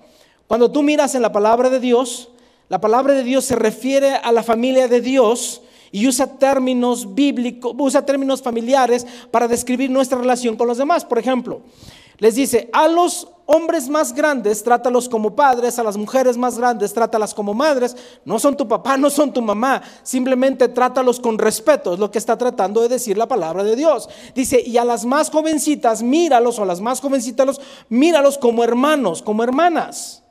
Cuando 0.47 0.71
tú 0.71 0.83
miras 0.83 1.15
en 1.15 1.23
la 1.23 1.33
palabra 1.33 1.71
de 1.71 1.81
Dios, 1.81 2.31
la 2.69 2.81
palabra 2.81 3.15
de 3.15 3.23
Dios 3.23 3.45
se 3.45 3.57
refiere 3.57 4.15
a 4.15 4.33
la 4.33 4.43
familia 4.43 4.89
de 4.89 5.01
Dios 5.01 5.63
y 5.93 6.09
usa 6.09 6.39
términos 6.39 7.15
bíblicos, 7.15 7.73
usa 7.79 8.05
términos 8.05 8.43
familiares 8.43 9.07
para 9.31 9.47
describir 9.47 9.91
nuestra 9.91 10.19
relación 10.19 10.57
con 10.57 10.67
los 10.67 10.79
demás. 10.79 11.05
Por 11.05 11.19
ejemplo, 11.19 11.61
les 12.25 12.37
dice, 12.37 12.71
a 12.73 12.89
los 12.89 13.29
hombres 13.45 13.91
más 13.91 14.15
grandes 14.15 14.63
trátalos 14.63 15.11
como 15.11 15.37
padres, 15.37 15.79
a 15.79 15.83
las 15.83 15.99
mujeres 15.99 16.39
más 16.39 16.57
grandes 16.57 16.95
trátalas 16.95 17.35
como 17.35 17.53
madres. 17.53 17.95
No 18.25 18.39
son 18.39 18.57
tu 18.57 18.67
papá, 18.67 18.97
no 18.97 19.11
son 19.11 19.31
tu 19.31 19.43
mamá, 19.43 19.83
simplemente 20.03 20.69
trátalos 20.69 21.21
con 21.21 21.37
respeto, 21.37 21.93
es 21.93 21.99
lo 21.99 22.11
que 22.11 22.17
está 22.17 22.39
tratando 22.39 22.81
de 22.81 22.89
decir 22.89 23.19
la 23.19 23.29
palabra 23.29 23.63
de 23.63 23.77
Dios. 23.77 24.09
Dice, 24.35 24.59
y 24.65 24.79
a 24.79 24.87
las 24.87 25.05
más 25.05 25.29
jovencitas, 25.29 26.03
míralos, 26.03 26.59
o 26.59 26.63
a 26.63 26.65
las 26.65 26.81
más 26.81 26.99
jovencitas, 26.99 27.61
míralos 27.91 28.39
como 28.39 28.65
hermanos, 28.65 29.21
como 29.21 29.45
hermanas. 29.45 30.23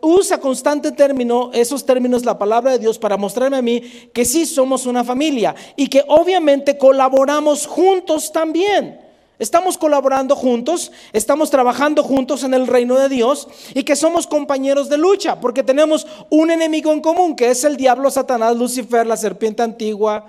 usa 0.00 0.40
constante 0.40 0.92
término, 0.92 1.50
esos 1.52 1.84
términos, 1.84 2.24
la 2.24 2.38
palabra 2.38 2.72
de 2.72 2.78
Dios 2.78 2.98
para 2.98 3.18
mostrarme 3.18 3.58
a 3.58 3.62
mí 3.62 3.82
que 4.14 4.24
sí 4.24 4.46
somos 4.46 4.86
una 4.86 5.04
familia 5.04 5.54
y 5.76 5.88
que 5.88 6.02
obviamente 6.08 6.78
colaboramos 6.78 7.66
juntos 7.66 8.32
también. 8.32 9.07
Estamos 9.38 9.78
colaborando 9.78 10.34
juntos, 10.34 10.90
estamos 11.12 11.48
trabajando 11.50 12.02
juntos 12.02 12.42
en 12.42 12.54
el 12.54 12.66
reino 12.66 12.98
de 12.98 13.08
Dios 13.08 13.46
y 13.72 13.84
que 13.84 13.94
somos 13.94 14.26
compañeros 14.26 14.88
de 14.88 14.98
lucha 14.98 15.40
porque 15.40 15.62
tenemos 15.62 16.08
un 16.28 16.50
enemigo 16.50 16.92
en 16.92 17.00
común 17.00 17.36
que 17.36 17.50
es 17.50 17.62
el 17.62 17.76
diablo, 17.76 18.10
Satanás, 18.10 18.56
Lucifer, 18.56 19.06
la 19.06 19.16
serpiente 19.16 19.62
antigua, 19.62 20.26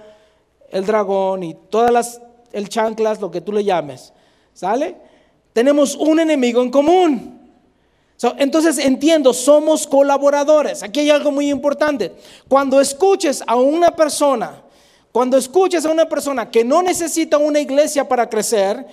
el 0.69 0.85
dragón 0.85 1.41
y 1.41 1.55
todas 1.71 1.91
las, 1.91 2.21
el 2.51 2.69
chanclas, 2.69 3.19
lo 3.19 3.31
que 3.31 3.41
tú 3.41 3.51
le 3.51 3.63
llames. 3.63 4.13
¿Sale? 4.53 4.97
Tenemos 5.53 5.95
un 5.95 6.19
enemigo 6.19 6.61
en 6.61 6.69
común. 6.69 7.49
entonces 8.37 8.77
entiendo, 8.77 9.33
somos 9.33 9.87
colaboradores. 9.87 10.83
Aquí 10.83 10.99
hay 10.99 11.09
algo 11.09 11.31
muy 11.31 11.49
importante. 11.49 12.15
Cuando 12.47 12.79
escuches 12.79 13.43
a 13.47 13.55
una 13.55 13.95
persona, 13.95 14.61
cuando 15.11 15.37
escuches 15.37 15.85
a 15.85 15.91
una 15.91 16.07
persona 16.07 16.49
que 16.49 16.63
no 16.63 16.81
necesita 16.81 17.37
una 17.37 17.59
iglesia 17.59 18.07
para 18.07 18.29
crecer, 18.29 18.85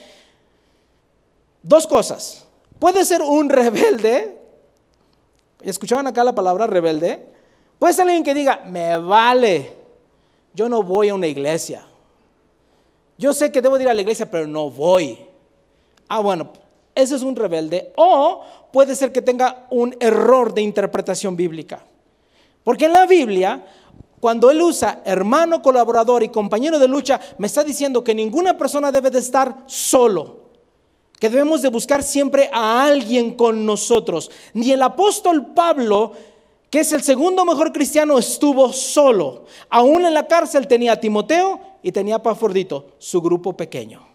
dos 1.63 1.87
cosas. 1.87 2.47
Puede 2.79 3.05
ser 3.05 3.23
un 3.23 3.49
rebelde. 3.51 4.39
¿Escuchaban 5.63 6.07
acá 6.07 6.25
la 6.25 6.35
palabra 6.35 6.67
rebelde? 6.67 7.27
Puede 7.79 7.93
ser 7.93 8.03
alguien 8.03 8.25
que 8.25 8.35
diga, 8.35 8.63
me 8.67 8.97
vale, 8.97 9.73
yo 10.55 10.69
no 10.69 10.83
voy 10.83 11.11
a 11.11 11.15
una 11.15 11.27
iglesia. 11.27 11.87
Yo 13.19 13.33
sé 13.33 13.51
que 13.51 13.63
debo 13.63 13.79
ir 13.79 13.89
a 13.89 13.95
la 13.95 14.01
iglesia, 14.01 14.31
pero 14.31 14.47
no 14.47 14.71
voy. 14.71 15.19
Ah, 16.09 16.21
bueno, 16.21 16.51
ese 16.95 17.17
es 17.17 17.23
un 17.23 17.37
rebelde. 17.37 17.93
O 17.97 18.43
puede 18.73 18.95
ser 18.95 19.13
que 19.13 19.23
tenga 19.23 19.67
un 19.71 19.95
error 20.01 20.55
de 20.55 20.63
interpretación 20.63 21.37
bíblica. 21.37 21.81
Porque 22.65 22.87
en 22.87 22.93
la 22.93 23.07
Biblia 23.07 23.65
cuando 24.21 24.51
él 24.51 24.61
usa 24.63 25.03
hermano, 25.05 25.63
colaborador 25.63 26.23
y 26.23 26.31
compañero 26.31 26.79
de 26.79 26.89
lucha, 26.89 27.21
me 27.39 27.47
está 27.47 27.63
diciendo 27.63 28.03
que 28.03 28.15
ninguna 28.15 28.57
persona 28.57 28.91
debe 28.91 29.11
de 29.11 29.19
estar 29.19 29.65
solo, 29.67 30.47
que 31.21 31.29
debemos 31.29 31.63
de 31.63 31.69
buscar 31.69 32.03
siempre 32.03 32.49
a 32.53 32.85
alguien 32.85 33.35
con 33.35 33.67
nosotros. 33.67 34.31
Ni 34.55 34.73
el 34.73 34.83
apóstol 34.83 35.55
Pablo, 35.55 36.13
que 36.71 36.81
es 36.81 36.93
el 36.93 37.03
segundo 37.03 37.45
mejor 37.45 37.73
cristiano, 37.73 38.19
estuvo 38.19 38.73
solo. 38.73 39.45
Aún 39.69 40.05
en 40.07 40.15
la 40.15 40.27
cárcel 40.27 40.67
tenía 40.67 40.93
a 40.93 41.01
Timoteo 41.01 41.61
y 41.83 41.93
tenía 41.93 42.17
a 42.17 42.23
Pafordito, 42.23 42.93
su 42.99 43.21
grupo 43.21 43.55
pequeño. 43.55 44.07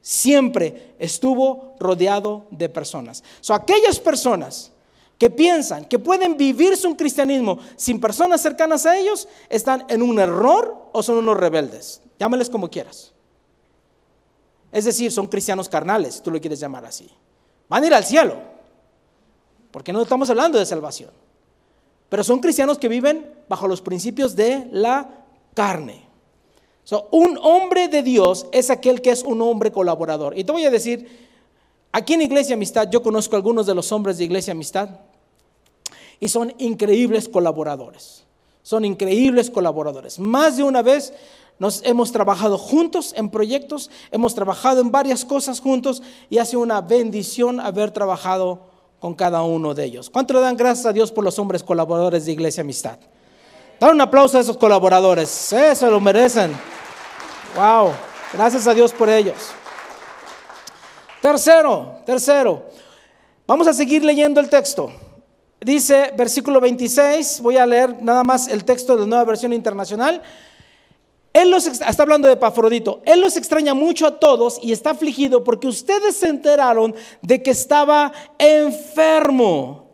Siempre 0.00 0.94
estuvo 1.00 1.74
rodeado 1.80 2.46
de 2.52 2.68
personas. 2.68 3.24
Son 3.40 3.60
aquellas 3.60 3.98
personas 3.98 4.72
que 5.18 5.30
piensan 5.30 5.84
que 5.86 5.98
pueden 5.98 6.36
vivir 6.36 6.76
su 6.76 6.96
cristianismo 6.96 7.58
sin 7.76 8.00
personas 8.00 8.40
cercanas 8.42 8.84
a 8.86 8.96
ellos, 8.98 9.28
están 9.48 9.84
en 9.88 10.02
un 10.02 10.18
error 10.18 10.90
o 10.92 11.02
son 11.02 11.16
unos 11.16 11.36
rebeldes. 11.36 12.02
Llámales 12.18 12.50
como 12.50 12.68
quieras. 12.68 13.12
Es 14.72 14.84
decir, 14.84 15.10
son 15.10 15.26
cristianos 15.26 15.68
carnales, 15.68 16.22
tú 16.22 16.30
lo 16.30 16.40
quieres 16.40 16.60
llamar 16.60 16.84
así. 16.84 17.08
Van 17.68 17.82
a 17.82 17.86
ir 17.86 17.94
al 17.94 18.04
cielo, 18.04 18.36
porque 19.70 19.92
no 19.92 20.02
estamos 20.02 20.28
hablando 20.28 20.58
de 20.58 20.66
salvación. 20.66 21.10
Pero 22.08 22.22
son 22.22 22.40
cristianos 22.40 22.78
que 22.78 22.88
viven 22.88 23.32
bajo 23.48 23.66
los 23.66 23.80
principios 23.80 24.36
de 24.36 24.68
la 24.70 25.24
carne. 25.54 26.06
un 27.10 27.38
hombre 27.42 27.88
de 27.88 28.02
Dios 28.02 28.46
es 28.52 28.70
aquel 28.70 29.00
que 29.00 29.10
es 29.10 29.22
un 29.22 29.40
hombre 29.40 29.72
colaborador. 29.72 30.38
Y 30.38 30.44
te 30.44 30.52
voy 30.52 30.64
a 30.64 30.70
decir, 30.70 31.25
aquí 31.96 32.12
en 32.12 32.20
Iglesia 32.20 32.54
Amistad, 32.54 32.88
yo 32.90 33.02
conozco 33.02 33.36
a 33.36 33.38
algunos 33.38 33.64
de 33.64 33.74
los 33.74 33.90
hombres 33.90 34.18
de 34.18 34.24
Iglesia 34.24 34.52
Amistad 34.52 34.90
y 36.20 36.28
son 36.28 36.52
increíbles 36.58 37.26
colaboradores. 37.26 38.24
Son 38.62 38.84
increíbles 38.84 39.48
colaboradores. 39.48 40.18
Más 40.18 40.58
de 40.58 40.62
una 40.62 40.82
vez 40.82 41.14
nos 41.58 41.82
hemos 41.84 42.12
trabajado 42.12 42.58
juntos 42.58 43.14
en 43.16 43.30
proyectos, 43.30 43.90
hemos 44.10 44.34
trabajado 44.34 44.82
en 44.82 44.90
varias 44.90 45.24
cosas 45.24 45.58
juntos 45.58 46.02
y 46.28 46.36
ha 46.36 46.44
sido 46.44 46.60
una 46.60 46.82
bendición 46.82 47.60
haber 47.60 47.90
trabajado 47.92 48.60
con 49.00 49.14
cada 49.14 49.42
uno 49.42 49.72
de 49.72 49.84
ellos. 49.84 50.10
¿Cuánto 50.10 50.34
le 50.34 50.40
dan 50.40 50.56
gracias 50.56 50.84
a 50.84 50.92
Dios 50.92 51.10
por 51.10 51.24
los 51.24 51.38
hombres 51.38 51.62
colaboradores 51.62 52.26
de 52.26 52.32
Iglesia 52.32 52.60
Amistad? 52.60 52.98
Dan 53.80 53.92
un 53.92 54.00
aplauso 54.02 54.36
a 54.36 54.40
esos 54.42 54.58
colaboradores, 54.58 55.52
eso 55.52 55.90
lo 55.90 56.00
merecen. 56.00 56.52
Wow, 57.56 57.92
gracias 58.34 58.66
a 58.66 58.74
Dios 58.74 58.92
por 58.92 59.08
ellos. 59.08 59.36
Tercero, 61.26 62.02
tercero, 62.06 62.66
vamos 63.48 63.66
a 63.66 63.72
seguir 63.72 64.04
leyendo 64.04 64.38
el 64.38 64.48
texto. 64.48 64.92
Dice 65.60 66.12
versículo 66.16 66.60
26, 66.60 67.40
voy 67.40 67.56
a 67.56 67.66
leer 67.66 68.00
nada 68.00 68.22
más 68.22 68.46
el 68.46 68.64
texto 68.64 68.94
de 68.94 69.00
la 69.00 69.06
nueva 69.08 69.24
versión 69.24 69.52
internacional. 69.52 70.22
Él 71.32 71.50
los, 71.50 71.66
está 71.66 72.04
hablando 72.04 72.28
de 72.28 72.36
Pafrodito. 72.36 73.02
Él 73.04 73.20
los 73.20 73.36
extraña 73.36 73.74
mucho 73.74 74.06
a 74.06 74.20
todos 74.20 74.60
y 74.62 74.70
está 74.70 74.90
afligido 74.90 75.42
porque 75.42 75.66
ustedes 75.66 76.14
se 76.14 76.28
enteraron 76.28 76.94
de 77.22 77.42
que 77.42 77.50
estaba 77.50 78.12
enfermo. 78.38 79.90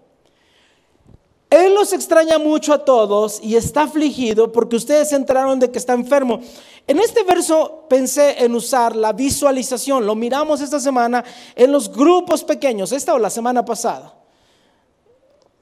Él 1.49 1.74
los 1.74 1.95
extraña 1.95 2.37
mucho 2.39 2.74
a 2.74 2.85
todos 2.85 3.41
y 3.43 3.57
está 3.57 3.85
afligido 3.85 4.53
porque 4.53 4.76
ustedes 4.76 5.09
se 5.09 5.16
enteraron 5.16 5.61
de 5.61 5.70
que 5.70 5.78
está 5.78 5.95
enfermo. 5.95 6.41
En 6.87 6.99
este 6.99 7.22
verso 7.22 7.87
pensé 7.89 8.45
en 8.45 8.55
usar 8.55 8.97
la 8.97 9.12
visualización. 9.12 10.05
Lo 10.05 10.14
miramos 10.14 10.61
esta 10.61 10.80
semana 10.80 11.24
en 11.55 11.70
los 11.70 11.91
grupos 11.91 12.43
pequeños, 12.45 12.93
esta 12.93 13.14
o 13.14 13.18
la 13.18 13.30
semana 13.30 13.64
pasada 13.64 14.22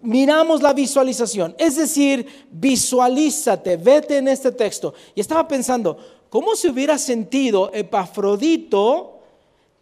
miramos 0.02 0.62
la 0.62 0.72
visualización. 0.72 1.54
Es 1.58 1.76
decir, 1.76 2.46
visualízate, 2.50 3.76
vete 3.76 4.18
en 4.18 4.28
este 4.28 4.52
texto. 4.52 4.94
Y 5.14 5.20
estaba 5.20 5.46
pensando, 5.46 5.96
¿cómo 6.28 6.56
se 6.56 6.68
hubiera 6.68 6.98
sentido 6.98 7.70
Epafrodito 7.72 9.18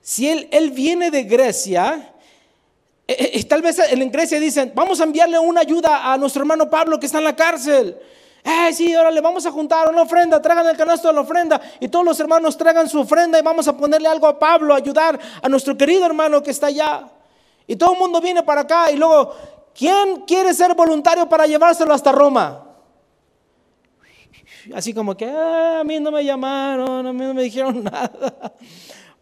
si 0.01 0.28
él, 0.28 0.49
él 0.51 0.70
viene 0.70 1.11
de 1.11 1.24
Grecia? 1.24 2.14
Eh, 3.07 3.16
eh, 3.18 3.30
eh, 3.34 3.45
tal 3.45 3.62
vez 3.62 3.78
en 3.78 4.11
Grecia 4.11 4.41
dicen, 4.41 4.72
vamos 4.74 5.01
a 5.01 5.05
enviarle 5.05 5.39
una 5.39 5.61
ayuda 5.61 6.12
a 6.12 6.16
nuestro 6.18 6.43
hermano 6.43 6.68
Pablo 6.68 6.99
que 6.99 7.07
está 7.07 7.18
en 7.18 7.24
la 7.24 7.36
cárcel. 7.36 7.97
Eh, 8.45 8.72
sí, 8.72 8.95
ahora 8.95 9.11
le 9.11 9.20
vamos 9.20 9.45
a 9.47 9.51
juntar 9.51 9.89
una 9.91 10.03
ofrenda, 10.03 10.41
traigan 10.41 10.66
el 10.66 10.76
canasto 10.76 11.09
de 11.09 11.14
la 11.14 11.20
ofrenda 11.20 11.61
y 11.80 11.89
todos 11.89 12.05
los 12.05 12.18
hermanos 12.20 12.57
traigan 12.57 12.89
su 12.89 13.01
ofrenda 13.01 13.39
y 13.39 13.43
vamos 13.43 13.68
a 13.68 13.76
ponerle 13.76 14.09
algo 14.09 14.26
a 14.26 14.39
Pablo, 14.39 14.74
ayudar 14.74 15.18
a 15.43 15.49
nuestro 15.49 15.76
querido 15.76 16.07
hermano 16.07 16.43
que 16.43 16.51
está 16.51 16.68
allá. 16.68 17.09
Y 17.66 17.76
todo 17.76 17.93
el 17.93 17.99
mundo 17.99 18.20
viene 18.20 18.43
para 18.43 18.62
acá 18.62 18.91
y 18.91 18.97
luego 18.97 19.34
¿Quién 19.78 20.22
quiere 20.26 20.53
ser 20.55 20.74
voluntario 20.74 21.28
para 21.28 21.47
llevárselo 21.47 21.95
hasta 21.95 22.11
Roma? 22.11 22.64
Así 24.74 24.93
como 24.93 25.16
que 25.16 25.24
ah, 25.24 25.78
a 25.80 25.84
mí 25.84 26.01
no 26.01 26.11
me 26.11 26.24
llamaron, 26.24 27.07
a 27.07 27.12
mí 27.12 27.20
no 27.24 27.32
me 27.32 27.45
dijeron 27.45 27.84
nada. 27.84 28.55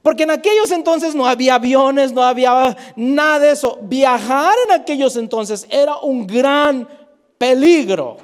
Porque 0.00 0.22
en 0.22 0.30
aquellos 0.30 0.70
entonces 0.70 1.14
no 1.14 1.26
había 1.26 1.56
aviones, 1.56 2.10
no 2.10 2.22
había 2.22 2.74
nada 2.96 3.38
de 3.40 3.50
eso. 3.50 3.78
Viajar 3.82 4.54
en 4.66 4.80
aquellos 4.80 5.16
entonces 5.16 5.66
era 5.68 5.98
un 5.98 6.26
gran 6.26 6.88
peligro. 7.36 8.16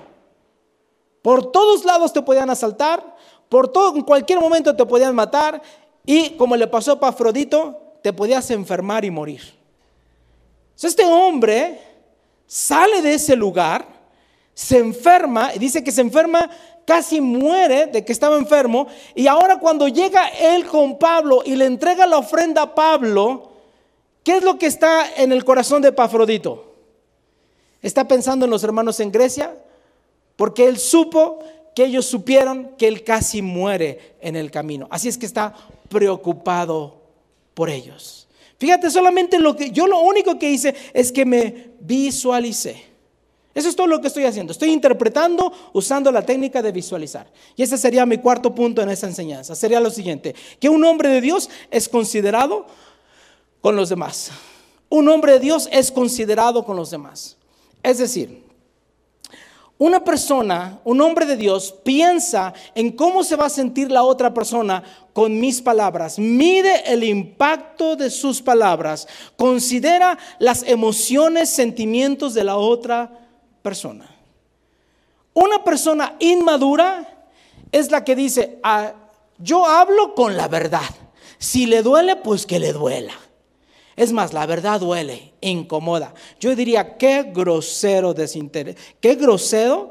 Por 1.22 1.52
todos 1.52 1.84
lados 1.84 2.12
te 2.12 2.20
podían 2.22 2.50
asaltar, 2.50 3.16
por 3.48 3.68
todo, 3.68 3.96
en 3.96 4.02
cualquier 4.02 4.40
momento 4.40 4.74
te 4.74 4.84
podían 4.84 5.14
matar 5.14 5.62
y 6.04 6.30
como 6.30 6.56
le 6.56 6.66
pasó 6.66 6.92
a 6.92 7.00
Pafrodito, 7.00 7.80
te 8.02 8.12
podías 8.12 8.50
enfermar 8.50 9.04
y 9.04 9.10
morir. 9.10 9.42
este 10.82 11.04
hombre 11.04 11.80
sale 12.46 13.00
de 13.00 13.14
ese 13.14 13.36
lugar, 13.36 13.86
se 14.52 14.78
enferma, 14.78 15.54
y 15.54 15.58
dice 15.58 15.84
que 15.84 15.92
se 15.92 16.00
enferma, 16.00 16.50
casi 16.84 17.20
muere 17.20 17.86
de 17.86 18.04
que 18.04 18.12
estaba 18.12 18.36
enfermo, 18.36 18.88
y 19.14 19.26
ahora 19.28 19.58
cuando 19.58 19.86
llega 19.86 20.28
él 20.28 20.66
con 20.66 20.98
Pablo 20.98 21.42
y 21.44 21.54
le 21.54 21.66
entrega 21.66 22.06
la 22.06 22.18
ofrenda 22.18 22.62
a 22.62 22.74
Pablo, 22.74 23.52
¿qué 24.24 24.38
es 24.38 24.42
lo 24.42 24.58
que 24.58 24.66
está 24.66 25.14
en 25.16 25.30
el 25.30 25.44
corazón 25.44 25.82
de 25.82 25.92
Pafrodito? 25.92 26.74
Está 27.80 28.06
pensando 28.06 28.44
en 28.44 28.50
los 28.50 28.64
hermanos 28.64 28.98
en 29.00 29.12
Grecia, 29.12 29.56
porque 30.42 30.66
él 30.66 30.76
supo 30.76 31.38
que 31.72 31.84
ellos 31.84 32.04
supieron 32.04 32.70
que 32.76 32.88
él 32.88 33.04
casi 33.04 33.42
muere 33.42 34.16
en 34.20 34.34
el 34.34 34.50
camino. 34.50 34.88
Así 34.90 35.06
es 35.06 35.16
que 35.16 35.24
está 35.24 35.54
preocupado 35.88 37.00
por 37.54 37.70
ellos. 37.70 38.26
Fíjate, 38.58 38.90
solamente 38.90 39.38
lo 39.38 39.54
que 39.54 39.70
yo 39.70 39.86
lo 39.86 40.00
único 40.00 40.40
que 40.40 40.50
hice 40.50 40.74
es 40.94 41.12
que 41.12 41.24
me 41.24 41.74
visualicé. 41.78 42.82
Eso 43.54 43.68
es 43.68 43.76
todo 43.76 43.86
lo 43.86 44.00
que 44.00 44.08
estoy 44.08 44.24
haciendo. 44.24 44.50
Estoy 44.50 44.72
interpretando 44.72 45.52
usando 45.74 46.10
la 46.10 46.26
técnica 46.26 46.60
de 46.60 46.72
visualizar. 46.72 47.30
Y 47.54 47.62
ese 47.62 47.78
sería 47.78 48.04
mi 48.04 48.18
cuarto 48.18 48.52
punto 48.52 48.82
en 48.82 48.90
esa 48.90 49.06
enseñanza. 49.06 49.54
Sería 49.54 49.78
lo 49.78 49.90
siguiente, 49.90 50.34
que 50.58 50.68
un 50.68 50.84
hombre 50.84 51.08
de 51.08 51.20
Dios 51.20 51.50
es 51.70 51.88
considerado 51.88 52.66
con 53.60 53.76
los 53.76 53.90
demás. 53.90 54.32
Un 54.88 55.08
hombre 55.08 55.34
de 55.34 55.38
Dios 55.38 55.68
es 55.70 55.92
considerado 55.92 56.64
con 56.64 56.74
los 56.74 56.90
demás. 56.90 57.36
Es 57.84 57.98
decir, 57.98 58.50
una 59.82 60.04
persona, 60.04 60.78
un 60.84 61.00
hombre 61.00 61.26
de 61.26 61.36
Dios, 61.36 61.74
piensa 61.82 62.54
en 62.76 62.92
cómo 62.92 63.24
se 63.24 63.34
va 63.34 63.46
a 63.46 63.50
sentir 63.50 63.90
la 63.90 64.04
otra 64.04 64.32
persona 64.32 64.84
con 65.12 65.40
mis 65.40 65.60
palabras, 65.60 66.20
mide 66.20 66.84
el 66.92 67.02
impacto 67.02 67.96
de 67.96 68.08
sus 68.08 68.40
palabras, 68.40 69.08
considera 69.36 70.16
las 70.38 70.62
emociones, 70.62 71.50
sentimientos 71.50 72.32
de 72.32 72.44
la 72.44 72.58
otra 72.58 73.10
persona. 73.60 74.08
Una 75.34 75.64
persona 75.64 76.14
inmadura 76.20 77.26
es 77.72 77.90
la 77.90 78.04
que 78.04 78.14
dice, 78.14 78.60
ah, 78.62 78.92
yo 79.38 79.66
hablo 79.66 80.14
con 80.14 80.36
la 80.36 80.46
verdad, 80.46 80.94
si 81.38 81.66
le 81.66 81.82
duele, 81.82 82.14
pues 82.14 82.46
que 82.46 82.60
le 82.60 82.72
duela. 82.72 83.14
Es 83.96 84.12
más, 84.12 84.32
la 84.32 84.46
verdad 84.46 84.80
duele, 84.80 85.32
incomoda. 85.40 86.14
Yo 86.40 86.54
diría, 86.56 86.96
qué 86.96 87.30
grosero 87.34 88.14
desinterés, 88.14 88.76
qué 89.00 89.14
grosero 89.14 89.90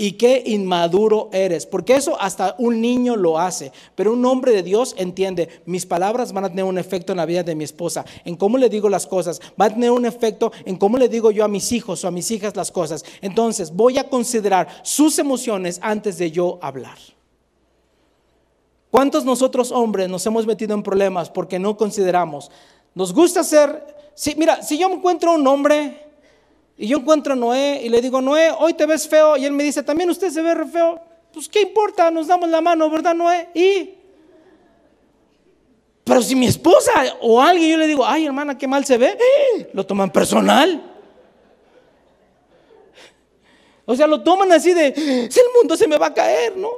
y 0.00 0.12
qué 0.12 0.44
inmaduro 0.46 1.28
eres, 1.32 1.66
porque 1.66 1.96
eso 1.96 2.18
hasta 2.20 2.54
un 2.58 2.80
niño 2.80 3.16
lo 3.16 3.38
hace, 3.38 3.72
pero 3.96 4.12
un 4.12 4.24
hombre 4.24 4.52
de 4.52 4.62
Dios 4.62 4.94
entiende, 4.96 5.48
mis 5.66 5.86
palabras 5.86 6.32
van 6.32 6.44
a 6.44 6.48
tener 6.48 6.64
un 6.64 6.78
efecto 6.78 7.12
en 7.12 7.16
la 7.16 7.26
vida 7.26 7.42
de 7.42 7.56
mi 7.56 7.64
esposa, 7.64 8.04
en 8.24 8.36
cómo 8.36 8.58
le 8.58 8.68
digo 8.68 8.88
las 8.88 9.08
cosas, 9.08 9.40
va 9.60 9.64
a 9.64 9.70
tener 9.70 9.90
un 9.90 10.06
efecto 10.06 10.52
en 10.64 10.76
cómo 10.76 10.98
le 10.98 11.08
digo 11.08 11.32
yo 11.32 11.44
a 11.44 11.48
mis 11.48 11.72
hijos 11.72 12.04
o 12.04 12.08
a 12.08 12.12
mis 12.12 12.30
hijas 12.30 12.54
las 12.54 12.70
cosas. 12.70 13.04
Entonces 13.20 13.74
voy 13.74 13.98
a 13.98 14.08
considerar 14.08 14.68
sus 14.84 15.18
emociones 15.18 15.80
antes 15.82 16.16
de 16.16 16.30
yo 16.30 16.60
hablar. 16.62 16.96
¿Cuántos 18.90 19.24
nosotros 19.24 19.70
hombres 19.72 20.08
nos 20.08 20.24
hemos 20.26 20.46
metido 20.46 20.74
en 20.74 20.82
problemas 20.82 21.28
porque 21.28 21.58
no 21.58 21.76
consideramos 21.76 22.50
nos 22.98 23.14
gusta 23.14 23.44
ser, 23.44 24.10
si, 24.12 24.34
mira, 24.34 24.60
si 24.60 24.76
yo 24.76 24.90
encuentro 24.90 25.32
un 25.32 25.46
hombre 25.46 26.04
y 26.76 26.88
yo 26.88 26.98
encuentro 26.98 27.34
a 27.34 27.36
Noé 27.36 27.80
y 27.84 27.88
le 27.88 28.00
digo, 28.00 28.20
Noé, 28.20 28.50
hoy 28.50 28.74
te 28.74 28.86
ves 28.86 29.06
feo, 29.06 29.36
y 29.36 29.44
él 29.44 29.52
me 29.52 29.62
dice, 29.62 29.84
también 29.84 30.10
usted 30.10 30.30
se 30.30 30.42
ve 30.42 30.66
feo, 30.66 31.00
pues 31.32 31.48
qué 31.48 31.60
importa, 31.60 32.10
nos 32.10 32.26
damos 32.26 32.48
la 32.48 32.60
mano, 32.60 32.90
¿verdad, 32.90 33.14
Noé? 33.14 33.50
Y... 33.54 33.94
Pero 36.02 36.20
si 36.22 36.34
mi 36.34 36.48
esposa 36.48 36.90
o 37.20 37.40
alguien 37.40 37.70
yo 37.70 37.76
le 37.76 37.86
digo, 37.86 38.04
ay 38.04 38.26
hermana, 38.26 38.58
qué 38.58 38.66
mal 38.66 38.84
se 38.84 38.98
ve, 38.98 39.16
lo 39.72 39.86
toman 39.86 40.10
personal. 40.10 40.82
O 43.84 43.94
sea, 43.94 44.08
lo 44.08 44.24
toman 44.24 44.50
así 44.50 44.74
de, 44.74 44.92
si 45.30 45.38
el 45.38 45.46
mundo 45.56 45.76
se 45.76 45.86
me 45.86 45.98
va 45.98 46.06
a 46.06 46.14
caer, 46.14 46.56
¿no? 46.56 46.72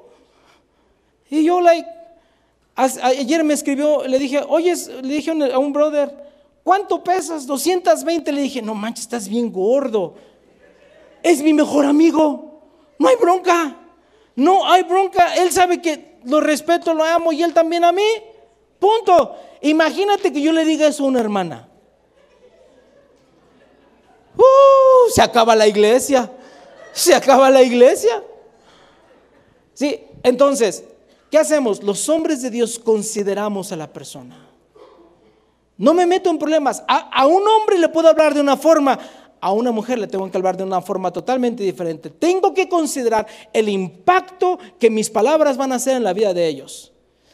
Y 1.31 1.45
yo, 1.45 1.62
like, 1.62 1.89
Ayer 2.81 3.45
me 3.45 3.53
escribió, 3.53 4.07
le 4.07 4.18
dije, 4.18 4.43
oye, 4.49 4.74
le 5.03 5.14
dije 5.14 5.31
a 5.53 5.59
un 5.59 5.72
brother, 5.72 6.16
¿cuánto 6.64 7.05
pesas? 7.05 7.47
220. 7.47 8.33
Le 8.33 8.41
dije, 8.41 8.62
no 8.62 8.74
manches, 8.74 9.05
estás 9.05 9.28
bien 9.28 9.53
gordo. 9.53 10.14
Es 11.22 11.43
mi 11.43 11.53
mejor 11.53 11.85
amigo. 11.85 12.62
No 12.99 13.09
hay 13.09 13.16
bronca. 13.16 13.76
No 14.35 14.66
hay 14.66 14.83
bronca. 14.85 15.35
Él 15.35 15.51
sabe 15.53 15.83
que 15.83 16.18
lo 16.24 16.41
respeto, 16.41 16.95
lo 16.95 17.05
amo 17.05 17.33
y 17.33 17.43
él 17.43 17.53
también 17.53 17.85
a 17.85 17.93
mí. 17.93 18.07
Punto. 18.78 19.37
Imagínate 19.61 20.33
que 20.33 20.41
yo 20.41 20.53
le 20.53 20.64
diga 20.64 20.87
eso 20.87 21.05
a 21.05 21.09
una 21.09 21.20
hermana. 21.20 21.68
Uh, 24.37 25.11
se 25.11 25.20
acaba 25.20 25.55
la 25.55 25.66
iglesia. 25.66 26.31
Se 26.93 27.14
acaba 27.14 27.51
la 27.51 27.62
iglesia. 27.62 28.24
Sí, 29.74 30.03
entonces, 30.22 30.85
¿Qué 31.31 31.39
hacemos? 31.39 31.83
Los 31.83 32.09
hombres 32.09 32.43
de 32.43 32.51
Dios 32.51 32.78
consideramos 32.78 33.70
a 33.70 33.76
la 33.76 33.93
persona. 33.93 34.49
No 35.78 35.95
me 35.95 36.05
meto 36.05 36.28
en 36.28 36.39
problemas. 36.39 36.83
A, 36.89 37.26
un 37.26 37.47
hombre 37.47 37.78
le 37.78 37.89
puedo 37.89 38.09
hablar 38.09 38.35
de 38.35 38.41
una 38.41 38.57
forma, 38.57 38.99
a 39.41 39.53
una 39.53 39.70
mujer 39.70 39.99
le 39.99 40.09
tengo 40.09 40.28
que 40.31 40.37
hablar 40.37 40.57
de 40.57 40.64
una 40.64 40.83
forma 40.83 41.12
totalmente 41.12 41.62
diferente. 41.62 42.11
Tengo 42.11 42.53
que 42.53 42.68
considerar 42.68 43.26
el 43.53 43.68
impacto 43.68 44.59
que 44.78 44.91
mis 44.91 45.09
palabras 45.09 45.57
van 45.57 45.72
a 45.72 45.76
hacer 45.76 45.97
en 45.97 46.05
la 46.05 46.12
vida 46.12 46.35
de 46.35 46.47
ellos. 46.49 46.93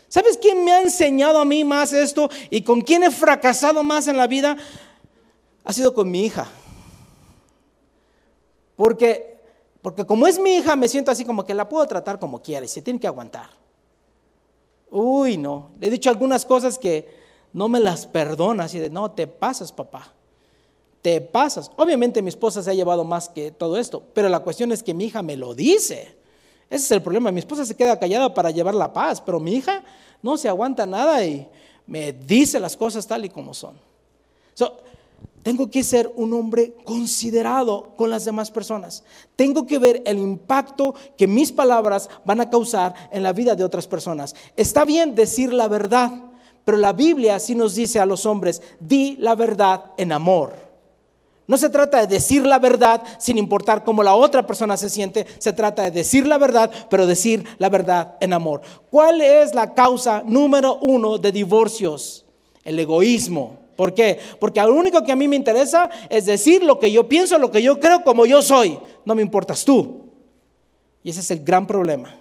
¿Sabes 0.08 0.38
quién 0.40 0.64
me 0.64 0.72
ha 0.72 0.82
enseñado 0.82 1.40
a 1.40 1.44
mí 1.44 1.64
más 1.64 1.92
esto 1.92 2.30
y 2.50 2.62
con 2.62 2.82
quién 2.82 3.02
he 3.02 3.10
fracasado 3.10 3.82
más 3.82 4.06
en 4.08 4.16
la 4.16 4.26
vida? 4.26 4.56
Ha 5.64 5.72
sido 5.72 5.92
con 5.94 6.10
mi 6.10 6.24
hija. 6.24 6.46
Porque, 8.76 9.40
porque 9.82 10.04
como 10.04 10.26
es 10.26 10.38
mi 10.38 10.56
hija, 10.56 10.76
me 10.76 10.86
siento 10.86 11.10
así 11.10 11.24
como 11.24 11.44
que 11.44 11.54
la 11.54 11.68
puedo 11.68 11.84
tratar 11.86 12.20
como 12.20 12.42
quiera 12.42 12.64
y 12.64 12.68
se 12.68 12.82
tiene 12.82 13.00
que 13.00 13.06
aguantar. 13.06 13.65
Uy, 14.98 15.36
no. 15.36 15.72
Le 15.78 15.88
he 15.88 15.90
dicho 15.90 16.08
algunas 16.08 16.46
cosas 16.46 16.78
que 16.78 17.06
no 17.52 17.68
me 17.68 17.80
las 17.80 18.06
perdona, 18.06 18.64
así 18.64 18.78
de, 18.78 18.88
no, 18.88 19.10
te 19.10 19.26
pasas, 19.26 19.70
papá. 19.70 20.14
Te 21.02 21.20
pasas. 21.20 21.70
Obviamente 21.76 22.22
mi 22.22 22.30
esposa 22.30 22.62
se 22.62 22.70
ha 22.70 22.74
llevado 22.74 23.04
más 23.04 23.28
que 23.28 23.50
todo 23.50 23.76
esto, 23.76 24.02
pero 24.14 24.30
la 24.30 24.40
cuestión 24.40 24.72
es 24.72 24.82
que 24.82 24.94
mi 24.94 25.04
hija 25.04 25.20
me 25.20 25.36
lo 25.36 25.54
dice. 25.54 26.16
Ese 26.70 26.84
es 26.84 26.90
el 26.92 27.02
problema. 27.02 27.30
Mi 27.30 27.40
esposa 27.40 27.66
se 27.66 27.76
queda 27.76 27.98
callada 27.98 28.32
para 28.32 28.50
llevar 28.50 28.74
la 28.74 28.90
paz, 28.90 29.20
pero 29.20 29.38
mi 29.38 29.52
hija 29.52 29.84
no 30.22 30.38
se 30.38 30.48
aguanta 30.48 30.86
nada 30.86 31.22
y 31.22 31.46
me 31.86 32.14
dice 32.14 32.58
las 32.58 32.74
cosas 32.74 33.06
tal 33.06 33.26
y 33.26 33.28
como 33.28 33.52
son. 33.52 33.76
Tengo 35.46 35.70
que 35.70 35.84
ser 35.84 36.12
un 36.16 36.32
hombre 36.32 36.74
considerado 36.82 37.92
con 37.94 38.10
las 38.10 38.24
demás 38.24 38.50
personas. 38.50 39.04
Tengo 39.36 39.64
que 39.64 39.78
ver 39.78 40.02
el 40.04 40.18
impacto 40.18 40.92
que 41.16 41.28
mis 41.28 41.52
palabras 41.52 42.10
van 42.24 42.40
a 42.40 42.50
causar 42.50 42.92
en 43.12 43.22
la 43.22 43.32
vida 43.32 43.54
de 43.54 43.62
otras 43.62 43.86
personas. 43.86 44.34
Está 44.56 44.84
bien 44.84 45.14
decir 45.14 45.52
la 45.52 45.68
verdad, 45.68 46.10
pero 46.64 46.78
la 46.78 46.92
Biblia 46.92 47.38
sí 47.38 47.54
nos 47.54 47.76
dice 47.76 48.00
a 48.00 48.06
los 48.06 48.26
hombres, 48.26 48.60
di 48.80 49.14
la 49.20 49.36
verdad 49.36 49.92
en 49.98 50.10
amor. 50.10 50.52
No 51.46 51.56
se 51.56 51.68
trata 51.68 52.00
de 52.00 52.08
decir 52.08 52.44
la 52.44 52.58
verdad 52.58 53.04
sin 53.20 53.38
importar 53.38 53.84
cómo 53.84 54.02
la 54.02 54.16
otra 54.16 54.44
persona 54.48 54.76
se 54.76 54.90
siente, 54.90 55.28
se 55.38 55.52
trata 55.52 55.84
de 55.84 55.92
decir 55.92 56.26
la 56.26 56.38
verdad, 56.38 56.72
pero 56.90 57.06
decir 57.06 57.44
la 57.58 57.68
verdad 57.68 58.16
en 58.20 58.32
amor. 58.32 58.62
¿Cuál 58.90 59.20
es 59.20 59.54
la 59.54 59.74
causa 59.74 60.24
número 60.26 60.80
uno 60.80 61.18
de 61.18 61.30
divorcios? 61.30 62.26
El 62.64 62.80
egoísmo. 62.80 63.65
¿Por 63.76 63.94
qué? 63.94 64.18
Porque 64.40 64.60
lo 64.60 64.74
único 64.74 65.04
que 65.04 65.12
a 65.12 65.16
mí 65.16 65.28
me 65.28 65.36
interesa 65.36 65.90
es 66.08 66.26
decir 66.26 66.64
lo 66.64 66.78
que 66.78 66.90
yo 66.90 67.08
pienso, 67.08 67.38
lo 67.38 67.50
que 67.50 67.62
yo 67.62 67.78
creo, 67.78 68.02
como 68.02 68.26
yo 68.26 68.42
soy. 68.42 68.78
No 69.04 69.14
me 69.14 69.22
importas 69.22 69.64
tú. 69.64 70.06
Y 71.02 71.10
ese 71.10 71.20
es 71.20 71.30
el 71.30 71.44
gran 71.44 71.66
problema. 71.66 72.18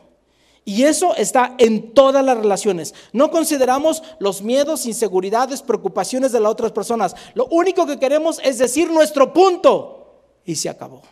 Y 0.65 0.83
eso 0.83 1.15
está 1.15 1.55
en 1.59 1.93
todas 1.93 2.25
las 2.25 2.37
relaciones. 2.37 2.93
No 3.13 3.31
consideramos 3.31 4.03
los 4.19 4.41
miedos, 4.41 4.85
inseguridades, 4.87 5.61
preocupaciones 5.61 6.31
de 6.31 6.39
las 6.39 6.51
otras 6.51 6.71
personas. 6.71 7.15
Lo 7.35 7.45
único 7.47 7.85
que 7.85 7.99
queremos 7.99 8.39
es 8.43 8.57
decir 8.57 8.91
nuestro 8.91 9.31
punto. 9.31 10.23
Y 10.43 10.55
se 10.55 10.69
acabó. 10.69 11.03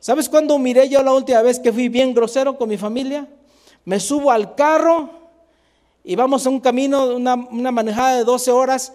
¿Sabes 0.00 0.30
cuándo 0.30 0.58
miré 0.58 0.88
yo 0.88 1.02
la 1.02 1.12
última 1.12 1.42
vez 1.42 1.60
que 1.60 1.72
fui 1.72 1.90
bien 1.90 2.14
grosero 2.14 2.56
con 2.56 2.70
mi 2.70 2.78
familia? 2.78 3.28
Me 3.84 4.00
subo 4.00 4.30
al 4.30 4.54
carro 4.54 5.19
y 6.10 6.16
vamos 6.16 6.44
a 6.44 6.50
un 6.50 6.58
camino, 6.58 7.14
una, 7.14 7.36
manejada 7.70 8.16
de 8.16 8.24
12 8.24 8.50
horas. 8.50 8.92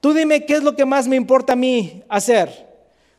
Tú 0.00 0.14
dime 0.14 0.46
qué 0.46 0.54
es 0.54 0.62
lo 0.62 0.76
que 0.76 0.84
más 0.84 1.08
me 1.08 1.16
importa 1.16 1.54
a 1.54 1.56
mí 1.56 2.04
hacer. 2.08 2.68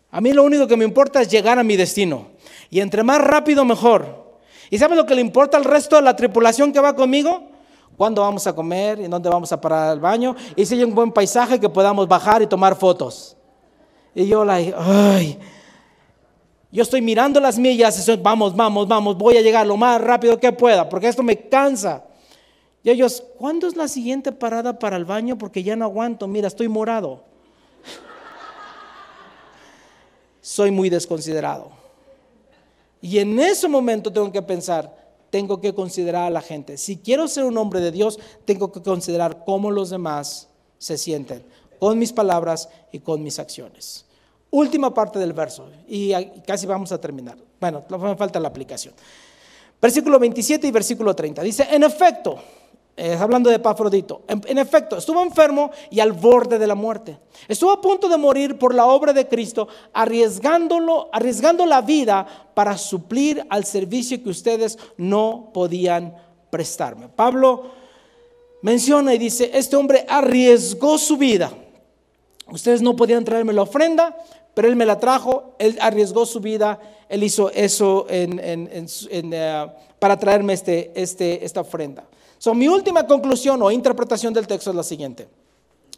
A 0.09 0.21
mí 0.21 0.31
lo 0.31 0.45
único 0.45 0.65
que 0.65 0.77
me 0.77 0.85
importa 0.85 1.21
es 1.21 1.27
llegar 1.27 1.59
a 1.59 1.63
mi 1.63 1.75
destino. 1.75 2.29
Y 2.69 2.79
entre 2.79 3.03
más 3.03 3.19
rápido, 3.19 3.65
mejor. 3.65 4.39
¿Y 4.69 4.77
sabes 4.77 4.95
lo 4.95 5.05
que 5.05 5.13
le 5.13 5.19
importa 5.19 5.57
al 5.57 5.65
resto 5.65 5.97
de 5.97 6.03
la 6.03 6.15
tripulación 6.15 6.71
que 6.71 6.79
va 6.79 6.95
conmigo? 6.95 7.49
¿Cuándo 7.97 8.21
vamos 8.21 8.47
a 8.47 8.55
comer? 8.55 9.01
¿Y 9.01 9.07
dónde 9.09 9.27
vamos 9.27 9.51
a 9.51 9.59
parar 9.59 9.89
al 9.89 9.99
baño? 9.99 10.37
Y 10.55 10.65
si 10.65 10.75
hay 10.75 10.85
un 10.85 10.95
buen 10.95 11.11
paisaje 11.11 11.59
que 11.59 11.67
podamos 11.67 12.07
bajar 12.07 12.41
y 12.41 12.47
tomar 12.47 12.77
fotos. 12.77 13.35
Y 14.15 14.25
yo 14.25 14.45
la, 14.45 14.53
ay, 14.53 15.37
yo 16.71 16.81
estoy 16.81 17.01
mirando 17.01 17.41
las 17.41 17.59
millas 17.59 18.07
y 18.07 18.15
vamos, 18.15 18.55
vamos, 18.55 18.87
vamos, 18.87 19.17
voy 19.17 19.35
a 19.35 19.41
llegar 19.41 19.67
lo 19.67 19.75
más 19.75 19.99
rápido 19.99 20.39
que 20.39 20.53
pueda, 20.53 20.87
porque 20.87 21.09
esto 21.09 21.23
me 21.23 21.37
cansa. 21.49 22.05
Y 22.83 22.89
ellos, 22.89 23.23
¿cuándo 23.37 23.67
es 23.67 23.77
la 23.77 23.87
siguiente 23.87 24.33
parada 24.33 24.77
para 24.77 24.97
el 24.97 25.05
baño? 25.05 25.37
Porque 25.37 25.63
ya 25.63 25.75
no 25.75 25.85
aguanto, 25.85 26.27
mira, 26.27 26.47
estoy 26.47 26.67
morado. 26.67 27.23
Soy 30.41 30.71
muy 30.71 30.89
desconsiderado. 30.89 31.71
Y 33.01 33.19
en 33.19 33.39
ese 33.39 33.69
momento 33.69 34.11
tengo 34.11 34.31
que 34.31 34.41
pensar, 34.41 34.93
tengo 35.29 35.61
que 35.61 35.73
considerar 35.73 36.25
a 36.25 36.29
la 36.29 36.41
gente. 36.41 36.77
Si 36.77 36.97
quiero 36.97 37.29
ser 37.29 37.45
un 37.45 37.57
hombre 37.57 37.79
de 37.79 37.91
Dios, 37.91 38.19
tengo 38.43 38.71
que 38.71 38.81
considerar 38.81 39.45
cómo 39.45 39.71
los 39.71 39.89
demás 39.89 40.49
se 40.77 40.97
sienten, 40.97 41.45
con 41.79 41.97
mis 41.97 42.11
palabras 42.11 42.67
y 42.91 42.99
con 42.99 43.23
mis 43.23 43.39
acciones. 43.39 44.05
Última 44.51 44.93
parte 44.93 45.19
del 45.19 45.31
verso, 45.31 45.69
y 45.87 46.13
casi 46.45 46.65
vamos 46.65 46.91
a 46.91 46.99
terminar. 46.99 47.37
Bueno, 47.59 47.83
me 47.89 48.15
falta 48.17 48.39
la 48.39 48.49
aplicación. 48.49 48.93
Versículo 49.81 50.19
27 50.19 50.67
y 50.67 50.71
versículo 50.71 51.15
30. 51.15 51.41
Dice, 51.41 51.67
en 51.71 51.83
efecto, 51.83 52.37
eh, 52.95 53.17
hablando 53.19 53.49
de 53.49 53.55
Epafrodito. 53.55 54.21
En, 54.27 54.57
efecto, 54.59 54.97
estuvo 54.97 55.23
enfermo 55.23 55.71
y 55.89 55.99
al 55.99 56.11
borde 56.11 56.59
de 56.59 56.67
la 56.67 56.75
muerte. 56.75 57.17
Estuvo 57.47 57.71
a 57.71 57.81
punto 57.81 58.07
de 58.07 58.17
morir 58.17 58.59
por 58.59 58.75
la 58.75 58.85
obra 58.85 59.13
de 59.13 59.27
Cristo, 59.27 59.67
arriesgándolo, 59.93 61.09
arriesgando 61.11 61.65
la 61.65 61.81
vida 61.81 62.51
para 62.53 62.77
suplir 62.77 63.43
al 63.49 63.65
servicio 63.65 64.21
que 64.21 64.29
ustedes 64.29 64.77
no 64.95 65.49
podían 65.53 66.15
prestarme. 66.51 67.07
Pablo 67.09 67.71
menciona 68.61 69.15
y 69.15 69.17
dice, 69.17 69.49
este 69.55 69.75
hombre 69.75 70.05
arriesgó 70.07 70.99
su 70.99 71.17
vida. 71.17 71.51
Ustedes 72.47 72.83
no 72.83 72.95
podían 72.95 73.25
traerme 73.25 73.53
la 73.53 73.63
ofrenda, 73.63 74.15
pero 74.53 74.67
él 74.67 74.75
me 74.75 74.85
la 74.85 74.99
trajo, 74.99 75.55
él 75.57 75.79
arriesgó 75.81 76.27
su 76.27 76.39
vida, 76.41 76.79
él 77.09 77.23
hizo 77.23 77.49
eso 77.49 78.05
eh, 78.07 79.67
para 79.97 80.19
traerme 80.19 80.53
este, 80.53 80.91
este, 80.93 81.43
esta 81.43 81.61
ofrenda 81.61 82.03
mi 82.51 82.67
última 82.67 83.07
conclusión 83.07 83.61
o 83.61 83.71
interpretación 83.71 84.33
del 84.33 84.47
texto 84.47 84.71
es 84.71 84.75
la 84.75 84.83
siguiente. 84.83 85.29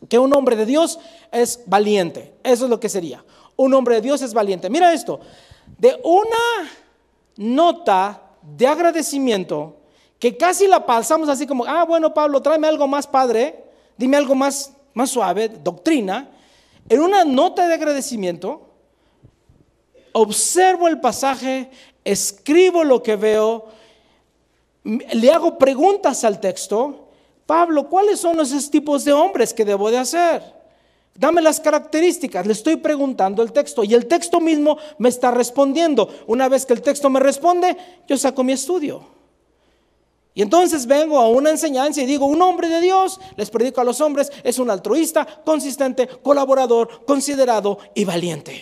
Que 0.07 0.19
un 0.19 0.35
hombre 0.35 0.55
de 0.55 0.65
Dios 0.65 0.99
es 1.31 1.61
valiente. 1.65 2.35
Eso 2.43 2.65
es 2.65 2.69
lo 2.69 2.79
que 2.79 2.89
sería. 2.89 3.23
Un 3.55 3.73
hombre 3.73 3.95
de 3.95 4.01
Dios 4.01 4.21
es 4.21 4.33
valiente. 4.33 4.69
Mira 4.69 4.93
esto. 4.93 5.19
De 5.79 5.99
una 6.03 6.69
nota 7.37 8.21
de 8.43 8.67
agradecimiento 8.67 9.77
que 10.19 10.37
casi 10.37 10.67
la 10.67 10.85
pasamos 10.85 11.29
así 11.29 11.47
como, 11.47 11.65
ah, 11.65 11.83
bueno, 11.83 12.13
Pablo, 12.13 12.41
tráeme 12.41 12.67
algo 12.67 12.87
más 12.87 13.07
padre, 13.07 13.63
dime 13.97 14.17
algo 14.17 14.35
más, 14.35 14.73
más 14.93 15.09
suave, 15.09 15.49
doctrina. 15.49 16.29
En 16.87 17.01
una 17.01 17.25
nota 17.25 17.67
de 17.67 17.73
agradecimiento, 17.73 18.69
observo 20.11 20.87
el 20.87 20.99
pasaje, 20.99 21.69
escribo 22.03 22.83
lo 22.83 23.01
que 23.01 23.15
veo, 23.15 23.65
le 24.85 25.31
hago 25.31 25.57
preguntas 25.57 26.23
al 26.23 26.39
texto, 26.39 27.09
Pablo, 27.45 27.89
¿cuáles 27.89 28.19
son 28.19 28.39
esos 28.39 28.69
tipos 28.69 29.03
de 29.03 29.13
hombres 29.13 29.53
que 29.53 29.65
debo 29.65 29.91
de 29.91 29.97
hacer? 29.97 30.41
Dame 31.17 31.41
las 31.41 31.59
características, 31.59 32.45
le 32.45 32.53
estoy 32.53 32.75
preguntando 32.75 33.41
el 33.41 33.51
texto 33.51 33.83
y 33.83 33.93
el 33.93 34.05
texto 34.05 34.39
mismo 34.39 34.77
me 34.97 35.09
está 35.09 35.31
respondiendo. 35.31 36.09
Una 36.27 36.49
vez 36.49 36.65
que 36.65 36.73
el 36.73 36.81
texto 36.81 37.09
me 37.09 37.19
responde, 37.19 37.77
yo 38.07 38.17
saco 38.17 38.43
mi 38.43 38.53
estudio. 38.53 39.15
Y 40.33 40.41
entonces 40.41 40.85
vengo 40.85 41.17
a 41.17 41.29
una 41.29 41.49
enseñanza 41.49 42.01
y 42.01 42.05
digo, 42.05 42.25
un 42.25 42.41
hombre 42.41 42.67
de 42.67 42.81
Dios, 42.81 43.21
les 43.37 43.49
predico 43.49 43.79
a 43.79 43.85
los 43.85 44.01
hombres, 44.01 44.29
es 44.43 44.59
un 44.59 44.69
altruista, 44.69 45.25
consistente, 45.45 46.07
colaborador, 46.07 47.05
considerado 47.05 47.79
y 47.93 48.03
valiente. 48.03 48.61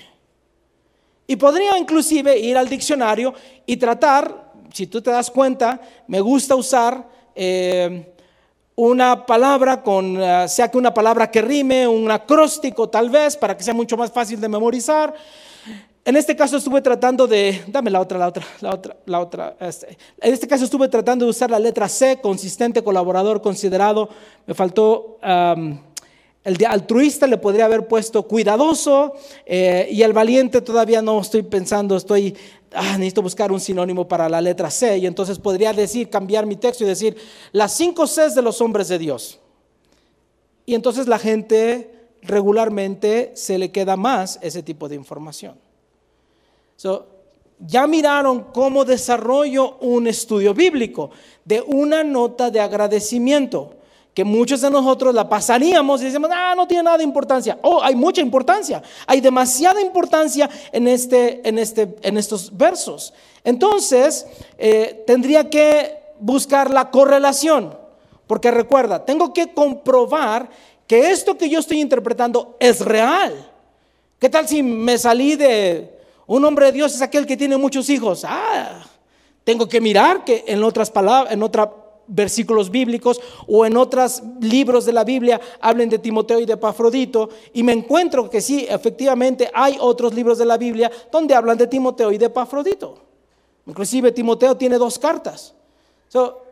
Y 1.25 1.35
podría 1.35 1.75
inclusive 1.79 2.37
ir 2.37 2.57
al 2.57 2.69
diccionario 2.69 3.33
y 3.65 3.77
tratar 3.77 4.42
si 4.73 4.87
tú 4.87 5.01
te 5.01 5.11
das 5.11 5.29
cuenta, 5.29 5.79
me 6.07 6.19
gusta 6.19 6.55
usar 6.55 7.07
eh, 7.35 8.11
una 8.75 9.23
palabra 9.23 9.83
con, 9.83 10.19
eh, 10.19 10.47
sea 10.49 10.69
que 10.69 10.79
una 10.79 10.91
palabra 10.91 11.29
que 11.29 11.43
rime, 11.43 11.87
un 11.87 12.09
acróstico 12.09 12.89
tal 12.89 13.11
vez, 13.11 13.37
para 13.37 13.55
que 13.55 13.63
sea 13.63 13.75
mucho 13.75 13.95
más 13.95 14.11
fácil 14.11 14.41
de 14.41 14.49
memorizar. 14.49 15.13
En 16.03 16.15
este 16.17 16.35
caso 16.35 16.57
estuve 16.57 16.81
tratando 16.81 17.27
de, 17.27 17.63
dame 17.67 17.91
la 17.91 18.01
otra, 18.01 18.17
la 18.17 18.27
otra, 18.29 18.43
la 18.61 18.71
otra, 18.71 18.97
la 19.05 19.19
otra. 19.19 19.55
Este, 19.59 19.95
en 20.19 20.33
este 20.33 20.47
caso 20.47 20.65
estuve 20.65 20.87
tratando 20.87 21.25
de 21.25 21.29
usar 21.29 21.51
la 21.51 21.59
letra 21.59 21.87
C, 21.87 22.19
consistente, 22.19 22.83
colaborador, 22.83 23.41
considerado. 23.41 24.09
Me 24.47 24.55
faltó... 24.55 25.19
El 26.43 26.57
de 26.57 26.65
altruista 26.65 27.25
le 27.25 27.37
podría 27.37 27.65
haber 27.65 27.87
puesto 27.87 28.23
cuidadoso 28.23 29.13
eh, 29.45 29.87
y 29.89 30.01
el 30.01 30.11
valiente 30.11 30.61
todavía 30.61 31.01
no 31.01 31.21
estoy 31.21 31.41
pensando, 31.43 31.95
estoy, 31.95 32.35
ah, 32.73 32.97
necesito 32.97 33.21
buscar 33.21 33.51
un 33.51 33.59
sinónimo 33.59 34.07
para 34.07 34.29
la 34.29 34.41
letra 34.41 34.69
C 34.69 34.97
y 34.97 35.05
entonces 35.05 35.39
podría 35.39 35.73
decir, 35.73 36.09
cambiar 36.09 36.45
mi 36.45 36.55
texto 36.55 36.83
y 36.83 36.87
decir 36.87 37.15
las 37.51 37.75
cinco 37.75 38.05
Cs 38.05 38.35
de 38.35 38.41
los 38.41 38.61
hombres 38.61 38.87
de 38.87 38.97
Dios. 38.99 39.39
Y 40.65 40.75
entonces 40.75 41.07
la 41.07 41.19
gente 41.19 42.09
regularmente 42.21 43.31
se 43.35 43.57
le 43.57 43.71
queda 43.71 43.95
más 43.97 44.39
ese 44.41 44.63
tipo 44.63 44.87
de 44.87 44.95
información. 44.95 45.55
ya 47.59 47.87
miraron 47.87 48.45
cómo 48.51 48.83
desarrollo 48.83 49.77
un 49.77 50.07
estudio 50.07 50.53
bíblico 50.53 51.11
de 51.45 51.61
una 51.61 52.03
nota 52.03 52.49
de 52.49 52.59
agradecimiento 52.59 53.75
que 54.13 54.23
muchos 54.23 54.61
de 54.61 54.69
nosotros 54.69 55.13
la 55.13 55.27
pasaríamos 55.27 56.01
y 56.01 56.05
decimos, 56.05 56.29
ah, 56.31 56.53
no 56.55 56.67
tiene 56.67 56.83
nada 56.83 56.97
de 56.97 57.03
importancia. 57.03 57.57
Oh, 57.63 57.81
hay 57.81 57.95
mucha 57.95 58.21
importancia. 58.21 58.81
Hay 59.07 59.21
demasiada 59.21 59.81
importancia 59.81 60.49
en, 60.71 60.87
este, 60.87 61.47
en, 61.47 61.57
este, 61.57 61.95
en 62.01 62.17
estos 62.17 62.55
versos. 62.55 63.13
Entonces, 63.43 64.27
eh, 64.57 65.03
tendría 65.07 65.49
que 65.49 65.97
buscar 66.19 66.69
la 66.69 66.91
correlación. 66.91 67.75
Porque 68.27 68.51
recuerda, 68.51 69.03
tengo 69.03 69.33
que 69.33 69.53
comprobar 69.53 70.49
que 70.87 71.11
esto 71.11 71.37
que 71.37 71.49
yo 71.49 71.59
estoy 71.59 71.81
interpretando 71.81 72.55
es 72.59 72.81
real. 72.81 73.51
¿Qué 74.19 74.29
tal 74.29 74.47
si 74.47 74.63
me 74.63 74.97
salí 74.97 75.35
de 75.35 75.99
un 76.27 76.45
hombre 76.45 76.67
de 76.67 76.71
Dios 76.71 76.93
es 76.93 77.01
aquel 77.01 77.25
que 77.25 77.35
tiene 77.35 77.57
muchos 77.57 77.89
hijos? 77.89 78.23
Ah, 78.25 78.85
tengo 79.43 79.67
que 79.67 79.81
mirar 79.81 80.23
que 80.23 80.45
en 80.47 80.63
otras 80.63 80.89
palabras, 80.89 81.33
en 81.33 81.43
otros 81.43 81.67
versículos 82.07 82.69
bíblicos 82.69 83.19
o 83.47 83.65
en 83.65 83.77
otros 83.77 84.21
libros 84.39 84.85
de 84.85 84.93
la 84.93 85.03
Biblia 85.03 85.39
hablen 85.59 85.89
de 85.89 85.99
Timoteo 85.99 86.39
y 86.39 86.45
de 86.45 86.57
Pafrodito 86.57 87.29
y 87.53 87.63
me 87.63 87.73
encuentro 87.73 88.29
que 88.29 88.41
sí, 88.41 88.65
efectivamente 88.69 89.49
hay 89.53 89.77
otros 89.79 90.13
libros 90.13 90.37
de 90.37 90.45
la 90.45 90.57
Biblia 90.57 90.91
donde 91.11 91.35
hablan 91.35 91.57
de 91.57 91.67
Timoteo 91.67 92.11
y 92.11 92.17
de 92.17 92.29
Pafrodito. 92.29 93.03
Inclusive 93.65 94.11
Timoteo 94.11 94.57
tiene 94.57 94.77
dos 94.77 94.99
cartas. 94.99 95.53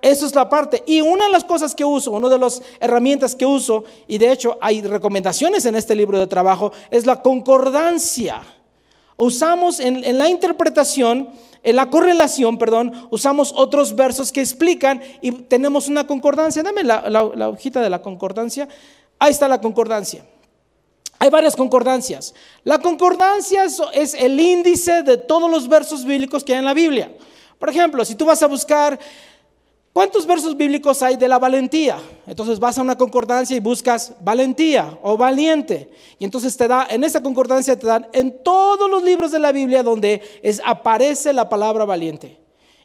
eso 0.02 0.26
es 0.26 0.34
la 0.34 0.50
parte. 0.50 0.84
Y 0.86 1.02
una 1.02 1.26
de 1.26 1.32
las 1.32 1.44
cosas 1.44 1.76
que 1.76 1.86
uso, 1.86 2.12
una 2.12 2.30
de 2.30 2.40
las 2.40 2.62
herramientas 2.80 3.36
que 3.36 3.46
uso, 3.46 3.84
y 4.08 4.18
de 4.18 4.32
hecho 4.32 4.58
hay 4.62 4.82
recomendaciones 4.82 5.66
en 5.66 5.76
este 5.76 5.96
libro 5.96 6.20
de 6.20 6.28
trabajo, 6.28 6.72
es 6.90 7.06
la 7.06 7.22
concordancia. 7.22 8.42
Usamos 9.22 9.80
en 9.80 10.18
la 10.18 10.30
interpretación 10.30 11.30
en 11.64 11.76
la 11.76 11.90
correlación, 11.90 12.58
perdón, 12.58 13.08
usamos 13.12 13.54
otros 13.56 13.96
versos 13.96 14.32
que 14.32 14.42
explican 14.42 15.02
y 15.22 15.32
tenemos 15.32 15.88
una 15.88 16.08
concordancia. 16.08 16.64
Dame 16.64 16.84
la, 16.84 17.48
hojita 17.48 17.82
de 17.82 17.90
la 17.90 18.02
concordancia. 18.02 18.68
Ahí 19.20 19.32
está 19.32 19.48
la 19.48 19.62
concordancia. 19.62 20.26
Hay 21.20 21.30
varias 21.30 21.56
concordancias. 21.56 22.34
La 22.64 22.80
concordancia 22.80 23.66
es 23.94 24.16
el 24.16 24.40
índice 24.40 25.04
de 25.04 25.18
todos 25.18 25.52
los 25.52 25.68
versos 25.68 26.04
bíblicos 26.04 26.44
que 26.44 26.54
hay 26.54 26.60
en 26.60 26.66
la 26.66 26.74
Biblia. 26.74 27.16
Por 27.60 27.70
ejemplo, 27.70 28.04
si 28.06 28.16
tú 28.16 28.26
vas 28.26 28.42
a 28.42 28.48
buscar 28.48 29.00
¿Cuántos 29.94 30.26
versos 30.26 30.56
bíblicos 30.56 31.04
hay 31.04 31.18
de 31.18 31.28
la 31.28 31.38
valentía? 31.38 31.98
Entonces 32.26 32.60
vas 32.60 32.78
a 32.78 32.82
una 32.82 32.98
concordancia 32.98 33.58
y 33.58 33.60
buscas 33.60 34.14
valentía 34.22 34.98
o 35.02 35.18
valiente. 35.18 35.90
Y 36.18 36.24
entonces 36.24 36.56
te 36.56 36.66
da, 36.66 36.88
en 36.90 37.04
esa 37.04 37.22
concordancia 37.22 37.78
te 37.78 37.88
dan 37.88 38.08
en 38.14 38.42
todos 38.42 38.90
los 38.90 39.04
libros 39.04 39.32
de 39.32 39.40
la 39.40 39.52
Biblia 39.52 39.84
donde 39.84 40.22
es, 40.42 40.62
aparece 40.64 41.34
la 41.34 41.50
palabra 41.50 41.84
valiente. 41.84 42.38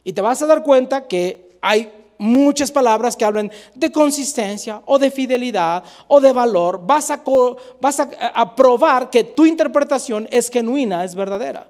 Y 0.02 0.12
te 0.14 0.20
vas 0.20 0.42
a 0.42 0.46
dar 0.46 0.64
cuenta 0.64 1.06
que 1.06 1.56
hay 1.62 1.92
muchas 2.18 2.72
palabras 2.72 3.14
que 3.14 3.24
hablan 3.24 3.52
de 3.76 3.92
consistencia 3.92 4.82
o 4.84 4.98
de 4.98 5.12
fidelidad 5.12 5.84
o 6.08 6.20
de 6.20 6.32
valor. 6.32 6.80
Vas 6.84 7.12
a, 7.12 7.22
vas 7.80 8.00
a 8.00 8.56
probar 8.56 9.10
que 9.10 9.22
tu 9.22 9.46
interpretación 9.46 10.26
es 10.32 10.50
genuina, 10.50 11.04
es 11.04 11.14
verdadera. 11.14 11.68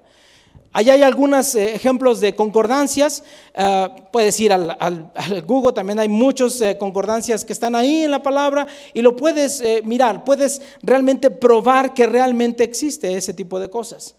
Allá 0.77 0.93
hay 0.93 1.03
algunos 1.03 1.55
eh, 1.55 1.75
ejemplos 1.75 2.21
de 2.21 2.35
concordancias. 2.35 3.25
Ah, 3.55 3.97
puedes 4.13 4.39
ir 4.41 4.53
al, 4.53 5.11
Google, 5.47 5.73
también 5.73 5.99
hay 5.99 6.09
muchas 6.11 6.61
eh, 6.61 6.77
concordancias 6.77 7.47
que 7.47 7.55
están 7.55 7.75
ahí 7.75 8.03
en 8.03 8.11
la 8.11 8.23
palabra 8.23 8.67
y 8.93 9.01
lo 9.01 9.17
puedes 9.17 9.65
mirar, 9.85 10.23
puedes 10.23 10.61
realmente 10.83 11.31
probar 11.31 11.95
que 11.95 12.07
realmente 12.07 12.63
existe 12.63 13.17
ese 13.17 13.33
tipo 13.33 13.59
de 13.59 13.71
cosas. 13.71 14.17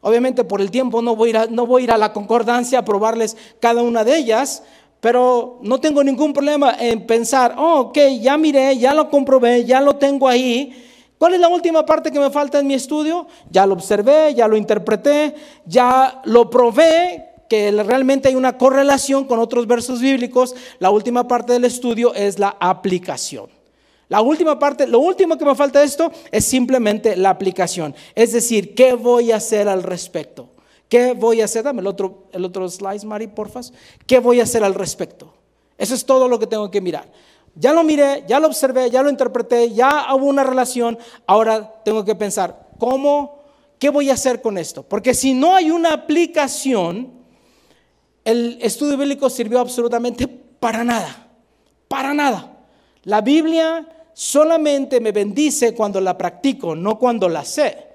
Obviamente 0.00 0.42
por 0.42 0.60
el 0.60 0.72
tiempo 0.72 1.02
no 1.02 1.14
voy 1.14 1.36
a, 1.36 1.46
no 1.46 1.66
voy 1.66 1.82
a, 1.82 1.84
ir 1.84 1.92
a 1.92 1.98
la 1.98 2.12
concordancia 2.12 2.80
a 2.80 2.84
probarles 2.84 3.36
cada 3.60 3.82
una 3.82 4.02
de 4.02 4.16
ellas, 4.16 4.64
pero 5.00 5.60
no 5.62 5.80
tengo 5.80 6.02
ningún 6.02 6.32
problema 6.32 6.74
en 6.80 7.06
pensar, 7.06 7.54
oh, 7.56 7.78
ok, 7.78 7.98
ya 8.20 8.36
miré, 8.36 8.76
ya 8.76 8.92
lo 8.92 9.08
comprobé, 9.08 9.64
ya 9.64 9.80
lo 9.80 9.94
tengo 9.94 10.26
ahí 10.26 10.91
¿Cuál 11.22 11.34
es 11.34 11.40
la 11.40 11.46
última 11.46 11.86
parte 11.86 12.10
que 12.10 12.18
me 12.18 12.30
falta 12.30 12.58
en 12.58 12.66
mi 12.66 12.74
estudio? 12.74 13.28
Ya 13.48 13.64
lo 13.64 13.74
observé, 13.74 14.34
ya 14.34 14.48
lo 14.48 14.56
interpreté, 14.56 15.36
ya 15.64 16.20
lo 16.24 16.50
probé 16.50 17.28
que 17.48 17.70
realmente 17.70 18.26
hay 18.26 18.34
una 18.34 18.58
correlación 18.58 19.24
con 19.26 19.38
otros 19.38 19.68
versos 19.68 20.00
bíblicos. 20.00 20.56
La 20.80 20.90
última 20.90 21.28
parte 21.28 21.52
del 21.52 21.64
estudio 21.64 22.12
es 22.12 22.40
la 22.40 22.56
aplicación. 22.58 23.48
La 24.08 24.20
última 24.20 24.58
parte, 24.58 24.88
lo 24.88 24.98
último 24.98 25.38
que 25.38 25.44
me 25.44 25.54
falta 25.54 25.78
de 25.78 25.84
esto 25.84 26.10
es 26.32 26.44
simplemente 26.44 27.14
la 27.14 27.30
aplicación. 27.30 27.94
Es 28.16 28.32
decir, 28.32 28.74
¿qué 28.74 28.94
voy 28.94 29.30
a 29.30 29.36
hacer 29.36 29.68
al 29.68 29.84
respecto? 29.84 30.48
¿Qué 30.88 31.12
voy 31.12 31.40
a 31.40 31.44
hacer? 31.44 31.62
Dame 31.62 31.82
el 31.82 31.86
otro, 31.86 32.24
el 32.32 32.44
otro 32.44 32.68
slide, 32.68 33.04
Mari, 33.04 33.28
porfas. 33.28 33.72
¿Qué 34.08 34.18
voy 34.18 34.40
a 34.40 34.42
hacer 34.42 34.64
al 34.64 34.74
respecto? 34.74 35.32
Eso 35.78 35.94
es 35.94 36.04
todo 36.04 36.26
lo 36.26 36.40
que 36.40 36.48
tengo 36.48 36.68
que 36.68 36.80
mirar. 36.80 37.08
Ya 37.54 37.72
lo 37.72 37.84
miré, 37.84 38.24
ya 38.26 38.40
lo 38.40 38.46
observé, 38.46 38.90
ya 38.90 39.02
lo 39.02 39.10
interpreté, 39.10 39.72
ya 39.72 40.06
hubo 40.14 40.26
una 40.26 40.42
relación, 40.42 40.98
ahora 41.26 41.82
tengo 41.84 42.04
que 42.04 42.14
pensar, 42.14 42.68
¿cómo? 42.78 43.42
¿Qué 43.78 43.90
voy 43.90 44.10
a 44.10 44.14
hacer 44.14 44.40
con 44.40 44.56
esto? 44.56 44.82
Porque 44.82 45.12
si 45.12 45.34
no 45.34 45.54
hay 45.54 45.70
una 45.70 45.92
aplicación, 45.92 47.12
el 48.24 48.58
estudio 48.62 48.96
bíblico 48.96 49.28
sirvió 49.28 49.60
absolutamente 49.60 50.26
para 50.28 50.84
nada, 50.84 51.28
para 51.88 52.14
nada. 52.14 52.56
La 53.04 53.20
Biblia 53.20 53.86
solamente 54.14 55.00
me 55.00 55.12
bendice 55.12 55.74
cuando 55.74 56.00
la 56.00 56.16
practico, 56.16 56.74
no 56.74 56.98
cuando 56.98 57.28
la 57.28 57.44
sé. 57.44 57.88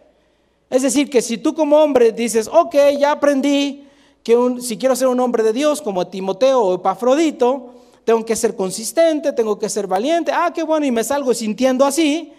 Es 0.70 0.82
decir, 0.82 1.10
que 1.10 1.22
si 1.22 1.38
tú 1.38 1.56
como 1.56 1.78
hombre 1.78 2.12
dices, 2.12 2.50
ok, 2.52 2.76
ya 3.00 3.14
aprendí 3.14 3.88
que 4.24 4.36
si 4.60 4.78
quiero 4.78 4.96
ser 4.96 5.08
un 5.08 5.20
hombre 5.22 5.44
de 5.44 5.54
Dios 5.54 5.82
como 5.82 6.08
Timoteo 6.08 6.62
o 6.62 6.76
Epafrodito, 6.76 7.74
tengo 8.08 8.24
que 8.24 8.38
ser 8.38 8.56
consistente, 8.56 9.34
tengo 9.34 9.60
que 9.60 9.68
ser 9.68 9.86
valiente, 9.86 10.32
ah, 10.32 10.50
qué 10.56 10.64
bueno, 10.64 10.86
y 10.86 10.92
me 10.92 11.04
salgo 11.04 11.34
sintiendo 11.34 11.84
así, 11.84 12.32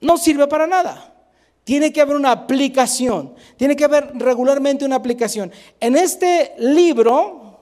no 0.00 0.16
sirve 0.16 0.46
para 0.46 0.66
nada. 0.66 1.12
Tiene 1.62 1.92
que 1.92 2.00
haber 2.00 2.16
una 2.16 2.30
aplicación, 2.32 3.34
tiene 3.58 3.76
que 3.76 3.84
haber 3.84 4.12
regularmente 4.14 4.82
una 4.82 4.96
aplicación. 4.96 5.52
En 5.78 5.94
este 5.94 6.54
libro, 6.56 7.58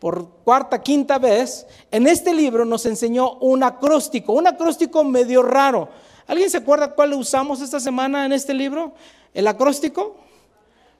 por 0.00 0.28
cuarta, 0.42 0.82
quinta 0.82 1.18
vez, 1.20 1.68
en 1.92 2.08
este 2.08 2.34
libro 2.34 2.64
nos 2.64 2.84
enseñó 2.84 3.34
un 3.34 3.62
acróstico, 3.62 4.32
un 4.32 4.48
acróstico 4.48 5.04
medio 5.04 5.44
raro. 5.44 5.88
¿Alguien 6.26 6.50
se 6.50 6.56
acuerda 6.56 6.96
cuál 6.96 7.12
usamos 7.14 7.60
esta 7.60 7.78
semana 7.78 8.26
en 8.26 8.32
este 8.32 8.52
libro? 8.52 8.92
¿El 9.32 9.46
acróstico? 9.46 10.16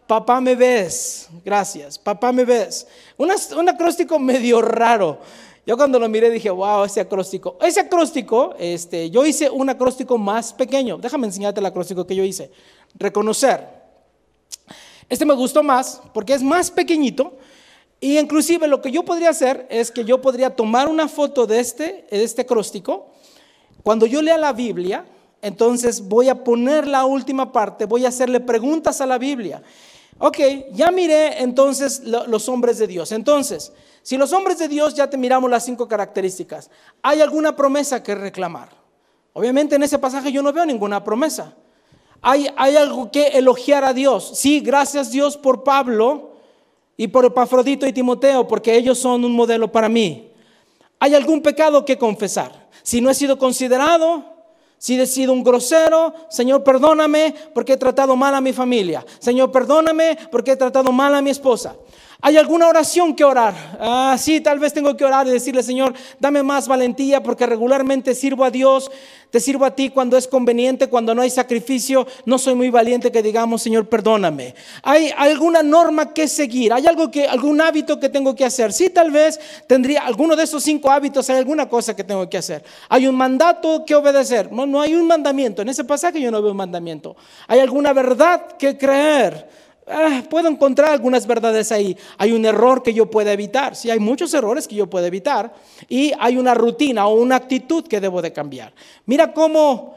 Papá 0.07 0.41
me 0.41 0.55
ves, 0.55 1.29
gracias, 1.45 1.99
papá 1.99 2.31
me 2.31 2.45
ves. 2.45 2.87
un 3.17 3.69
acróstico 3.69 4.17
medio 4.21 4.63
raro. 4.63 5.19
Yo 5.69 5.77
cuando 5.77 5.99
lo 5.99 6.09
miré 6.09 6.31
dije, 6.31 6.49
wow, 6.49 6.85
ese 6.85 6.99
acróstico. 6.99 7.59
Ese 7.61 7.81
acróstico, 7.81 8.55
este, 8.59 9.11
yo 9.11 9.27
hice 9.27 9.51
un 9.51 9.69
acróstico 9.69 10.17
más 10.17 10.55
pequeño. 10.55 10.97
Déjame 10.97 11.27
enseñarte 11.27 11.61
el 11.61 11.67
acróstico 11.67 12.07
que 12.07 12.17
yo 12.17 12.25
hice. 12.25 12.51
Reconocer. 12.95 13.69
Este 15.11 15.27
me 15.27 15.35
gustó 15.35 15.63
más 15.63 16.01
porque 16.15 16.33
es 16.33 16.43
más 16.43 16.71
pequeñito. 16.71 17.35
Y 18.01 18.19
inclusive 18.19 18.67
lo 18.67 18.81
que 18.81 18.91
yo 18.91 19.05
podría 19.05 19.29
hacer 19.29 19.67
es 19.69 19.91
que 19.91 20.07
yo 20.07 20.23
podría 20.23 20.57
tomar 20.57 20.89
una 20.89 21.07
foto 21.07 21.47
de 21.47 21.61
este, 21.61 22.07
de 22.11 22.25
este 22.25 22.41
acróstico. 22.41 23.11
Cuando 23.83 24.07
yo 24.07 24.23
lea 24.23 24.39
la 24.39 24.55
Biblia, 24.55 25.05
entonces 25.43 26.01
voy 26.01 26.31
a 26.31 26.45
poner 26.45 26.89
la 26.89 27.05
última 27.05 27.53
parte, 27.53 27.85
voy 27.85 28.07
a 28.07 28.09
hacerle 28.09 28.41
preguntas 28.41 29.03
a 29.03 29.07
la 29.07 29.19
Biblia. 29.19 29.63
Ok, 30.19 30.39
ya 30.73 30.91
miré 30.91 31.43
entonces 31.43 32.03
los 32.05 32.49
hombres 32.49 32.79
de 32.79 32.87
Dios. 32.87 33.13
Entonces, 33.13 33.71
si 34.09 34.17
los 34.17 34.33
hombres 34.33 34.57
de 34.57 34.69
Dios 34.69 34.95
ya 34.95 35.11
te 35.11 35.19
miramos 35.19 35.51
las 35.51 35.67
cinco 35.67 35.87
características, 35.87 36.71
¿hay 37.03 37.21
alguna 37.21 37.55
promesa 37.55 38.03
que 38.03 38.15
reclamar? 38.15 38.71
Obviamente 39.35 39.77
en 39.77 39.83
ese 39.83 39.99
pasaje 39.99 40.33
yo 40.33 40.41
no 40.43 40.51
veo 40.51 40.65
ninguna 40.65 41.05
promesa. 41.05 41.55
¿Hay, 42.23 42.49
hay 42.57 42.77
algo 42.77 43.11
que 43.11 43.27
elogiar 43.27 43.85
a 43.85 43.93
Dios? 43.93 44.31
Sí, 44.33 44.61
gracias 44.61 45.11
Dios 45.11 45.37
por 45.37 45.63
Pablo 45.63 46.31
y 46.97 47.09
por 47.09 47.27
Epafrodito 47.27 47.87
y 47.87 47.93
Timoteo, 47.93 48.49
porque 48.49 48.75
ellos 48.77 48.99
son 48.99 49.27
un 49.27 49.33
modelo 49.33 49.71
para 49.71 49.91
mí. 49.91 50.33
¿Hay 51.01 51.15
algún 51.15 51.43
pecado 51.43 51.85
que 51.85 51.99
confesar? 51.99 52.71
Si 52.83 53.03
no 53.03 53.11
he 53.11 53.15
sido 53.15 53.39
considerado, 53.39 54.25
si 54.79 54.99
he 54.99 55.07
sido 55.07 55.35
un 55.35 55.45
grosero, 55.45 56.15
Señor, 56.31 56.65
perdóname 56.65 57.35
porque 57.53 57.75
he 57.75 57.77
tratado 57.77 58.17
mal 58.17 58.35
a 58.35 58.41
mi 58.41 58.55
familia. 58.55 59.05
Señor, 59.19 59.53
perdóname 59.53 60.17
porque 60.33 60.53
he 60.53 60.57
tratado 60.57 60.93
mal 60.93 61.15
a 61.15 61.21
mi 61.21 61.29
esposa. 61.29 61.77
¿Hay 62.21 62.37
alguna 62.37 62.67
oración 62.67 63.15
que 63.15 63.23
orar? 63.23 63.55
Ah, 63.79 64.17
sí, 64.19 64.41
tal 64.41 64.59
vez 64.59 64.73
tengo 64.73 64.97
que 64.97 65.05
orar 65.05 65.29
y 65.29 65.31
decirle, 65.31 65.63
Señor, 65.63 65.95
dame 66.19 66.43
más 66.43 66.67
valentía 66.67 67.23
porque 67.23 67.47
regularmente 67.47 68.13
sirvo 68.13 68.43
a 68.43 68.51
Dios, 68.51 68.91
te 69.31 69.39
sirvo 69.39 69.65
a 69.65 69.77
ti 69.77 69.91
cuando 69.91 70.17
es 70.17 70.27
conveniente, 70.27 70.89
cuando 70.89 71.15
no 71.15 71.23
hay 71.23 71.31
sacrificio. 71.31 72.09
No 72.25 72.39
soy 72.39 72.57
muy 72.57 72.71
valiente 72.71 73.13
que 73.13 73.23
digamos, 73.23 73.63
Señor, 73.63 73.89
perdóname. 73.89 74.57
¿Hay 74.83 75.13
alguna 75.17 75.63
norma 75.63 76.13
que 76.13 76.27
seguir? 76.27 76.73
¿Hay 76.73 76.89
algo 76.89 77.09
que, 77.09 77.29
algún 77.29 77.61
hábito 77.61 78.01
que 78.01 78.09
tengo 78.09 78.35
que 78.35 78.45
hacer? 78.45 78.73
Sí, 78.73 78.91
tal 78.91 79.13
vez 79.13 79.39
tendría 79.69 80.05
alguno 80.05 80.35
de 80.35 80.43
esos 80.43 80.65
cinco 80.65 80.91
hábitos, 80.91 81.31
hay 81.31 81.37
alguna 81.37 81.69
cosa 81.69 81.95
que 81.95 82.03
tengo 82.03 82.29
que 82.29 82.39
hacer. 82.39 82.65
¿Hay 82.89 83.07
un 83.07 83.15
mandato 83.15 83.85
que 83.87 83.95
obedecer? 83.95 84.51
No, 84.51 84.67
no 84.67 84.81
hay 84.81 84.97
un 84.97 85.07
mandamiento. 85.07 85.63
En 85.63 85.69
ese 85.69 85.85
pasaje 85.85 86.21
yo 86.21 86.33
no 86.33 86.43
veo 86.43 86.51
un 86.51 86.57
mandamiento. 86.57 87.15
¿Hay 87.47 87.61
alguna 87.61 87.93
verdad 87.93 88.57
que 88.59 88.77
creer? 88.77 89.68
Ah, 89.91 90.23
puedo 90.29 90.49
encontrar 90.49 90.91
algunas 90.91 91.27
verdades 91.27 91.73
ahí. 91.73 91.97
Hay 92.17 92.33
un 92.33 92.45
error 92.45 92.83
que 92.83 92.95
yo 92.95 93.11
pueda 93.11 93.33
evitar. 93.33 93.77
Sí, 93.77 93.91
hay 93.91 93.99
muchos 93.99 94.33
errores 94.35 94.69
que 94.69 94.75
yo 94.75 94.89
puedo 94.89 95.07
evitar. 95.07 95.55
Y 95.89 96.13
hay 96.19 96.37
una 96.37 96.55
rutina 96.55 97.07
o 97.07 97.15
una 97.15 97.37
actitud 97.37 97.87
que 97.87 98.01
debo 98.01 98.23
de 98.23 98.33
cambiar. 98.33 98.73
Mira 99.07 99.33
cómo 99.33 99.97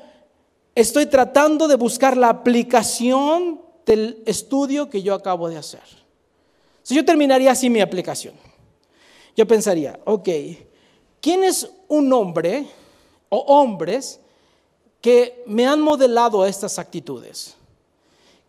estoy 0.76 1.06
tratando 1.06 1.68
de 1.68 1.76
buscar 1.76 2.18
la 2.18 2.30
aplicación 2.30 3.62
del 3.86 4.22
estudio 4.26 4.90
que 4.90 5.02
yo 5.02 5.14
acabo 5.14 5.50
de 5.50 5.58
hacer. 5.58 5.84
Si 6.84 6.96
yo 6.96 7.06
terminaría 7.06 7.52
así 7.52 7.70
mi 7.70 7.82
aplicación, 7.82 8.34
yo 9.36 9.48
pensaría, 9.48 10.00
ok, 10.06 10.30
¿quién 11.20 11.44
es 11.44 11.70
un 11.88 12.12
hombre 12.12 12.68
o 13.30 13.38
hombres 13.38 14.20
que 15.00 15.44
me 15.46 15.66
han 15.66 15.82
modelado 15.82 16.46
estas 16.46 16.80
actitudes? 16.80 17.56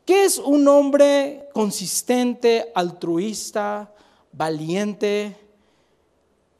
¿Qué 0.05 0.25
es 0.25 0.39
un 0.39 0.67
hombre 0.67 1.49
consistente, 1.53 2.73
altruista, 2.75 3.93
valiente? 4.33 5.37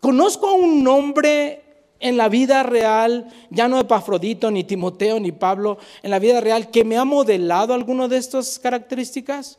Conozco 0.01 0.49
a 0.49 0.53
un 0.53 0.87
hombre 0.87 1.63
en 1.99 2.17
la 2.17 2.29
vida 2.29 2.63
real, 2.63 3.33
ya 3.51 3.69
no 3.69 3.81
Epafrodito, 3.81 4.51
ni 4.51 4.65
Timoteo, 4.65 5.19
ni 5.19 5.33
Pablo, 5.33 5.79
en 6.03 6.11
la 6.11 6.19
vida 6.19 6.41
real, 6.41 6.71
que 6.71 6.85
me 6.85 6.97
ha 6.97 7.05
modelado 7.05 7.75
alguna 7.75 8.09
de 8.09 8.17
estas 8.17 8.59
características? 8.59 9.59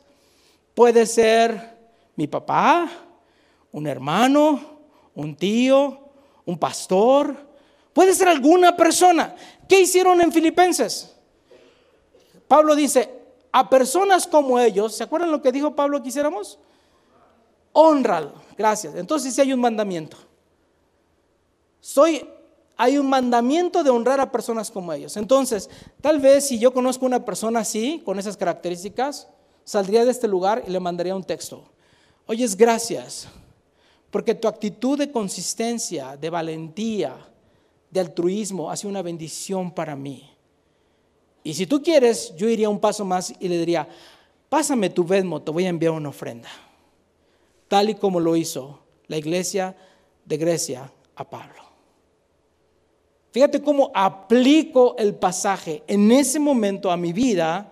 Puede 0.74 1.06
ser 1.06 1.76
mi 2.16 2.26
papá, 2.26 2.90
un 3.72 3.86
hermano, 3.86 4.60
un 5.14 5.34
tío, 5.36 5.98
un 6.44 6.58
pastor, 6.58 7.36
puede 7.92 8.14
ser 8.14 8.28
alguna 8.28 8.76
persona. 8.76 9.34
¿Qué 9.68 9.80
hicieron 9.80 10.20
en 10.20 10.32
Filipenses? 10.32 11.14
Pablo 12.46 12.74
dice, 12.74 13.23
a 13.56 13.70
personas 13.70 14.26
como 14.26 14.58
ellos, 14.58 14.96
¿se 14.96 15.04
acuerdan 15.04 15.30
lo 15.30 15.40
que 15.40 15.52
dijo 15.52 15.76
Pablo 15.76 16.02
que 16.02 16.08
hiciéramos? 16.08 16.58
Honralo, 17.72 18.32
gracias. 18.58 18.96
Entonces 18.96 19.32
sí 19.32 19.40
hay 19.40 19.52
un 19.52 19.60
mandamiento. 19.60 20.16
Soy 21.78 22.28
hay 22.76 22.98
un 22.98 23.08
mandamiento 23.08 23.84
de 23.84 23.90
honrar 23.90 24.18
a 24.18 24.32
personas 24.32 24.72
como 24.72 24.92
ellos. 24.92 25.16
Entonces, 25.16 25.70
tal 26.00 26.18
vez 26.18 26.48
si 26.48 26.58
yo 26.58 26.74
conozco 26.74 27.06
una 27.06 27.24
persona 27.24 27.60
así, 27.60 28.02
con 28.04 28.18
esas 28.18 28.36
características, 28.36 29.28
saldría 29.62 30.04
de 30.04 30.10
este 30.10 30.26
lugar 30.26 30.64
y 30.66 30.70
le 30.72 30.80
mandaría 30.80 31.14
un 31.14 31.22
texto. 31.22 31.62
Oyes, 32.26 32.56
gracias, 32.56 33.28
porque 34.10 34.34
tu 34.34 34.48
actitud 34.48 34.98
de 34.98 35.12
consistencia, 35.12 36.16
de 36.16 36.28
valentía, 36.28 37.14
de 37.88 38.00
altruismo 38.00 38.68
ha 38.68 38.76
sido 38.76 38.90
una 38.90 39.02
bendición 39.02 39.72
para 39.72 39.94
mí. 39.94 40.33
Y 41.44 41.52
si 41.52 41.66
tú 41.66 41.82
quieres, 41.82 42.34
yo 42.36 42.48
iría 42.48 42.70
un 42.70 42.80
paso 42.80 43.04
más 43.04 43.32
y 43.38 43.48
le 43.48 43.58
diría, 43.58 43.86
pásame 44.48 44.88
tu 44.88 45.04
Vedmo, 45.04 45.42
te 45.42 45.50
voy 45.50 45.66
a 45.66 45.68
enviar 45.68 45.92
una 45.92 46.08
ofrenda. 46.08 46.48
Tal 47.68 47.90
y 47.90 47.94
como 47.94 48.18
lo 48.18 48.34
hizo 48.34 48.80
la 49.08 49.18
iglesia 49.18 49.76
de 50.24 50.36
Grecia 50.38 50.90
a 51.14 51.28
Pablo. 51.28 51.62
Fíjate 53.30 53.60
cómo 53.60 53.90
aplico 53.94 54.96
el 54.96 55.16
pasaje 55.16 55.82
en 55.86 56.10
ese 56.12 56.40
momento 56.40 56.90
a 56.90 56.96
mi 56.96 57.12
vida 57.12 57.70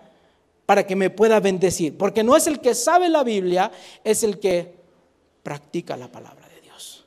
para 0.66 0.86
que 0.86 0.94
me 0.94 1.08
pueda 1.08 1.40
bendecir. 1.40 1.96
Porque 1.96 2.22
no 2.22 2.36
es 2.36 2.46
el 2.46 2.60
que 2.60 2.74
sabe 2.74 3.08
la 3.08 3.24
Biblia, 3.24 3.72
es 4.04 4.22
el 4.22 4.38
que 4.38 4.74
practica 5.42 5.96
la 5.96 6.12
palabra 6.12 6.46
de 6.48 6.60
Dios. 6.60 7.06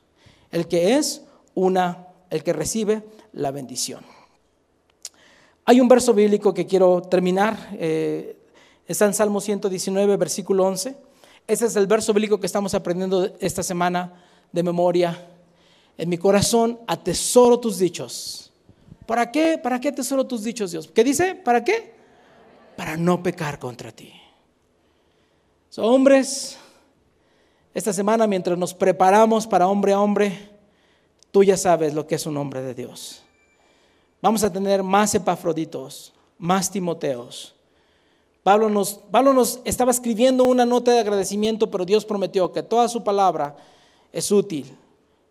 El 0.50 0.66
que 0.66 0.96
es 0.96 1.22
una, 1.54 2.08
el 2.30 2.42
que 2.42 2.52
recibe 2.52 3.04
la 3.32 3.52
bendición. 3.52 4.15
Hay 5.66 5.80
un 5.80 5.88
verso 5.88 6.14
bíblico 6.14 6.54
que 6.54 6.66
quiero 6.66 7.02
terminar. 7.02 7.70
Eh, 7.74 8.38
está 8.86 9.04
en 9.04 9.14
Salmo 9.14 9.40
119, 9.40 10.16
versículo 10.16 10.64
11. 10.64 10.96
Ese 11.46 11.66
es 11.66 11.76
el 11.76 11.86
verso 11.86 12.14
bíblico 12.14 12.40
que 12.40 12.46
estamos 12.46 12.72
aprendiendo 12.74 13.30
esta 13.40 13.62
semana 13.62 14.14
de 14.52 14.62
memoria. 14.62 15.28
En 15.98 16.08
mi 16.08 16.18
corazón 16.18 16.78
atesoro 16.86 17.58
tus 17.58 17.78
dichos 17.78 18.46
¿Para 19.06 19.30
qué? 19.30 19.56
¿Para 19.56 19.80
qué 19.80 19.92
tesoro 19.92 20.26
tus 20.26 20.42
dichos, 20.42 20.72
Dios? 20.72 20.90
¿Qué 20.92 21.04
dice? 21.04 21.36
¿Para 21.36 21.62
qué? 21.62 21.94
Para 22.76 22.96
no 22.96 23.22
pecar 23.22 23.58
contra 23.58 23.92
ti. 23.92 24.12
Hombres, 25.78 26.56
esta 27.74 27.92
semana 27.92 28.26
mientras 28.26 28.58
nos 28.58 28.72
preparamos 28.72 29.46
para 29.46 29.68
hombre 29.68 29.92
a 29.92 30.00
hombre, 30.00 30.50
tú 31.30 31.44
ya 31.44 31.56
sabes 31.56 31.92
lo 31.92 32.06
que 32.06 32.14
es 32.14 32.24
un 32.26 32.36
hombre 32.38 32.62
de 32.62 32.74
Dios. 32.74 33.25
Vamos 34.20 34.42
a 34.44 34.52
tener 34.52 34.82
más 34.82 35.14
epafroditos, 35.14 36.12
más 36.38 36.70
timoteos. 36.70 37.54
Pablo 38.42 38.70
nos, 38.70 38.94
Pablo 39.10 39.32
nos 39.32 39.60
estaba 39.64 39.90
escribiendo 39.90 40.44
una 40.44 40.64
nota 40.64 40.92
de 40.92 41.00
agradecimiento, 41.00 41.70
pero 41.70 41.84
Dios 41.84 42.04
prometió 42.04 42.52
que 42.52 42.62
toda 42.62 42.88
su 42.88 43.02
palabra 43.02 43.56
es 44.12 44.30
útil 44.30 44.76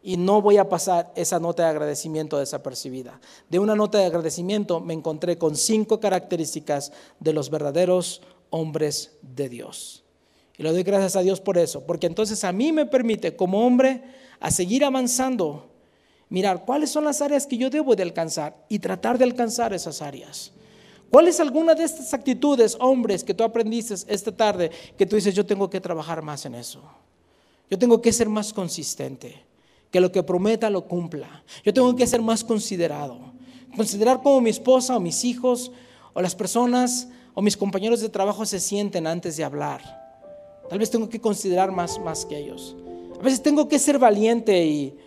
y 0.03 0.17
no 0.17 0.41
voy 0.41 0.57
a 0.57 0.69
pasar 0.69 1.11
esa 1.15 1.39
nota 1.39 1.63
de 1.63 1.69
agradecimiento 1.69 2.37
desapercibida. 2.37 3.19
De 3.49 3.57
una 3.57 3.75
nota 3.75 3.97
de 3.97 4.05
agradecimiento 4.05 4.79
me 4.79 4.93
encontré 4.93 5.37
con 5.37 5.55
cinco 5.55 5.99
características 5.99 6.91
de 7.19 7.33
los 7.33 7.49
verdaderos 7.49 8.21
hombres 8.51 9.17
de 9.21 9.49
Dios. 9.49 10.03
Y 10.57 10.63
le 10.63 10.71
doy 10.71 10.83
gracias 10.83 11.15
a 11.15 11.21
Dios 11.21 11.41
por 11.41 11.57
eso, 11.57 11.85
porque 11.85 12.07
entonces 12.07 12.43
a 12.43 12.51
mí 12.51 12.71
me 12.71 12.85
permite 12.85 13.35
como 13.35 13.65
hombre 13.65 14.03
a 14.39 14.51
seguir 14.51 14.85
avanzando, 14.85 15.69
mirar 16.29 16.65
cuáles 16.65 16.89
son 16.89 17.03
las 17.03 17.21
áreas 17.21 17.45
que 17.45 17.57
yo 17.57 17.69
debo 17.69 17.95
de 17.95 18.03
alcanzar 18.03 18.55
y 18.69 18.79
tratar 18.79 19.17
de 19.17 19.25
alcanzar 19.25 19.73
esas 19.73 20.01
áreas. 20.01 20.51
¿Cuál 21.09 21.27
es 21.27 21.39
alguna 21.39 21.75
de 21.75 21.83
estas 21.83 22.13
actitudes, 22.13 22.75
hombres, 22.79 23.23
que 23.23 23.33
tú 23.33 23.43
aprendiste 23.43 23.93
esta 24.07 24.35
tarde, 24.35 24.71
que 24.97 25.05
tú 25.05 25.15
dices, 25.15 25.33
yo 25.33 25.45
tengo 25.45 25.69
que 25.69 25.79
trabajar 25.79 26.21
más 26.21 26.45
en 26.45 26.55
eso? 26.55 26.81
Yo 27.69 27.77
tengo 27.77 28.01
que 28.01 28.11
ser 28.11 28.27
más 28.27 28.51
consistente 28.51 29.43
que 29.91 29.99
lo 29.99 30.11
que 30.11 30.23
prometa 30.23 30.69
lo 30.69 30.85
cumpla. 30.87 31.43
Yo 31.63 31.73
tengo 31.73 31.95
que 31.95 32.05
ser 32.05 32.21
más 32.21 32.43
considerado. 32.43 33.17
Considerar 33.75 34.21
cómo 34.21 34.41
mi 34.41 34.49
esposa 34.49 34.97
o 34.97 34.99
mis 34.99 35.23
hijos 35.23 35.71
o 36.13 36.21
las 36.21 36.35
personas 36.35 37.07
o 37.33 37.41
mis 37.41 37.55
compañeros 37.55 38.01
de 38.01 38.09
trabajo 38.09 38.45
se 38.45 38.59
sienten 38.59 39.07
antes 39.07 39.37
de 39.37 39.43
hablar. 39.43 39.81
Tal 40.69 40.79
vez 40.79 40.89
tengo 40.89 41.07
que 41.07 41.21
considerar 41.21 41.71
más, 41.71 41.99
más 41.99 42.25
que 42.25 42.37
ellos. 42.37 42.75
A 43.19 43.23
veces 43.23 43.41
tengo 43.41 43.67
que 43.67 43.79
ser 43.79 43.99
valiente 43.99 44.65
y, 44.65 44.97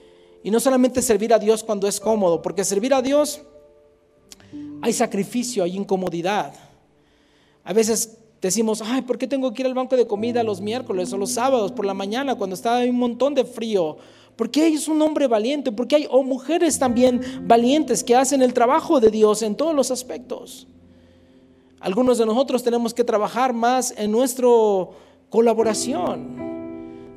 y 0.43 0.51
no 0.51 0.61
solamente 0.61 1.03
servir 1.03 1.33
a 1.33 1.39
Dios 1.39 1.65
cuando 1.65 1.89
es 1.89 2.01
cómodo, 2.01 2.41
porque 2.43 2.65
servir 2.65 2.95
a 2.95 3.03
Dios 3.03 3.43
hay 4.81 4.93
sacrificio, 4.93 5.65
hay 5.65 5.77
incomodidad. 5.77 6.55
A 7.65 7.73
veces 7.73 8.19
decimos, 8.41 8.83
ay, 8.85 9.03
¿por 9.03 9.19
qué 9.19 9.27
tengo 9.27 9.53
que 9.53 9.63
ir 9.63 9.67
al 9.67 9.75
banco 9.75 9.97
de 9.97 10.07
comida 10.07 10.43
los 10.43 10.61
miércoles 10.61 11.13
o 11.13 11.19
los 11.19 11.33
sábados 11.33 11.73
por 11.73 11.85
la 11.85 11.95
mañana 11.95 12.37
cuando 12.37 12.55
está 12.55 12.79
un 12.79 12.97
montón 12.97 13.35
de 13.35 13.45
frío 13.45 13.99
porque 14.39 14.69
es 14.69 14.87
un 14.87 15.03
hombre 15.03 15.27
valiente, 15.27 15.73
porque 15.73 15.97
hay 15.97 16.09
mujeres 16.25 16.79
también 16.79 17.21
valientes 17.43 18.05
que 18.05 18.15
hacen 18.15 18.41
el 18.41 18.55
trabajo 18.55 19.01
de 19.01 19.11
Dios 19.11 19.43
en 19.43 19.57
todos 19.57 19.75
los 19.75 19.91
aspectos. 19.91 20.69
Algunos 21.81 22.19
de 22.19 22.27
nosotros 22.27 22.63
tenemos 22.63 22.95
que 22.95 23.03
trabajar 23.03 23.53
más 23.53 23.93
en 23.97 24.13
nuestra 24.13 24.47
colaboración. 25.29 26.48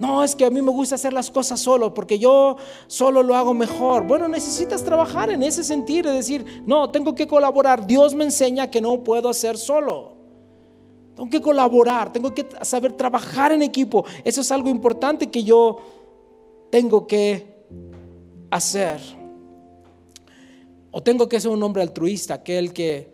No, 0.01 0.23
es 0.23 0.35
que 0.35 0.45
a 0.45 0.49
mí 0.49 0.63
me 0.63 0.71
gusta 0.71 0.95
hacer 0.95 1.13
las 1.13 1.29
cosas 1.29 1.59
solo, 1.59 1.93
porque 1.93 2.17
yo 2.17 2.57
solo 2.87 3.21
lo 3.21 3.35
hago 3.35 3.53
mejor. 3.53 4.07
Bueno, 4.07 4.27
necesitas 4.27 4.83
trabajar 4.83 5.29
en 5.29 5.43
ese 5.43 5.63
sentido, 5.63 6.09
es 6.09 6.17
decir, 6.17 6.63
no, 6.65 6.89
tengo 6.89 7.13
que 7.13 7.27
colaborar. 7.27 7.85
Dios 7.85 8.15
me 8.15 8.23
enseña 8.23 8.71
que 8.71 8.81
no 8.81 9.03
puedo 9.03 9.29
hacer 9.29 9.59
solo. 9.59 10.13
Tengo 11.15 11.29
que 11.29 11.39
colaborar, 11.39 12.11
tengo 12.11 12.33
que 12.33 12.47
saber 12.63 12.93
trabajar 12.93 13.51
en 13.51 13.61
equipo. 13.61 14.03
Eso 14.23 14.41
es 14.41 14.51
algo 14.51 14.69
importante 14.69 15.29
que 15.29 15.43
yo 15.43 15.77
tengo 16.71 17.05
que 17.05 17.51
hacer? 18.49 18.99
¿O 20.89 21.01
tengo 21.03 21.29
que 21.29 21.39
ser 21.39 21.51
un 21.51 21.61
hombre 21.61 21.83
altruista, 21.83 22.35
aquel 22.35 22.73
que 22.73 23.13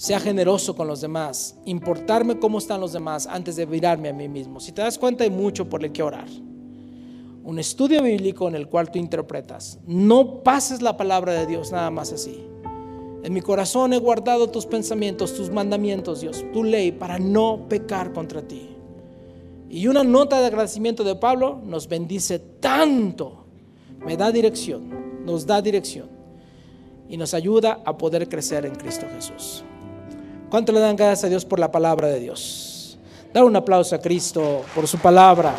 sea 0.00 0.18
generoso 0.18 0.74
con 0.74 0.86
los 0.86 1.02
demás, 1.02 1.56
importarme 1.66 2.38
cómo 2.38 2.56
están 2.56 2.80
los 2.80 2.94
demás 2.94 3.26
antes 3.26 3.56
de 3.56 3.66
mirarme 3.66 4.08
a 4.08 4.14
mí 4.14 4.30
mismo? 4.30 4.58
Si 4.58 4.72
te 4.72 4.80
das 4.80 4.98
cuenta, 4.98 5.24
hay 5.24 5.30
mucho 5.30 5.68
por 5.68 5.84
el 5.84 5.92
que 5.92 6.02
orar. 6.02 6.26
Un 7.44 7.58
estudio 7.58 8.02
bíblico 8.02 8.48
en 8.48 8.54
el 8.54 8.66
cual 8.66 8.90
tú 8.90 8.98
interpretas. 8.98 9.78
No 9.86 10.42
pases 10.42 10.80
la 10.80 10.96
palabra 10.96 11.34
de 11.34 11.44
Dios 11.44 11.70
nada 11.70 11.90
más 11.90 12.14
así. 12.14 12.42
En 13.22 13.34
mi 13.34 13.42
corazón 13.42 13.92
he 13.92 13.98
guardado 13.98 14.48
tus 14.48 14.64
pensamientos, 14.64 15.34
tus 15.34 15.50
mandamientos, 15.50 16.22
Dios, 16.22 16.46
tu 16.50 16.64
ley, 16.64 16.92
para 16.92 17.18
no 17.18 17.66
pecar 17.68 18.14
contra 18.14 18.40
ti. 18.40 18.70
Y 19.68 19.86
una 19.86 20.02
nota 20.02 20.40
de 20.40 20.46
agradecimiento 20.46 21.04
de 21.04 21.16
Pablo 21.16 21.60
nos 21.62 21.86
bendice 21.86 22.38
tanto, 22.38 23.44
me 24.02 24.16
da 24.16 24.32
dirección, 24.32 25.26
nos 25.26 25.44
da 25.44 25.60
dirección 25.60 26.08
y 27.06 27.18
nos 27.18 27.34
ayuda 27.34 27.82
a 27.84 27.98
poder 27.98 28.30
crecer 28.30 28.64
en 28.64 28.74
Cristo 28.74 29.04
Jesús. 29.14 29.62
¿Cuánto 30.50 30.72
le 30.72 30.80
dan 30.80 30.96
gracias 30.96 31.24
a 31.24 31.28
Dios 31.28 31.44
por 31.44 31.60
la 31.60 31.70
palabra 31.70 32.08
de 32.08 32.18
Dios? 32.18 32.98
Dar 33.32 33.44
un 33.44 33.54
aplauso 33.54 33.94
a 33.94 34.00
Cristo 34.00 34.62
por 34.74 34.88
su 34.88 34.98
palabra. 34.98 35.54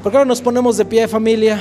Porque 0.00 0.16
ahora 0.16 0.28
nos 0.28 0.40
ponemos 0.40 0.76
de 0.76 0.84
pie 0.84 1.08
familia 1.08 1.60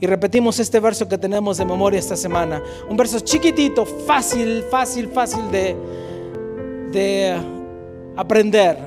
y 0.00 0.06
repetimos 0.06 0.60
este 0.60 0.78
verso 0.78 1.08
que 1.08 1.18
tenemos 1.18 1.58
de 1.58 1.64
memoria 1.64 1.98
esta 1.98 2.16
semana. 2.16 2.62
Un 2.88 2.96
verso 2.96 3.18
chiquitito, 3.18 3.84
fácil, 3.84 4.62
fácil, 4.70 5.08
fácil 5.08 5.50
de, 5.50 5.74
de 6.92 7.36
aprender. 8.14 8.78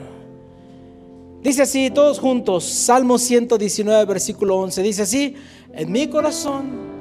Dice 1.42 1.64
así, 1.64 1.90
todos 1.90 2.18
juntos, 2.18 2.64
Salmo 2.64 3.18
119, 3.18 4.06
versículo 4.06 4.56
11. 4.60 4.84
Dice 4.84 5.02
así, 5.02 5.36
en 5.74 5.92
mi 5.92 6.08
corazón. 6.08 6.99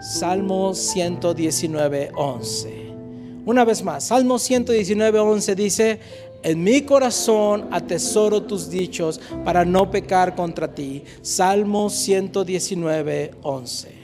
Salmo 0.00 0.72
119, 0.74 2.12
11. 2.16 2.92
Una 3.44 3.64
vez 3.66 3.82
más, 3.82 4.04
Salmo 4.04 4.38
119, 4.38 5.18
11 5.18 5.54
dice, 5.54 6.00
en 6.42 6.62
mi 6.64 6.80
corazón 6.82 7.68
atesoro 7.70 8.42
tus 8.42 8.70
dichos 8.70 9.20
para 9.44 9.64
no 9.64 9.90
pecar 9.90 10.34
contra 10.34 10.74
ti. 10.74 11.04
Salmo 11.20 11.90
119, 11.90 13.32
11. 13.42 13.94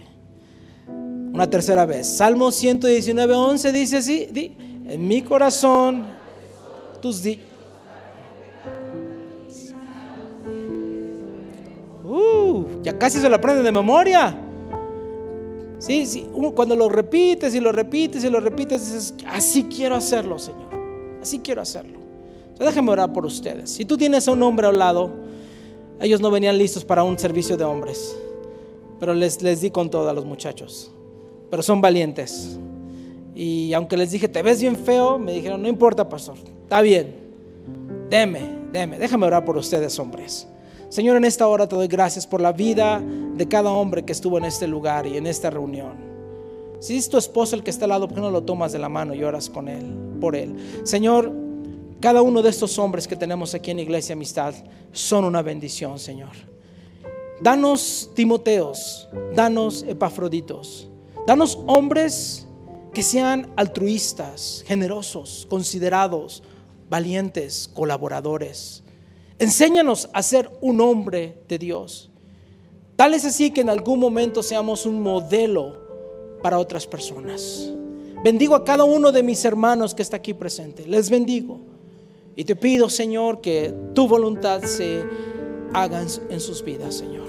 Una 1.32 1.48
tercera 1.48 1.86
vez. 1.86 2.06
Salmo 2.06 2.52
119, 2.52 3.34
11 3.34 3.72
dice 3.72 3.96
así, 3.96 4.28
en 4.86 5.08
mi 5.08 5.22
corazón 5.22 6.06
tus 7.00 7.22
dichos. 7.22 7.46
Uh, 12.04 12.82
ya 12.82 12.96
casi 12.98 13.18
se 13.18 13.28
lo 13.28 13.36
aprende 13.36 13.62
de 13.62 13.72
memoria. 13.72 14.45
Sí, 15.78 16.06
sí, 16.06 16.26
cuando 16.54 16.74
lo 16.74 16.88
repites 16.88 17.54
y 17.54 17.60
lo 17.60 17.70
repites 17.70 18.24
y 18.24 18.30
lo 18.30 18.40
repites, 18.40 18.80
dices, 18.86 19.14
así 19.26 19.64
quiero 19.64 19.94
hacerlo, 19.94 20.38
Señor. 20.38 20.74
Así 21.20 21.40
quiero 21.40 21.60
hacerlo. 21.60 21.98
déjeme 22.58 22.90
orar 22.90 23.12
por 23.12 23.26
ustedes. 23.26 23.70
Si 23.70 23.84
tú 23.84 23.96
tienes 23.96 24.26
a 24.26 24.32
un 24.32 24.42
hombre 24.42 24.66
al 24.66 24.78
lado, 24.78 25.10
ellos 26.00 26.20
no 26.20 26.30
venían 26.30 26.56
listos 26.56 26.84
para 26.84 27.02
un 27.02 27.18
servicio 27.18 27.56
de 27.56 27.64
hombres, 27.64 28.16
pero 28.98 29.12
les, 29.12 29.42
les 29.42 29.60
di 29.60 29.70
con 29.70 29.90
todo 29.90 30.08
a 30.08 30.12
los 30.12 30.24
muchachos. 30.24 30.90
Pero 31.50 31.62
son 31.62 31.80
valientes. 31.80 32.58
Y 33.34 33.74
aunque 33.74 33.98
les 33.98 34.10
dije, 34.10 34.28
te 34.28 34.42
ves 34.42 34.60
bien 34.60 34.76
feo, 34.76 35.18
me 35.18 35.32
dijeron, 35.32 35.60
no 35.60 35.68
importa, 35.68 36.08
pastor, 36.08 36.36
está 36.62 36.80
bien. 36.80 37.14
Deme, 38.08 38.40
deme, 38.72 38.98
déjame 38.98 39.26
orar 39.26 39.44
por 39.44 39.58
ustedes, 39.58 39.98
hombres. 39.98 40.48
Señor, 40.88 41.16
en 41.16 41.24
esta 41.24 41.48
hora 41.48 41.68
te 41.68 41.74
doy 41.74 41.88
gracias 41.88 42.26
por 42.26 42.40
la 42.40 42.52
vida 42.52 43.00
de 43.00 43.48
cada 43.48 43.70
hombre 43.70 44.04
que 44.04 44.12
estuvo 44.12 44.38
en 44.38 44.44
este 44.44 44.68
lugar 44.68 45.06
y 45.06 45.16
en 45.16 45.26
esta 45.26 45.50
reunión. 45.50 45.94
Si 46.78 46.96
es 46.96 47.08
tu 47.08 47.18
esposo 47.18 47.56
el 47.56 47.64
que 47.64 47.70
está 47.70 47.86
al 47.86 47.90
lado, 47.90 48.06
¿por 48.06 48.14
qué 48.14 48.20
no 48.20 48.30
lo 48.30 48.44
tomas 48.44 48.72
de 48.72 48.78
la 48.78 48.88
mano 48.88 49.14
y 49.14 49.24
oras 49.24 49.50
con 49.50 49.68
él, 49.68 49.84
por 50.20 50.36
él? 50.36 50.54
Señor, 50.84 51.32
cada 52.00 52.22
uno 52.22 52.40
de 52.40 52.50
estos 52.50 52.78
hombres 52.78 53.08
que 53.08 53.16
tenemos 53.16 53.54
aquí 53.54 53.72
en 53.72 53.80
Iglesia 53.80 54.12
Amistad 54.12 54.54
son 54.92 55.24
una 55.24 55.42
bendición, 55.42 55.98
Señor. 55.98 56.32
Danos 57.40 58.10
Timoteos, 58.14 59.08
danos 59.34 59.82
Epafroditos, 59.82 60.88
danos 61.26 61.58
hombres 61.66 62.46
que 62.94 63.02
sean 63.02 63.50
altruistas, 63.56 64.62
generosos, 64.66 65.46
considerados, 65.50 66.42
valientes, 66.88 67.68
colaboradores 67.74 68.84
Enséñanos 69.38 70.08
a 70.12 70.22
ser 70.22 70.50
un 70.62 70.80
hombre 70.80 71.42
de 71.46 71.58
Dios. 71.58 72.10
Tal 72.96 73.12
es 73.12 73.26
así 73.26 73.50
que 73.50 73.60
en 73.60 73.68
algún 73.68 74.00
momento 74.00 74.42
seamos 74.42 74.86
un 74.86 75.02
modelo 75.02 75.76
para 76.42 76.58
otras 76.58 76.86
personas. 76.86 77.70
Bendigo 78.24 78.54
a 78.54 78.64
cada 78.64 78.84
uno 78.84 79.12
de 79.12 79.22
mis 79.22 79.44
hermanos 79.44 79.94
que 79.94 80.00
está 80.00 80.16
aquí 80.16 80.32
presente. 80.32 80.86
Les 80.86 81.10
bendigo. 81.10 81.60
Y 82.34 82.44
te 82.44 82.56
pido, 82.56 82.88
Señor, 82.88 83.42
que 83.42 83.74
tu 83.94 84.08
voluntad 84.08 84.62
se 84.62 85.04
haga 85.74 86.00
en 86.00 86.40
sus 86.40 86.64
vidas, 86.64 86.94
Señor. 86.94 87.26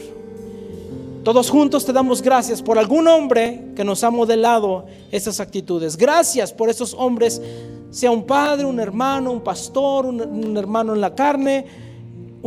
Todos 1.23 1.49
juntos 1.49 1.85
te 1.85 1.91
damos 1.91 2.21
gracias 2.21 2.61
por 2.61 2.79
algún 2.79 3.05
hombre 3.05 3.73
que 3.75 3.83
nos 3.83 4.01
ha 4.05 4.09
modelado 4.09 4.85
esas 5.11 5.41
actitudes. 5.41 5.97
Gracias 5.97 6.53
por 6.53 6.69
esos 6.69 6.93
hombres, 6.93 7.41
sea 7.89 8.11
un 8.11 8.23
padre, 8.23 8.65
un 8.65 8.79
hermano, 8.79 9.33
un 9.33 9.41
pastor, 9.41 10.05
un, 10.05 10.21
un 10.21 10.55
hermano 10.55 10.93
en 10.95 11.01
la 11.01 11.13
carne 11.13 11.86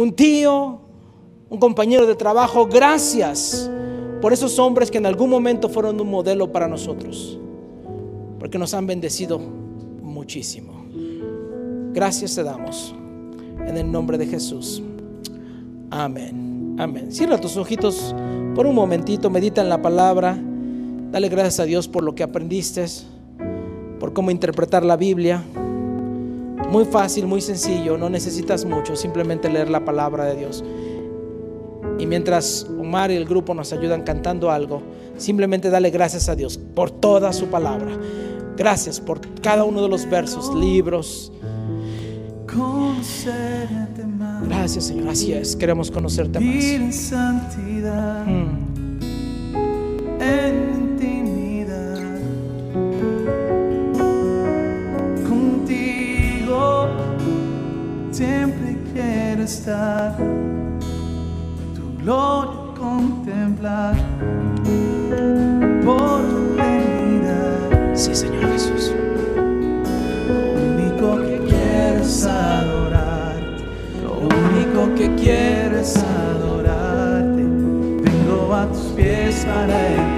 un 0.00 0.12
tío, 0.12 0.80
un 1.50 1.58
compañero 1.58 2.06
de 2.06 2.14
trabajo. 2.14 2.66
Gracias 2.66 3.70
por 4.22 4.32
esos 4.32 4.58
hombres 4.58 4.90
que 4.90 4.96
en 4.96 5.04
algún 5.04 5.28
momento 5.28 5.68
fueron 5.68 6.00
un 6.00 6.08
modelo 6.08 6.50
para 6.50 6.66
nosotros, 6.68 7.38
porque 8.38 8.58
nos 8.58 8.72
han 8.72 8.86
bendecido 8.86 9.38
muchísimo. 9.38 10.86
Gracias 11.92 12.34
te 12.34 12.42
damos 12.42 12.94
en 13.66 13.76
el 13.76 13.92
nombre 13.92 14.16
de 14.16 14.26
Jesús. 14.26 14.82
Amén. 15.90 16.76
Amén. 16.78 17.12
Cierra 17.12 17.38
tus 17.38 17.58
ojitos 17.58 18.14
por 18.54 18.66
un 18.66 18.74
momentito, 18.74 19.28
medita 19.28 19.60
en 19.60 19.68
la 19.68 19.82
palabra. 19.82 20.38
Dale 21.10 21.28
gracias 21.28 21.60
a 21.60 21.64
Dios 21.64 21.88
por 21.88 22.04
lo 22.04 22.14
que 22.14 22.22
aprendiste, 22.22 22.86
por 23.98 24.14
cómo 24.14 24.30
interpretar 24.30 24.82
la 24.82 24.96
Biblia. 24.96 25.44
Muy 26.70 26.84
fácil, 26.84 27.26
muy 27.26 27.40
sencillo, 27.40 27.98
no 27.98 28.08
necesitas 28.08 28.64
mucho, 28.64 28.94
simplemente 28.94 29.50
leer 29.50 29.68
la 29.68 29.84
palabra 29.84 30.24
de 30.26 30.36
Dios. 30.36 30.64
Y 31.98 32.06
mientras 32.06 32.66
Omar 32.78 33.10
y 33.10 33.16
el 33.16 33.24
grupo 33.24 33.54
nos 33.54 33.72
ayudan 33.72 34.02
cantando 34.02 34.50
algo, 34.50 34.80
simplemente 35.16 35.68
dale 35.68 35.90
gracias 35.90 36.28
a 36.28 36.36
Dios 36.36 36.58
por 36.58 36.90
toda 36.90 37.32
su 37.32 37.46
palabra. 37.46 37.90
Gracias 38.56 39.00
por 39.00 39.20
cada 39.40 39.64
uno 39.64 39.82
de 39.82 39.88
los 39.88 40.08
versos, 40.08 40.54
libros. 40.54 41.32
Gracias 44.46 44.84
Señor, 44.84 45.08
así 45.08 45.32
es, 45.32 45.56
queremos 45.56 45.90
conocerte 45.90 46.40
más. 46.40 46.64
Mm. 48.26 48.69
Estar, 59.50 60.16
tu 61.74 62.02
gloria 62.02 62.60
contemplar 62.78 63.94
por 65.84 66.20
eternidad. 66.54 67.94
Sí, 67.94 68.14
Señor 68.14 68.52
Jesús. 68.52 68.92
Lo 70.28 70.36
único 70.72 71.16
que 71.26 71.38
quiero 71.48 72.00
es 72.00 72.24
adorarte, 72.24 73.64
lo 74.02 74.12
único 74.20 74.94
que 74.94 75.14
quiero 75.16 75.78
es 75.78 75.96
adorarte. 75.96 77.42
Vengo 77.42 78.54
a 78.54 78.66
tus 78.68 78.92
pies 78.96 79.44
para 79.44 80.09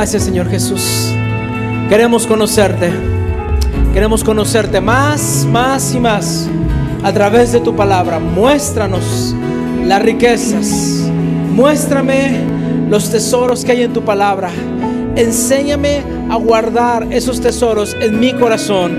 Gracias 0.00 0.22
Señor 0.22 0.48
Jesús. 0.48 1.12
Queremos 1.90 2.26
conocerte. 2.26 2.90
Queremos 3.92 4.24
conocerte 4.24 4.80
más, 4.80 5.44
más 5.44 5.94
y 5.94 6.00
más 6.00 6.48
a 7.02 7.12
través 7.12 7.52
de 7.52 7.60
tu 7.60 7.76
palabra. 7.76 8.18
Muéstranos 8.18 9.34
las 9.84 10.00
riquezas. 10.00 11.04
Muéstrame 11.52 12.40
los 12.88 13.10
tesoros 13.10 13.62
que 13.62 13.72
hay 13.72 13.82
en 13.82 13.92
tu 13.92 14.02
palabra. 14.02 14.48
Enséñame 15.16 16.00
a 16.30 16.36
guardar 16.36 17.06
esos 17.10 17.38
tesoros 17.42 17.94
en 18.00 18.18
mi 18.18 18.32
corazón. 18.32 18.96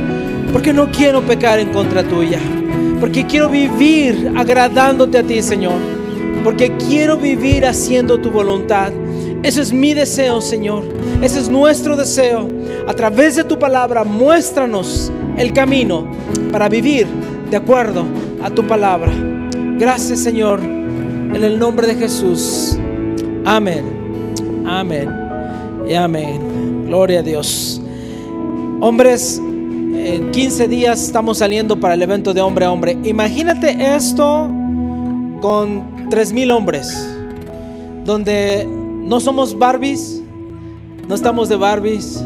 Porque 0.54 0.72
no 0.72 0.92
quiero 0.92 1.24
pecar 1.24 1.58
en 1.58 1.70
contra 1.70 2.04
tuya. 2.04 2.40
Porque 3.00 3.26
quiero 3.26 3.50
vivir 3.50 4.34
agradándote 4.38 5.18
a 5.18 5.24
ti, 5.24 5.42
Señor. 5.42 5.80
Porque 6.44 6.78
quiero 6.78 7.18
vivir 7.18 7.66
haciendo 7.66 8.20
tu 8.20 8.30
voluntad. 8.30 8.92
Ese 9.44 9.62
es 9.62 9.74
mi 9.74 9.94
deseo, 9.94 10.40
Señor. 10.40 10.84
Ese 11.22 11.40
es 11.40 11.50
nuestro 11.50 11.96
deseo. 11.96 12.48
A 12.88 12.94
través 12.94 13.36
de 13.36 13.44
tu 13.44 13.58
palabra, 13.58 14.04
muéstranos 14.04 15.12
el 15.38 15.52
camino 15.54 16.08
para 16.52 16.70
vivir 16.70 17.08
de 17.50 17.58
acuerdo 17.58 18.06
a 18.44 18.50
tu 18.50 18.66
palabra. 18.68 19.12
Gracias, 19.80 20.20
Señor. 20.20 20.60
En 20.62 21.44
el 21.44 21.58
nombre 21.58 21.88
de 21.88 21.96
Jesús. 21.96 22.78
Amén. 23.46 24.64
Amén. 24.66 25.10
Y 25.88 25.94
amén. 25.96 26.86
Gloria 26.86 27.20
a 27.20 27.24
Dios. 27.24 27.82
Hombres, 28.80 29.40
en 29.40 30.32
15 30.32 30.68
días 30.68 31.04
estamos 31.04 31.40
saliendo 31.40 31.80
para 31.80 31.96
el 31.96 32.02
evento 32.02 32.34
de 32.34 32.42
hombre 32.42 32.66
a 32.66 32.72
hombre. 32.72 32.98
Imagínate 33.04 33.76
esto 33.96 34.50
con 35.42 36.10
3.000 36.10 36.52
hombres, 36.52 37.08
donde 38.06 38.68
no 39.02 39.20
somos 39.20 39.58
Barbies, 39.58 40.22
no 41.08 41.16
estamos 41.16 41.50
de 41.50 41.56
Barbies, 41.56 42.24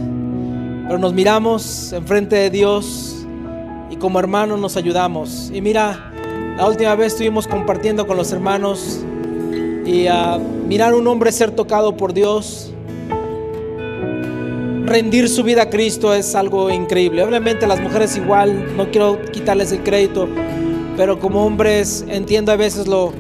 pero 0.88 1.00
nos 1.00 1.14
miramos 1.14 1.94
enfrente 1.94 2.36
de 2.36 2.50
Dios 2.50 3.26
y 3.90 3.96
como 3.96 4.20
hermanos 4.20 4.60
nos 4.60 4.78
ayudamos. 4.78 5.50
Y 5.54 5.62
mira, 5.62 6.12
la 6.58 6.68
última 6.68 6.96
vez 6.96 7.14
estuvimos 7.14 7.48
compartiendo 7.48 8.06
con 8.06 8.18
los 8.18 8.32
hermanos 8.32 9.04
y 9.86 10.08
a 10.08 10.38
mirar 10.38 10.94
un 10.94 11.08
hombre 11.08 11.32
ser 11.32 11.52
tocado 11.52 11.96
por 11.98 12.14
Dios, 12.14 12.72
rendir 14.86 15.30
su 15.30 15.44
vida 15.44 15.64
a 15.64 15.70
Cristo 15.70 16.14
es 16.14 16.36
algo 16.36 16.70
increíble. 16.70 17.24
Obviamente 17.24 17.66
las 17.68 17.82
mujeres 17.82 18.16
igual, 18.18 18.76
no 18.78 18.92
quiero 18.92 19.20
quitarles 19.32 19.72
el 19.72 19.84
crédito, 19.84 20.28
pero 20.98 21.20
como 21.20 21.46
hombres 21.46 22.06
entiendo 22.08 22.52
a 22.52 22.56
veces 22.56 22.88
lo 22.88 23.14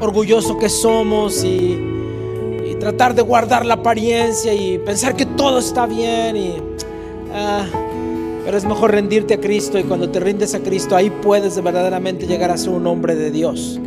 orgulloso 0.00 0.58
que 0.58 0.68
somos 0.68 1.44
y 1.44 1.89
tratar 2.80 3.14
de 3.14 3.22
guardar 3.22 3.64
la 3.66 3.74
apariencia 3.74 4.52
y 4.54 4.78
pensar 4.78 5.14
que 5.14 5.26
todo 5.26 5.58
está 5.58 5.86
bien 5.86 6.36
y 6.36 6.54
ah, 7.32 7.66
pero 8.44 8.56
es 8.56 8.64
mejor 8.64 8.90
rendirte 8.90 9.34
a 9.34 9.40
Cristo 9.40 9.78
y 9.78 9.84
cuando 9.84 10.10
te 10.10 10.18
rindes 10.18 10.54
a 10.54 10.60
Cristo 10.60 10.96
ahí 10.96 11.10
puedes 11.10 11.62
verdaderamente 11.62 12.26
llegar 12.26 12.50
a 12.50 12.56
ser 12.56 12.70
un 12.70 12.86
hombre 12.86 13.14
de 13.14 13.30
Dios. 13.30 13.78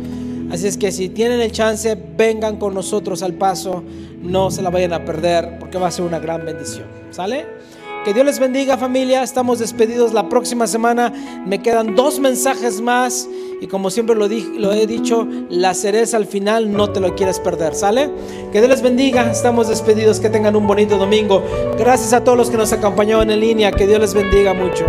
Así 0.50 0.68
es 0.68 0.78
que 0.78 0.92
si 0.92 1.08
tienen 1.08 1.40
el 1.40 1.50
chance, 1.50 1.98
vengan 2.16 2.56
con 2.56 2.74
nosotros 2.74 3.22
al 3.22 3.34
paso, 3.34 3.82
no 4.22 4.50
se 4.50 4.62
la 4.62 4.70
vayan 4.70 4.92
a 4.92 5.04
perder 5.04 5.58
porque 5.58 5.78
va 5.78 5.88
a 5.88 5.90
ser 5.90 6.04
una 6.04 6.20
gran 6.20 6.44
bendición. 6.44 6.86
¿Sale? 7.10 7.46
Que 8.04 8.14
Dios 8.14 8.24
les 8.24 8.38
bendiga 8.38 8.76
familia, 8.76 9.22
estamos 9.22 9.58
despedidos 9.58 10.12
la 10.12 10.28
próxima 10.28 10.66
semana, 10.66 11.12
me 11.44 11.60
quedan 11.60 11.96
dos 11.96 12.20
mensajes 12.20 12.80
más 12.80 13.28
y 13.60 13.66
como 13.66 13.90
siempre 13.90 14.16
lo, 14.16 14.28
di- 14.28 14.54
lo 14.58 14.72
he 14.72 14.86
dicho, 14.86 15.26
la 15.50 15.74
cereza 15.74 16.16
al 16.16 16.26
final 16.26 16.72
no 16.72 16.90
te 16.90 17.00
lo 17.00 17.14
quieres 17.14 17.40
perder, 17.40 17.74
¿sale? 17.74 18.10
Que 18.52 18.58
Dios 18.58 18.68
les 18.70 18.82
bendiga, 18.82 19.30
estamos 19.30 19.68
despedidos, 19.68 20.20
que 20.20 20.28
tengan 20.30 20.56
un 20.56 20.66
bonito 20.66 20.96
domingo. 20.98 21.42
Gracias 21.78 22.12
a 22.12 22.22
todos 22.24 22.36
los 22.38 22.50
que 22.50 22.56
nos 22.56 22.72
acompañaron 22.72 23.30
en 23.30 23.40
línea, 23.40 23.72
que 23.72 23.86
Dios 23.86 24.00
les 24.00 24.14
bendiga 24.14 24.54
mucho. 24.54 24.84